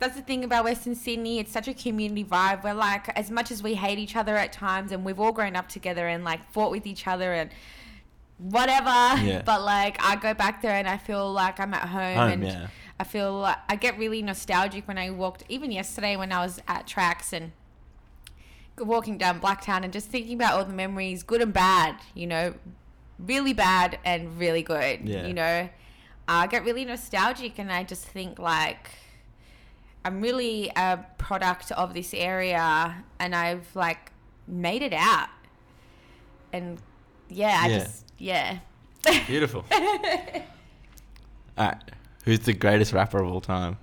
That's 0.00 0.16
the 0.16 0.22
thing 0.22 0.42
about 0.42 0.64
Western 0.64 0.96
Sydney. 0.96 1.38
It's 1.38 1.52
such 1.52 1.68
a 1.68 1.72
community 1.72 2.24
vibe. 2.24 2.64
We're 2.64 2.74
like, 2.74 3.08
as 3.16 3.30
much 3.30 3.52
as 3.52 3.62
we 3.62 3.74
hate 3.74 3.98
each 3.98 4.16
other 4.16 4.36
at 4.36 4.52
times, 4.52 4.90
and 4.90 5.04
we've 5.04 5.20
all 5.20 5.30
grown 5.30 5.54
up 5.54 5.68
together 5.68 6.08
and 6.08 6.24
like 6.24 6.50
fought 6.52 6.72
with 6.72 6.84
each 6.84 7.06
other 7.06 7.32
and 7.32 7.48
whatever. 8.38 8.90
Yeah. 9.22 9.42
But 9.44 9.62
like, 9.62 9.96
I 10.02 10.16
go 10.16 10.34
back 10.34 10.62
there 10.62 10.72
and 10.72 10.88
I 10.88 10.96
feel 10.98 11.32
like 11.32 11.60
I'm 11.60 11.72
at 11.74 11.88
home, 11.88 12.16
Home, 12.16 12.30
and 12.32 12.44
yeah. 12.44 12.66
I 12.98 13.04
feel 13.04 13.38
like 13.38 13.56
I 13.68 13.76
get 13.76 13.96
really 13.96 14.20
nostalgic 14.20 14.88
when 14.88 14.98
I 14.98 15.10
walked. 15.10 15.44
Even 15.48 15.70
yesterday 15.70 16.16
when 16.16 16.32
I 16.32 16.40
was 16.44 16.60
at 16.66 16.86
Trax 16.88 17.32
and 17.32 17.52
walking 18.78 19.16
down 19.16 19.40
Blacktown 19.40 19.84
and 19.84 19.92
just 19.92 20.08
thinking 20.08 20.34
about 20.34 20.54
all 20.54 20.64
the 20.64 20.72
memories, 20.72 21.22
good 21.22 21.40
and 21.40 21.52
bad, 21.52 21.96
you 22.14 22.26
know, 22.26 22.54
really 23.18 23.52
bad 23.52 23.98
and 24.04 24.38
really 24.38 24.62
good, 24.62 25.00
Yeah. 25.08 25.26
you 25.26 25.34
know. 25.34 25.68
I 26.26 26.46
get 26.46 26.64
really 26.64 26.84
nostalgic 26.84 27.58
and 27.58 27.70
I 27.72 27.84
just 27.84 28.04
think 28.04 28.38
like 28.38 28.90
I'm 30.04 30.20
really 30.20 30.70
a 30.76 31.04
product 31.18 31.70
of 31.72 31.94
this 31.94 32.14
area 32.14 33.04
and 33.18 33.34
I've 33.34 33.74
like 33.76 34.10
made 34.46 34.82
it 34.82 34.92
out. 34.94 35.28
And 36.52 36.78
yeah, 37.28 37.58
I 37.62 37.68
Yeah. 37.68 37.78
just 37.78 38.04
yeah. 38.18 38.58
Beautiful. 39.26 39.64
All 39.70 39.80
right. 41.58 41.76
Who's 42.24 42.40
the 42.40 42.54
greatest 42.54 42.92
rapper 42.94 43.22
of 43.22 43.30
all 43.30 43.40
time? 43.42 43.76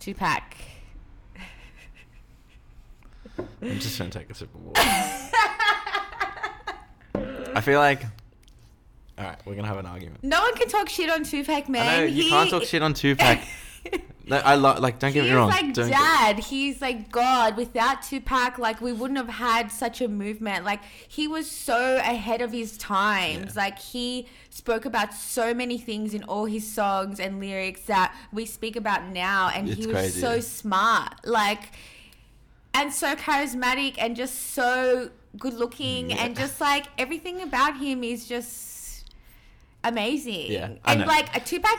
Tupac. 0.00 0.42
I'm 3.62 3.78
just 3.78 3.96
gonna 3.98 4.10
take 4.10 4.28
a 4.30 4.34
sip 4.34 4.52
of 4.54 4.60
water. 4.64 4.80
I 7.54 7.60
feel 7.60 7.78
like. 7.78 8.02
All 9.18 9.24
right, 9.24 9.38
we're 9.44 9.54
gonna 9.54 9.68
have 9.68 9.78
an 9.78 9.86
argument. 9.86 10.22
No 10.22 10.40
one 10.40 10.54
can 10.54 10.68
talk 10.68 10.88
shit 10.88 11.10
on 11.10 11.24
Tupac, 11.24 11.68
man. 11.68 11.86
I 11.88 11.96
know 11.98 12.04
you 12.04 12.22
He- 12.24 12.30
can't 12.30 12.50
talk 12.50 12.62
shit 12.64 12.82
on 12.82 12.94
Tupac. 12.94 13.40
No, 14.30 14.36
I 14.36 14.56
lo- 14.56 14.76
like. 14.78 14.98
Don't 14.98 15.12
get 15.14 15.24
me 15.24 15.30
wrong. 15.32 15.50
He's 15.50 15.62
like 15.62 15.72
don't 15.72 15.88
get- 15.88 15.96
dad. 15.96 16.38
He's 16.38 16.82
like 16.82 17.10
God. 17.10 17.56
Without 17.56 18.02
Tupac, 18.02 18.58
like 18.58 18.78
we 18.82 18.92
wouldn't 18.92 19.16
have 19.16 19.30
had 19.30 19.72
such 19.72 20.02
a 20.02 20.08
movement. 20.08 20.66
Like 20.66 20.80
he 21.08 21.26
was 21.26 21.50
so 21.50 21.96
ahead 21.96 22.42
of 22.42 22.52
his 22.52 22.76
times. 22.76 23.54
Yeah. 23.56 23.62
Like 23.62 23.78
he 23.78 24.26
spoke 24.50 24.84
about 24.84 25.14
so 25.14 25.54
many 25.54 25.78
things 25.78 26.12
in 26.12 26.24
all 26.24 26.44
his 26.44 26.70
songs 26.70 27.20
and 27.20 27.40
lyrics 27.40 27.80
that 27.86 28.14
we 28.30 28.44
speak 28.44 28.76
about 28.76 29.06
now. 29.06 29.48
And 29.54 29.66
It's 29.66 29.78
he 29.80 29.86
was 29.86 29.94
crazy, 29.94 30.20
so 30.20 30.40
smart. 30.40 31.14
Like 31.24 31.70
and 32.74 32.92
so 32.92 33.14
charismatic 33.16 33.94
and 33.96 34.14
just 34.14 34.52
so 34.52 35.08
good 35.38 35.54
looking 35.54 36.10
Yeah. 36.10 36.16
and 36.24 36.36
just 36.36 36.60
like 36.60 36.84
everything 36.98 37.40
about 37.40 37.78
him 37.78 38.04
is 38.04 38.26
just 38.28 38.77
amazing. 39.84 40.52
Yeah, 40.52 40.70
and 40.84 41.06
like 41.06 41.34
a 41.36 41.40
Tupac, 41.40 41.78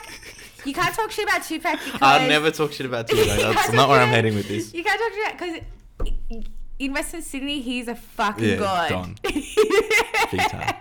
you 0.66 0.74
can't 0.74 0.94
talk 0.96 1.12
shit 1.12 1.26
about 1.28 1.44
Tupac 1.44 1.80
because 1.86 2.02
I'll 2.02 2.28
never 2.28 2.52
talk 2.52 2.72
shit 2.72 2.86
about 2.86 3.08
Tupac. 3.08 3.26
That's 3.40 3.72
can't 3.72 3.90
where 3.90 4.00
I'm 4.00 4.10
heading 4.10 4.36
with 4.36 4.48
this. 4.48 4.74
You 4.74 4.84
can't 4.84 5.00
talk 5.00 5.14
shit 5.48 5.64
because 6.08 6.44
in 6.80 6.94
Western 6.94 7.22
Sydney 7.22 7.62
he's 7.62 7.88
a 7.88 7.96
fucking 7.96 8.44
Yeah, 8.44 8.56
god. 8.56 8.90
Don. 8.90 9.16
Big 9.24 10.42
time. 10.50 10.76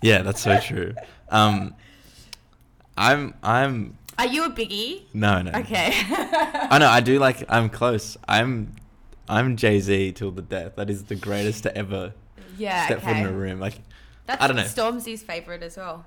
Yeah, 0.00 0.22
that's 0.22 0.40
so 0.40 0.58
true. 0.58 0.94
Um, 1.28 1.74
I'm. 2.96 3.34
I'm. 3.42 3.96
Are 4.18 4.26
you 4.26 4.44
a 4.44 4.50
biggie? 4.50 5.04
No, 5.14 5.40
no. 5.42 5.52
Okay. 5.52 5.92
I 5.94 6.76
know. 6.80 6.88
I 6.88 7.00
do 7.00 7.18
like. 7.20 7.44
I'm 7.48 7.68
close. 7.70 8.16
I'm. 8.26 8.74
I'm 9.28 9.56
Jay 9.56 9.78
Z 9.78 10.12
till 10.12 10.32
the 10.32 10.42
death. 10.42 10.74
That 10.76 10.90
is 10.90 11.04
the 11.04 11.14
greatest 11.14 11.62
to 11.62 11.76
ever 11.76 12.12
Yeah. 12.58 12.84
step 12.86 13.02
foot 13.02 13.16
in 13.16 13.26
a 13.26 13.32
room. 13.32 13.60
Like, 13.60 13.74
That's 14.26 14.42
I 14.42 14.48
don't 14.48 14.56
know. 14.56 14.64
Stormzy's 14.64 15.22
favorite 15.22 15.62
as 15.62 15.76
well. 15.76 16.04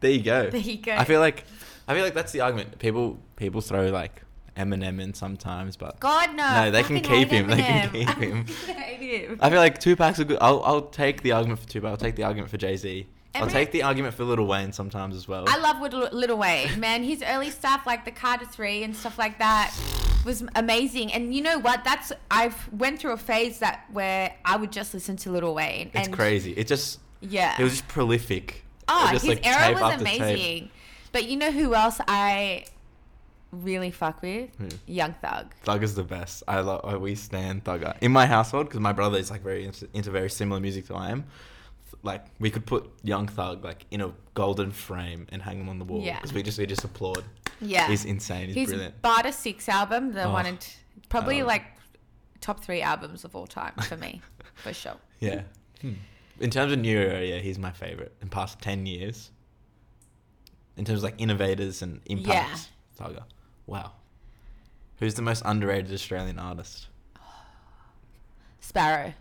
There 0.00 0.10
you 0.10 0.22
go. 0.22 0.50
There 0.50 0.60
you 0.60 0.78
go. 0.78 0.92
I 0.92 1.04
feel 1.04 1.20
like, 1.20 1.44
I 1.88 1.94
feel 1.94 2.04
like 2.04 2.14
that's 2.14 2.32
the 2.32 2.40
argument. 2.40 2.78
People, 2.78 3.18
people 3.36 3.60
throw 3.60 3.88
like 3.88 4.22
Eminem 4.56 5.00
in 5.00 5.12
sometimes, 5.14 5.76
but 5.76 6.00
God 6.00 6.34
no. 6.34 6.64
No, 6.64 6.70
they 6.70 6.82
can 6.82 7.00
keep 7.00 7.28
him, 7.28 7.48
they 7.48 7.56
can 7.62 7.90
keep 7.90 8.08
him. 8.18 8.46
I 8.68 8.72
him. 8.72 9.38
I 9.40 9.50
feel 9.50 9.58
like 9.58 9.78
Tupac's 9.78 10.18
a 10.18 10.24
good. 10.24 10.38
I'll 10.40 10.62
I'll 10.64 10.82
take 10.82 11.22
the 11.22 11.32
argument 11.32 11.60
for 11.60 11.68
Tupac. 11.68 11.90
I'll 11.90 11.96
take 11.96 12.16
the 12.16 12.24
argument 12.24 12.50
for 12.50 12.56
Jay 12.56 12.76
Z. 12.76 13.06
I'll 13.34 13.46
take 13.46 13.70
the 13.70 13.82
argument 13.82 14.14
for 14.14 14.24
Little 14.24 14.46
Wayne 14.46 14.72
sometimes 14.72 15.14
as 15.14 15.28
well. 15.28 15.44
I 15.46 15.58
love 15.58 15.78
Little, 15.82 16.08
Little 16.10 16.38
Wayne, 16.38 16.80
man. 16.80 17.02
His 17.04 17.22
early 17.22 17.50
stuff, 17.50 17.82
like 17.86 18.06
the 18.06 18.10
Carter 18.10 18.46
Three 18.46 18.82
and 18.82 18.96
stuff 18.96 19.18
like 19.18 19.38
that, 19.40 19.74
was 20.24 20.42
amazing. 20.54 21.12
And 21.12 21.34
you 21.34 21.42
know 21.42 21.58
what? 21.58 21.84
That's 21.84 22.12
I've 22.30 22.72
went 22.72 22.98
through 22.98 23.12
a 23.12 23.18
phase 23.18 23.58
that 23.58 23.84
where 23.92 24.34
I 24.46 24.56
would 24.56 24.72
just 24.72 24.94
listen 24.94 25.16
to 25.18 25.30
Little 25.30 25.54
Wayne. 25.54 25.90
it's 25.92 26.08
crazy. 26.08 26.52
It 26.52 26.66
just 26.66 26.98
Yeah. 27.20 27.54
it 27.58 27.62
was 27.62 27.72
just 27.72 27.88
prolific. 27.88 28.64
Oh, 28.88 29.08
just, 29.12 29.24
his 29.24 29.36
like, 29.36 29.46
era 29.46 29.80
was 29.80 30.00
amazing. 30.00 30.70
But 31.12 31.28
you 31.28 31.36
know 31.36 31.50
who 31.50 31.74
else 31.74 32.00
I 32.06 32.64
really 33.52 33.90
fuck 33.90 34.22
with? 34.22 34.50
Who? 34.58 34.68
Young 34.86 35.14
Thug. 35.14 35.54
Thug 35.62 35.82
is 35.82 35.94
the 35.94 36.02
best. 36.04 36.42
I 36.46 36.60
love. 36.60 37.00
We 37.00 37.14
stand 37.14 37.64
Thugger 37.64 37.96
in 38.00 38.12
my 38.12 38.26
household 38.26 38.66
because 38.66 38.80
my 38.80 38.92
brother 38.92 39.18
is 39.18 39.30
like 39.30 39.42
very 39.42 39.64
into, 39.64 39.88
into 39.94 40.10
very 40.10 40.30
similar 40.30 40.60
music 40.60 40.86
to 40.88 40.94
I 40.94 41.10
am. 41.10 41.24
Like 42.02 42.24
we 42.38 42.50
could 42.50 42.66
put 42.66 42.90
Young 43.02 43.28
Thug 43.28 43.64
like 43.64 43.86
in 43.90 44.00
a 44.00 44.12
golden 44.34 44.70
frame 44.70 45.26
and 45.30 45.40
hang 45.40 45.58
him 45.60 45.68
on 45.68 45.78
the 45.78 45.84
wall 45.84 46.02
Yeah. 46.02 46.16
because 46.16 46.32
we 46.32 46.42
just 46.42 46.58
we 46.58 46.66
just 46.66 46.84
applaud. 46.84 47.24
Yeah. 47.60 47.88
He's 47.88 48.04
insane. 48.04 48.48
He's 48.48 48.54
His 48.56 48.68
brilliant. 48.68 49.00
Barter 49.02 49.32
Six 49.32 49.68
album, 49.68 50.12
the 50.12 50.24
Oh, 50.24 50.32
one 50.32 50.46
and 50.46 50.68
probably 51.08 51.40
I 51.40 51.44
like 51.44 51.62
top 52.40 52.62
three 52.62 52.82
albums 52.82 53.24
of 53.24 53.34
all 53.34 53.46
time 53.46 53.72
for 53.88 53.96
me, 53.96 54.20
for 54.54 54.72
sure. 54.72 54.96
Yeah. 55.20 55.42
Hmm. 55.80 55.94
In 56.40 56.50
terms 56.50 56.72
of 56.72 56.78
new 56.78 56.98
era, 56.98 57.22
yeah, 57.24 57.38
he's 57.38 57.58
my 57.58 57.70
favorite 57.72 58.14
in 58.20 58.28
past 58.28 58.60
ten 58.60 58.86
years. 58.86 59.30
In 60.76 60.84
terms 60.84 60.98
of 60.98 61.04
like 61.04 61.14
innovators 61.18 61.80
and 61.82 62.00
impacts, 62.06 62.68
Thugger. 63.00 63.22
Wow. 63.66 63.92
Who's 64.98 65.14
the 65.14 65.22
most 65.22 65.42
underrated 65.46 65.92
Australian 65.92 66.38
artist? 66.38 66.88
Sparrow. 68.60 69.14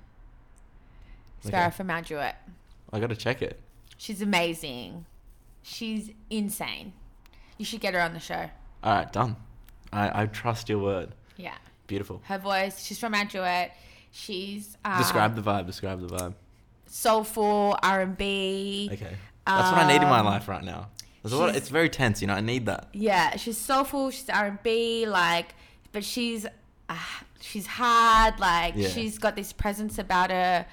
Sparrow 1.43 1.67
Okay. 1.67 1.75
from 1.75 1.87
Mount 1.87 2.07
Druitt. 2.07 2.35
I 2.91 2.99
gotta 2.99 3.15
check 3.15 3.41
it. 3.41 3.59
She's 3.97 4.21
amazing. 4.21 5.05
She's 5.61 6.11
insane. 6.29 6.93
You 7.57 7.65
should 7.65 7.79
get 7.81 7.93
her 7.93 8.01
on 8.01 8.13
the 8.13 8.19
show. 8.19 8.49
All 8.83 8.93
right, 8.95 9.11
done. 9.11 9.35
I, 9.93 10.23
I 10.23 10.25
trust 10.25 10.67
your 10.69 10.79
word. 10.79 11.15
Yeah. 11.37 11.55
Beautiful. 11.87 12.21
Her 12.25 12.37
voice. 12.37 12.83
She's 12.83 12.99
from 12.99 13.13
Mount 13.13 13.31
Druitt. 13.31 13.71
She's 14.11 14.77
um, 14.83 14.97
Describe 14.97 15.35
the 15.35 15.41
vibe. 15.41 15.65
Describe 15.65 16.01
the 16.01 16.07
vibe. 16.07 16.33
Soulful 16.87 17.77
R 17.83 18.01
and 18.01 18.17
B. 18.17 18.89
Okay. 18.93 19.15
That's 19.45 19.71
what 19.71 19.85
I 19.85 19.87
need 19.87 20.01
in 20.01 20.09
my 20.09 20.19
Um, 20.19 20.25
life 20.25 20.47
right 20.47 20.63
now. 20.63 20.87
There's 21.21 21.33
a 21.33 21.37
lot. 21.37 21.55
It's 21.55 21.69
very 21.69 21.89
tense. 21.89 22.21
You 22.21 22.27
know, 22.27 22.33
I 22.35 22.41
need 22.41 22.65
that. 22.67 22.87
Yeah, 22.93 23.35
she's 23.37 23.57
soulful. 23.57 24.11
She's 24.11 24.29
R 24.29 24.45
and 24.45 24.61
B. 24.63 25.05
Like, 25.07 25.55
but 25.91 26.03
she's 26.03 26.45
uh, 26.89 26.95
she's 27.41 27.65
hard. 27.67 28.39
Like, 28.39 28.73
Yeah. 28.75 28.89
she's 28.89 29.17
got 29.17 29.35
this 29.35 29.51
presence 29.53 29.97
about 29.97 30.29
her. 30.31 30.65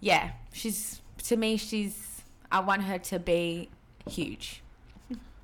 Yeah, 0.00 0.30
she's 0.52 1.00
to 1.24 1.36
me. 1.36 1.56
She's. 1.56 2.22
I 2.52 2.60
want 2.60 2.82
her 2.84 2.98
to 2.98 3.18
be 3.18 3.68
huge. 4.08 4.62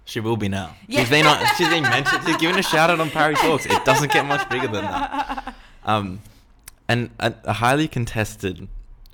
She 0.04 0.20
will 0.20 0.36
be 0.36 0.48
now. 0.48 0.74
Yeah. 0.88 1.00
She's 1.00 1.10
been 1.10 1.26
on, 1.26 1.44
she's 1.56 1.68
been 1.68 1.82
mentioned. 1.82 2.22
She's 2.26 2.36
given 2.38 2.58
a 2.58 2.62
shout 2.62 2.90
out 2.90 2.98
on 3.00 3.10
Parry 3.10 3.34
Talks. 3.34 3.64
It 3.66 3.84
doesn't 3.84 4.12
get 4.12 4.26
much 4.26 4.48
bigger 4.48 4.66
than 4.68 4.84
that. 4.84 5.54
Um, 5.84 6.20
and 6.88 7.10
a, 7.20 7.32
a 7.44 7.52
highly 7.52 7.86
contested 7.88 8.66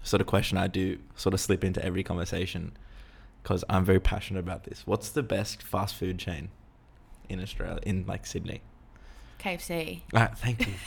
sort 0.07 0.21
of 0.21 0.27
question 0.27 0.57
I 0.57 0.69
do 0.69 0.99
sort 1.17 1.35
of 1.35 1.41
slip 1.41 1.65
into 1.65 1.85
every 1.85 2.03
conversation 2.03 2.77
because 3.43 3.65
I'm 3.69 3.85
very 3.85 4.01
passionate 4.01 4.41
about 4.41 4.65
this. 4.65 4.83
What's 4.87 5.11
the 5.11 5.23
best 5.23 5.63
fast 5.63 5.95
food 5.95 6.19
chain 6.19 6.49
in 7.29 7.41
Australia, 7.43 7.81
in 7.83 8.05
like 8.07 8.25
Sydney? 8.27 8.63
KFC. 9.41 10.03
Ah, 10.15 10.31
thank 10.35 10.67
you. 10.67 10.73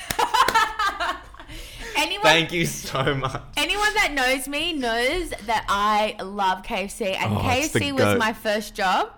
Anyone 1.95 2.23
thank 2.23 2.51
you 2.53 2.65
so 2.65 3.13
much. 3.15 3.41
Anyone 3.57 3.93
that 3.95 4.13
knows 4.13 4.47
me 4.47 4.73
knows 4.73 5.29
that 5.29 5.65
I 5.67 6.15
love 6.23 6.63
KFC, 6.63 7.15
and 7.15 7.33
Oh, 7.33 7.37
KFC 7.39 7.91
was 7.91 8.17
my 8.17 8.33
first 8.33 8.73
job, 8.73 9.11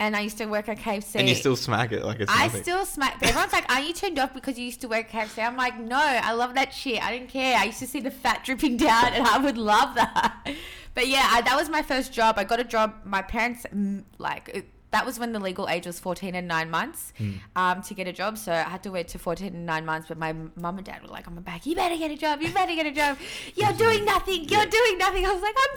and 0.00 0.14
I 0.16 0.20
used 0.20 0.38
to 0.38 0.46
work 0.46 0.68
at 0.68 0.78
KFC. 0.78 1.16
And 1.16 1.28
you 1.28 1.34
still 1.34 1.56
smack 1.56 1.92
it 1.92 2.04
like 2.04 2.20
it's 2.20 2.32
I 2.32 2.44
nothing. 2.46 2.62
still 2.62 2.84
smack. 2.86 3.18
Everyone's 3.22 3.52
like, 3.52 3.70
"Are 3.72 3.80
you 3.80 3.92
turned 3.92 4.18
off 4.18 4.32
because 4.34 4.58
you 4.58 4.64
used 4.64 4.80
to 4.82 4.88
work 4.88 5.14
at 5.14 5.28
KFC?" 5.28 5.42
I'm 5.46 5.56
like, 5.56 5.78
"No, 5.78 5.98
I 5.98 6.32
love 6.32 6.54
that 6.54 6.72
shit. 6.72 7.02
I 7.04 7.10
didn't 7.12 7.28
care. 7.30 7.56
I 7.58 7.64
used 7.64 7.78
to 7.80 7.86
see 7.86 8.00
the 8.00 8.10
fat 8.10 8.44
dripping 8.44 8.76
down, 8.88 9.12
and 9.12 9.26
I 9.26 9.38
would 9.38 9.58
love 9.58 9.94
that." 9.96 10.54
But 10.94 11.06
yeah, 11.08 11.28
I, 11.30 11.42
that 11.42 11.56
was 11.56 11.68
my 11.68 11.82
first 11.82 12.12
job. 12.12 12.38
I 12.38 12.44
got 12.44 12.58
a 12.60 12.64
job. 12.64 12.94
My 13.04 13.22
parents 13.22 13.66
mm, 13.74 14.02
like 14.18 14.48
it, 14.52 14.66
that 14.90 15.04
was 15.04 15.18
when 15.18 15.32
the 15.32 15.38
legal 15.38 15.68
age 15.68 15.84
was 15.86 16.00
14 16.00 16.34
and 16.34 16.48
nine 16.48 16.70
months 16.70 17.12
Hmm. 17.18 17.32
um, 17.56 17.82
to 17.82 17.92
get 17.94 18.08
a 18.08 18.12
job. 18.12 18.38
So 18.38 18.50
I 18.52 18.62
had 18.62 18.82
to 18.84 18.90
wait 18.90 19.08
to 19.08 19.18
14 19.18 19.48
and 19.54 19.66
nine 19.66 19.84
months. 19.84 20.08
But 20.08 20.16
my 20.18 20.32
mum 20.32 20.78
and 20.78 20.84
dad 20.86 21.02
were 21.02 21.08
like, 21.08 21.26
"I'm 21.26 21.34
back. 21.42 21.66
You 21.66 21.74
better 21.76 21.96
get 21.96 22.10
a 22.10 22.16
job. 22.16 22.40
You 22.40 22.50
better 22.52 22.74
get 22.74 22.86
a 22.86 22.92
job. 22.92 23.18
You're 23.54 23.72
doing 23.74 24.04
nothing. 24.04 24.48
You're 24.48 24.60
Yeah. 24.60 24.66
doing 24.66 24.98
nothing." 24.98 25.26
I 25.26 25.32
was 25.34 25.42
like, 25.42 25.56
"I'm 25.64 25.76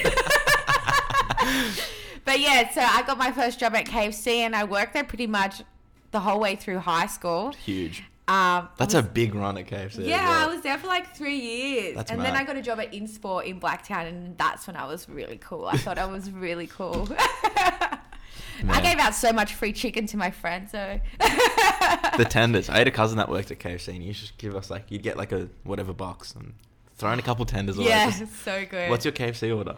14." 0.00 1.84
but 2.24 2.40
yeah, 2.40 2.70
so 2.70 2.80
I 2.80 3.02
got 3.06 3.18
my 3.18 3.32
first 3.32 3.58
job 3.60 3.74
at 3.74 3.86
KFC, 3.86 4.38
and 4.38 4.54
I 4.54 4.64
worked 4.64 4.94
there 4.94 5.04
pretty 5.04 5.26
much 5.26 5.62
the 6.10 6.20
whole 6.20 6.40
way 6.40 6.56
through 6.56 6.78
high 6.78 7.06
school. 7.06 7.52
Huge. 7.52 8.04
Um, 8.28 8.68
That's 8.78 8.94
I 8.94 8.98
a 8.98 9.02
was- 9.02 9.10
big 9.10 9.34
run 9.34 9.58
at 9.58 9.66
KFC. 9.66 10.06
yeah, 10.06 10.28
well. 10.28 10.48
I 10.48 10.52
was 10.54 10.62
there 10.62 10.78
for 10.78 10.86
like 10.86 11.16
three 11.16 11.36
years, 11.40 11.96
That's 11.96 12.10
and 12.12 12.20
then. 12.20 12.36
I 12.36 12.44
got 12.44 12.56
a 12.56 12.62
job 12.62 12.78
at 12.78 12.92
InSport 12.92 13.44
in 13.46 13.58
Blacktown, 13.60 14.06
and 14.08 14.38
that's 14.38 14.66
when 14.68 14.76
I 14.76 14.86
was 14.86 15.08
really 15.08 15.38
cool. 15.38 15.66
I 15.66 15.76
thought 15.76 15.98
I 15.98 16.06
was 16.06 16.30
really 16.30 16.68
cool. 16.68 17.08
I 18.68 18.80
gave 18.82 18.98
out 18.98 19.14
so 19.14 19.32
much 19.32 19.54
free 19.54 19.72
chicken 19.72 20.06
to 20.08 20.16
my 20.16 20.30
friends, 20.30 20.70
so 20.72 21.00
the 22.18 22.26
tenders. 22.28 22.68
I 22.68 22.78
had 22.78 22.86
a 22.86 22.90
cousin 22.92 23.16
that 23.18 23.28
worked 23.28 23.50
at 23.50 23.58
KFC, 23.58 23.88
and 23.94 24.04
you 24.04 24.12
just 24.12 24.36
give 24.38 24.54
us 24.54 24.70
like 24.70 24.84
you'd 24.90 25.02
get 25.02 25.16
like 25.16 25.32
a 25.32 25.48
whatever 25.64 25.92
box 25.92 26.34
and 26.34 26.52
throw 26.96 27.10
in 27.12 27.18
a 27.18 27.22
couple 27.22 27.44
tenders. 27.46 27.78
away. 27.78 27.88
yeah, 27.88 28.10
Just- 28.10 28.44
so 28.44 28.64
good. 28.68 28.90
What's 28.90 29.04
your 29.04 29.12
KFC 29.12 29.56
order? 29.56 29.76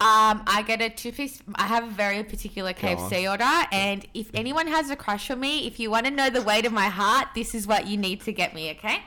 Um, 0.00 0.42
I 0.46 0.64
get 0.66 0.82
a 0.82 0.90
two 0.90 1.12
piece. 1.12 1.40
I 1.54 1.66
have 1.66 1.84
a 1.84 1.90
very 1.90 2.22
particular 2.24 2.72
KFC 2.72 3.30
order, 3.30 3.68
and 3.72 4.04
if 4.12 4.28
anyone 4.34 4.66
has 4.66 4.90
a 4.90 4.96
crush 4.96 5.30
on 5.30 5.38
me, 5.38 5.68
if 5.68 5.78
you 5.78 5.88
want 5.88 6.06
to 6.06 6.10
know 6.10 6.28
the 6.30 6.42
weight 6.42 6.66
of 6.66 6.72
my 6.72 6.88
heart, 6.88 7.28
this 7.36 7.54
is 7.54 7.66
what 7.66 7.86
you 7.86 7.96
need 7.96 8.20
to 8.22 8.32
get 8.32 8.54
me. 8.54 8.72
Okay. 8.72 8.98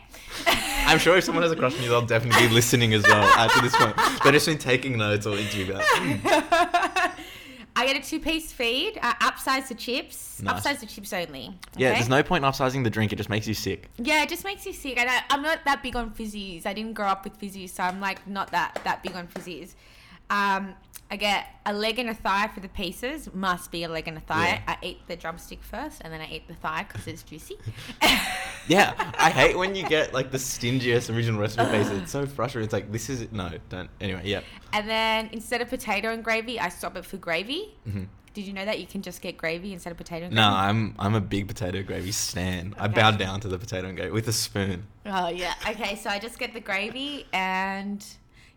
I'm 0.48 0.98
sure 0.98 1.18
if 1.18 1.26
someone 1.26 1.44
has 1.44 1.52
a 1.52 1.58
crush 1.58 1.76
on 1.76 1.84
you, 1.84 1.90
they'll 1.90 2.06
definitely 2.06 2.48
be 2.48 2.54
listening 2.54 2.94
as 2.94 3.04
well 3.04 3.22
after 3.22 3.62
this 3.62 3.76
point. 3.76 3.96
They've 4.24 4.34
just 4.34 4.48
been 4.48 4.58
taking 4.58 4.98
notes 4.98 5.26
or 5.26 5.38
interview 5.38 5.74
about. 5.74 5.84
I 7.78 7.86
get 7.86 7.96
a 7.96 8.10
two 8.10 8.20
piece 8.20 8.52
feed. 8.52 8.98
Uh, 9.00 9.14
upsize 9.16 9.68
the 9.68 9.76
chips. 9.76 10.42
Nice. 10.42 10.66
Upsize 10.66 10.80
the 10.80 10.88
chips 10.88 11.14
only. 11.14 11.54
Yeah, 11.76 11.94
there's 11.94 12.10
no 12.10 12.24
point 12.24 12.44
in 12.44 12.52
upsizing 12.52 12.84
the 12.84 12.90
drink. 12.90 13.14
It 13.14 13.18
just 13.18 13.30
makes 13.30 13.48
you 13.48 13.54
sick. 13.54 13.90
Yeah, 13.98 14.24
it 14.24 14.30
just 14.30 14.44
makes 14.44 14.66
you 14.66 14.74
sick. 14.74 14.98
And 14.98 15.08
I, 15.08 15.22
I'm 15.30 15.44
not 15.44 15.60
that 15.66 15.84
big 15.84 15.96
on 15.96 16.10
fizzies. 16.10 16.66
I 16.66 16.74
didn't 16.74 16.94
grow 16.94 17.06
up 17.06 17.24
with 17.24 17.40
fizzies, 17.40 17.70
so 17.70 17.84
I'm 17.84 18.00
like 18.00 18.26
not 18.26 18.50
that 18.52 18.80
that 18.84 19.04
big 19.04 19.16
on 19.16 19.28
fizzies. 19.28 19.76
Um, 20.30 20.76
I 21.10 21.16
get 21.16 21.48
a 21.66 21.72
leg 21.74 22.00
and 22.00 22.10
a 22.10 22.14
thigh 22.14 22.50
for 22.54 22.60
the 22.60 22.68
pieces. 22.68 23.34
Must 23.34 23.72
be 23.72 23.84
a 23.86 23.90
leg 23.90 24.10
and 24.10 24.18
a 24.18 24.22
thigh. 24.22 24.62
Yeah. 24.68 24.76
I 24.82 24.86
eat 24.86 25.08
the 25.08 25.16
drumstick 25.16 25.64
first, 25.64 26.02
and 26.04 26.12
then 26.12 26.20
I 26.20 26.28
eat 26.30 26.48
the 26.50 26.54
thigh 26.56 26.86
because 26.88 27.08
it's 27.08 27.24
juicy. 27.24 27.58
Yeah, 28.68 28.94
I 29.18 29.30
hate 29.30 29.58
when 29.58 29.76
you 29.76 29.88
get 29.88 30.14
like 30.14 30.30
the 30.30 30.38
stingiest 30.38 31.16
original 31.16 31.40
recipe 31.40 31.64
base. 31.72 31.90
It's 31.90 32.12
so 32.12 32.26
frustrating. 32.26 32.66
It's 32.66 32.74
like 32.74 32.92
this 32.92 33.10
is 33.10 33.32
no, 33.32 33.50
don't. 33.70 33.90
Anyway, 34.02 34.24
yeah. 34.26 34.42
And 34.74 34.90
then 34.90 35.30
instead 35.32 35.62
of 35.62 35.70
potato 35.70 36.12
and 36.12 36.22
gravy, 36.22 36.60
I 36.60 36.68
swap 36.68 36.98
it 36.98 37.06
for 37.06 37.16
gravy. 37.16 37.74
hmm 37.86 38.04
Did 38.34 38.46
you 38.46 38.52
know 38.52 38.66
that 38.66 38.82
you 38.82 38.86
can 38.86 39.02
just 39.02 39.22
get 39.22 39.38
gravy 39.38 39.72
instead 39.72 39.92
of 39.92 39.98
potato 39.98 40.26
and 40.26 40.36
No, 40.36 40.42
gravy? 40.42 40.56
I'm 40.58 40.96
I'm 41.00 41.16
a 41.16 41.22
big 41.22 41.48
potato 41.48 41.82
gravy 41.82 42.12
stan. 42.12 42.76
I 42.78 42.90
bow 42.90 43.12
down 43.12 43.40
to 43.40 43.48
the 43.48 43.58
potato 43.58 43.88
and 43.88 43.96
gravy 43.96 44.12
with 44.12 44.28
a 44.28 44.34
spoon. 44.34 44.86
Oh 45.06 45.30
yeah. 45.30 45.54
Okay, 45.70 45.96
so 45.96 46.10
I 46.10 46.20
just 46.20 46.38
get 46.38 46.54
the 46.54 46.60
gravy 46.60 47.26
and 47.32 48.06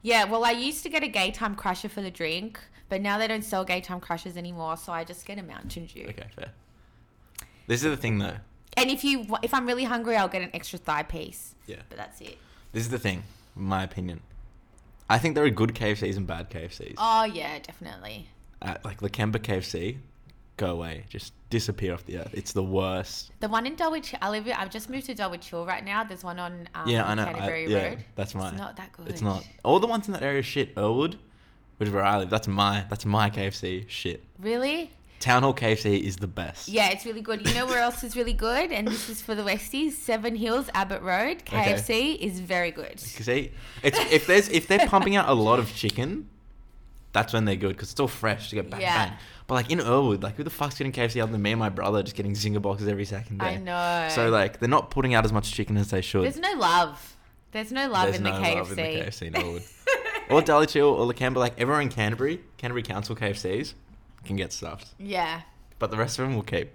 yeah. 0.03 0.25
Well, 0.25 0.45
I 0.45 0.53
used 0.53 0.83
to 0.85 0.89
get 0.89 1.03
a 1.03 1.09
Gaytime 1.09 1.57
Krusher 1.57 1.91
for 1.91 2.03
the 2.03 2.11
drink, 2.11 2.61
but 2.89 3.01
now 3.01 3.19
they 3.19 3.29
don't 3.29 3.45
sell 3.45 3.65
Gaytime 3.65 4.01
Krushers 4.01 4.37
anymore. 4.37 4.77
So 4.77 4.93
I 4.93 5.05
just 5.05 5.27
get 5.27 5.39
a 5.39 5.43
Mountain 5.43 5.87
Dew. 5.87 6.07
Okay, 6.09 6.27
fair. 6.35 6.53
This 7.67 7.85
is 7.85 7.91
the 7.91 7.97
thing 7.97 8.19
though. 8.19 8.37
And 8.77 8.91
if 8.91 9.05
you 9.05 9.27
if 9.43 9.53
I'm 9.55 9.67
really 9.67 9.85
hungry, 9.85 10.17
I'll 10.17 10.29
get 10.29 10.43
an 10.43 10.51
extra 10.55 10.79
thigh 10.79 11.03
piece. 11.03 11.55
Yeah. 11.67 11.77
But 11.89 11.99
that's 11.99 12.21
it. 12.21 12.39
This 12.73 12.85
is 12.85 12.91
the 12.91 12.99
thing, 12.99 13.23
in 13.57 13.63
my 13.63 13.83
opinion. 13.83 14.21
I 15.09 15.19
think 15.19 15.35
there 15.35 15.45
are 15.45 15.51
good 15.51 15.75
KFCs 15.75 16.17
and 16.17 16.27
bad 16.27 16.51
KFCs. 16.51 16.95
Oh 16.99 17.25
yeah, 17.25 17.59
definitely. 17.59 18.29
At, 18.63 18.85
like 18.85 19.01
Lakemba 19.01 19.39
KFC, 19.39 19.99
go 20.61 20.71
away. 20.73 21.05
Just 21.09 21.33
disappear 21.49 21.95
off 21.95 22.05
the 22.05 22.19
earth. 22.19 22.31
It's 22.33 22.53
the 22.53 22.63
worst. 22.63 23.33
The 23.41 23.49
one 23.49 23.67
in 23.67 23.75
Dulwich, 23.75 24.15
I 24.21 24.29
live. 24.31 24.47
I've 24.55 24.71
just 24.71 24.91
moved 24.91 25.07
to 25.07 25.15
Dulwich 25.15 25.49
Hill 25.49 25.65
right 25.65 25.85
now. 25.85 26.05
There's 26.05 26.23
one 26.23 26.39
on 26.39 26.69
um, 26.75 26.89
yeah, 26.89 27.05
I 27.09 27.15
know. 27.15 27.23
I- 27.23 27.33
Canterbury 27.33 27.67
yeah, 27.67 27.89
Road. 27.89 28.05
that's 28.15 28.35
mine. 28.35 28.53
It's 28.53 28.59
not 28.59 28.77
that 28.77 28.93
good. 28.93 29.09
It's 29.09 29.23
not. 29.23 29.47
All 29.65 29.81
the 29.81 29.87
ones 29.87 30.07
in 30.07 30.13
that 30.13 30.23
area 30.23 30.41
are 30.41 30.43
shit. 30.43 30.75
Earlwood, 30.77 31.17
which 31.79 31.89
is 31.89 31.95
where 31.95 32.05
I 32.05 32.19
live. 32.19 32.31
That's 32.31 32.47
my. 32.47 32.85
That's 32.91 33.07
my 33.07 33.31
KFC. 33.31 33.89
Shit. 33.89 34.23
Really? 34.39 34.93
Town 35.19 35.43
Hall 35.43 35.53
KFC 35.53 36.03
is 36.03 36.17
the 36.17 36.27
best. 36.27 36.69
Yeah, 36.69 36.89
it's 36.91 37.05
really 37.05 37.21
good. 37.21 37.47
You 37.47 37.53
know 37.55 37.67
where 37.67 37.81
else 37.81 38.03
is 38.03 38.17
really 38.17 38.33
good? 38.33 38.73
And 38.73 38.89
this 38.89 39.11
is 39.11 39.21
for 39.21 39.35
the 39.35 39.43
Westies. 39.43 39.93
Seven 39.93 40.35
Hills, 40.35 40.71
Abbott 40.73 41.03
Road. 41.03 41.43
Okay. 41.47 41.75
KFC 41.75 42.17
is 42.19 42.41
very 42.41 42.71
good. 42.71 42.99
See, 42.99 43.53
it's 43.83 43.99
if 44.11 44.27
there's 44.27 44.49
if 44.49 44.67
they're 44.67 44.87
pumping 44.87 45.17
out 45.17 45.29
a 45.29 45.35
lot 45.35 45.59
of 45.59 45.75
chicken, 45.75 46.27
that's 47.13 47.33
when 47.33 47.45
they're 47.45 47.57
good 47.57 47.77
because 47.77 47.91
it's 47.91 48.01
all 48.01 48.09
fresh. 48.09 48.51
to 48.51 48.57
get 48.57 48.71
bang 48.71 48.81
Yeah. 48.81 49.09
bang. 49.09 49.19
But 49.51 49.57
like 49.57 49.71
in 49.73 49.81
Earlwood, 49.81 50.23
like 50.23 50.37
who 50.37 50.45
the 50.45 50.51
fuck's 50.51 50.79
getting 50.79 50.93
KFC 50.93 51.21
other 51.21 51.33
than 51.33 51.43
me 51.43 51.51
and 51.51 51.59
my 51.59 51.71
brother 51.71 52.05
just 52.05 52.15
getting 52.15 52.35
zinger 52.35 52.63
boxes 52.63 52.87
every 52.87 53.05
second 53.05 53.39
day? 53.39 53.47
I 53.47 53.57
know. 53.57 54.09
So 54.15 54.31
like 54.31 54.61
they're 54.61 54.69
not 54.69 54.93
putting 54.93 55.13
out 55.13 55.25
as 55.25 55.33
much 55.33 55.51
chicken 55.51 55.77
as 55.77 55.91
they 55.91 56.03
should. 56.03 56.23
there's 56.23 56.39
no 56.39 56.53
love. 56.53 57.17
There's 57.51 57.73
no 57.73 57.89
love, 57.89 58.05
There's 58.05 58.19
in, 58.19 58.23
the 58.23 58.31
no 58.31 58.39
KFC. 58.39 58.55
love 58.55 58.71
in 58.71 58.77
the 58.77 58.83
KFC 58.83 59.23
in 59.23 59.33
Earlwood. 59.33 59.73
or 60.31 60.41
Dulwich 60.41 60.75
Hill 60.75 60.87
or 60.87 61.05
the 61.09 61.15
Canberra, 61.15 61.41
like 61.41 61.59
everyone 61.59 61.83
in 61.83 61.89
Canterbury, 61.89 62.39
Canterbury 62.59 62.85
Council 62.85 63.17
KFCs 63.17 63.75
can 64.25 64.37
get 64.37 64.53
stuffed, 64.53 64.95
yeah. 65.01 65.41
but 65.81 65.91
the 65.91 65.97
rest 65.97 66.21
of 66.21 66.27
them 66.27 66.37
will 66.37 66.45
keep. 66.45 66.71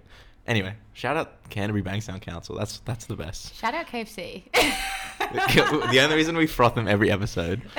Anyway, 0.46 0.74
shout 0.92 1.16
out 1.16 1.48
Canterbury 1.48 1.82
Bankstown 1.82 2.20
Council. 2.20 2.56
That's 2.56 2.80
that's 2.80 3.06
the 3.06 3.16
best. 3.16 3.54
Shout 3.54 3.72
out 3.72 3.86
KFC. 3.86 4.52
the 5.92 6.00
only 6.02 6.14
reason 6.14 6.36
we 6.36 6.46
froth 6.46 6.74
them 6.74 6.88
every 6.88 7.10
episode 7.10 7.62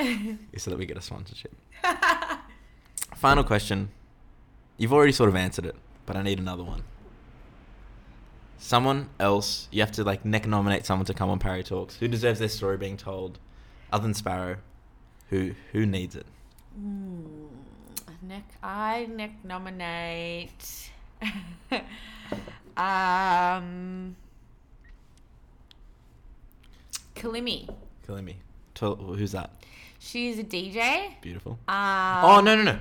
is 0.53 0.63
so 0.63 0.71
that 0.71 0.79
we 0.79 0.87
get 0.87 0.97
a 0.97 1.01
sponsorship. 1.03 1.55
Final 3.15 3.43
question. 3.43 3.89
You've 4.77 4.93
already 4.93 5.11
sort 5.11 5.29
of 5.29 5.35
answered 5.35 5.65
it, 5.65 5.75
but 6.05 6.15
I 6.15 6.21
need 6.21 6.39
another 6.39 6.63
one. 6.63 6.83
Someone 8.59 9.09
else, 9.19 9.67
you 9.71 9.81
have 9.81 9.91
to 9.93 10.03
like 10.03 10.25
neck 10.25 10.47
nominate 10.47 10.85
someone 10.85 11.05
to 11.05 11.13
come 11.13 11.29
on 11.29 11.39
Parry 11.39 11.63
Talks. 11.63 11.97
Who 11.97 12.07
deserves 12.07 12.39
their 12.39 12.49
story 12.49 12.77
being 12.77 12.97
told, 12.97 13.39
other 13.91 14.03
than 14.03 14.13
Sparrow? 14.13 14.57
Who 15.29 15.51
who 15.71 15.85
needs 15.85 16.15
it? 16.15 16.25
Hmm. 16.75 17.47
Nick, 18.21 18.43
I 18.61 19.07
Nick 19.09 19.31
nominate. 19.43 20.91
um, 22.75 24.15
Kalimi. 27.15 27.73
Kalimi. 28.07 28.35
Tell, 28.73 28.95
who's 28.95 29.31
that? 29.31 29.51
She's 29.99 30.39
a 30.39 30.43
DJ. 30.43 31.21
Beautiful. 31.21 31.53
Um, 31.67 32.25
oh 32.25 32.41
no 32.43 32.55
no 32.55 32.63
no! 32.63 32.79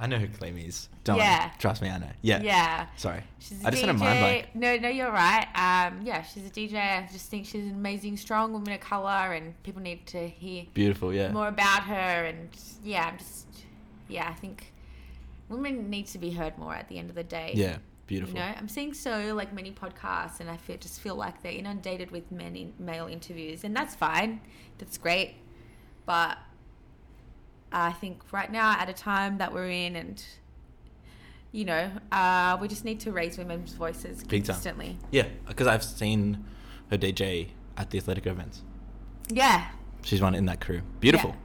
I 0.00 0.06
know 0.06 0.16
who 0.18 0.28
Kalimi 0.28 0.68
is. 0.68 0.88
Don't. 1.04 1.16
Yeah. 1.18 1.50
trust 1.58 1.82
me, 1.82 1.88
I 1.88 1.98
know. 1.98 2.10
Yeah. 2.22 2.40
Yeah. 2.42 2.86
Sorry. 2.96 3.22
She's 3.40 3.62
a 3.64 3.66
I 3.66 3.70
just 3.70 3.82
DJ. 3.82 3.86
had 3.86 3.94
a 3.94 3.98
mind 3.98 4.20
blank. 4.20 4.46
No, 4.54 4.76
no, 4.76 4.88
you're 4.88 5.10
right. 5.10 5.46
Um, 5.54 6.02
yeah, 6.04 6.22
she's 6.22 6.46
a 6.46 6.50
DJ. 6.50 6.74
I 6.76 7.08
just 7.10 7.28
think 7.28 7.46
she's 7.46 7.64
an 7.64 7.72
amazing, 7.74 8.16
strong 8.16 8.52
woman 8.52 8.72
of 8.72 8.80
color, 8.80 9.32
and 9.32 9.60
people 9.64 9.82
need 9.82 10.06
to 10.08 10.28
hear 10.28 10.64
Beautiful. 10.74 11.12
Yeah. 11.12 11.32
more 11.32 11.48
about 11.48 11.82
her. 11.82 11.94
And 12.26 12.48
yeah, 12.84 13.08
I'm 13.08 13.18
just, 13.18 13.46
yeah, 14.08 14.28
I 14.28 14.34
think 14.34 14.72
women 15.48 15.90
need 15.90 16.06
to 16.08 16.18
be 16.18 16.30
heard 16.30 16.56
more 16.58 16.74
at 16.74 16.88
the 16.88 16.98
end 16.98 17.10
of 17.10 17.16
the 17.16 17.24
day. 17.24 17.52
Yeah. 17.54 17.78
Beautiful. 18.06 18.34
You 18.36 18.40
know, 18.40 18.54
I'm 18.56 18.68
seeing 18.68 18.94
so 18.94 19.34
like 19.34 19.52
many 19.52 19.70
podcasts, 19.70 20.40
and 20.40 20.48
I 20.48 20.56
feel 20.56 20.78
just 20.78 21.00
feel 21.00 21.14
like 21.16 21.42
they're 21.42 21.52
inundated 21.52 22.10
with 22.10 22.30
men 22.32 22.56
in, 22.56 22.72
male 22.78 23.06
interviews, 23.06 23.64
and 23.64 23.76
that's 23.76 23.94
fine. 23.94 24.40
That's 24.78 24.96
great, 24.96 25.34
but 26.06 26.38
I 27.72 27.92
think 27.92 28.22
right 28.32 28.50
now, 28.50 28.72
at 28.78 28.88
a 28.88 28.92
time 28.92 29.38
that 29.38 29.52
we're 29.52 29.68
in, 29.68 29.96
and 29.96 30.22
you 31.52 31.64
know, 31.64 31.90
uh, 32.12 32.56
we 32.60 32.68
just 32.68 32.84
need 32.84 33.00
to 33.00 33.12
raise 33.12 33.38
women's 33.38 33.72
voices 33.72 34.22
consistently. 34.22 34.98
Yeah, 35.10 35.26
because 35.46 35.66
I've 35.66 35.84
seen 35.84 36.44
her 36.90 36.98
DJ 36.98 37.48
at 37.76 37.90
the 37.90 37.98
athletic 37.98 38.26
events. 38.26 38.62
Yeah. 39.28 39.68
She's 40.02 40.20
one 40.22 40.34
in 40.34 40.46
that 40.46 40.60
crew. 40.60 40.82
Beautiful. 41.00 41.30
Yeah. 41.30 41.36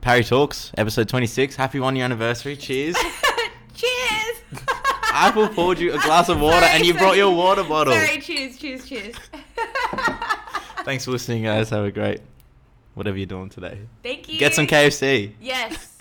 Parry 0.00 0.24
Talks, 0.24 0.72
episode 0.78 1.08
26. 1.08 1.56
Happy 1.56 1.80
one 1.80 1.96
year 1.96 2.04
anniversary. 2.04 2.56
Cheers. 2.56 2.96
cheers. 3.74 4.36
Apple 5.12 5.48
poured 5.48 5.78
you 5.78 5.92
a 5.92 5.98
glass 5.98 6.28
of 6.28 6.40
water 6.40 6.60
Sorry, 6.60 6.76
and 6.76 6.86
you 6.86 6.92
sorry. 6.92 7.02
brought 7.04 7.16
your 7.16 7.34
water 7.34 7.64
bottle. 7.64 7.94
Sorry. 7.94 8.20
Cheers. 8.20 8.58
Cheers. 8.58 8.88
Cheers. 8.88 9.16
Thanks 10.84 11.04
for 11.04 11.10
listening, 11.10 11.42
guys. 11.42 11.70
Have 11.70 11.84
a 11.84 11.90
great 11.90 12.20
whatever 12.96 13.16
you're 13.16 13.26
doing 13.26 13.50
today. 13.50 13.78
Thank 14.02 14.28
you. 14.28 14.38
Get 14.38 14.54
some 14.54 14.66
KFC. 14.66 15.32
Yes. 15.40 15.95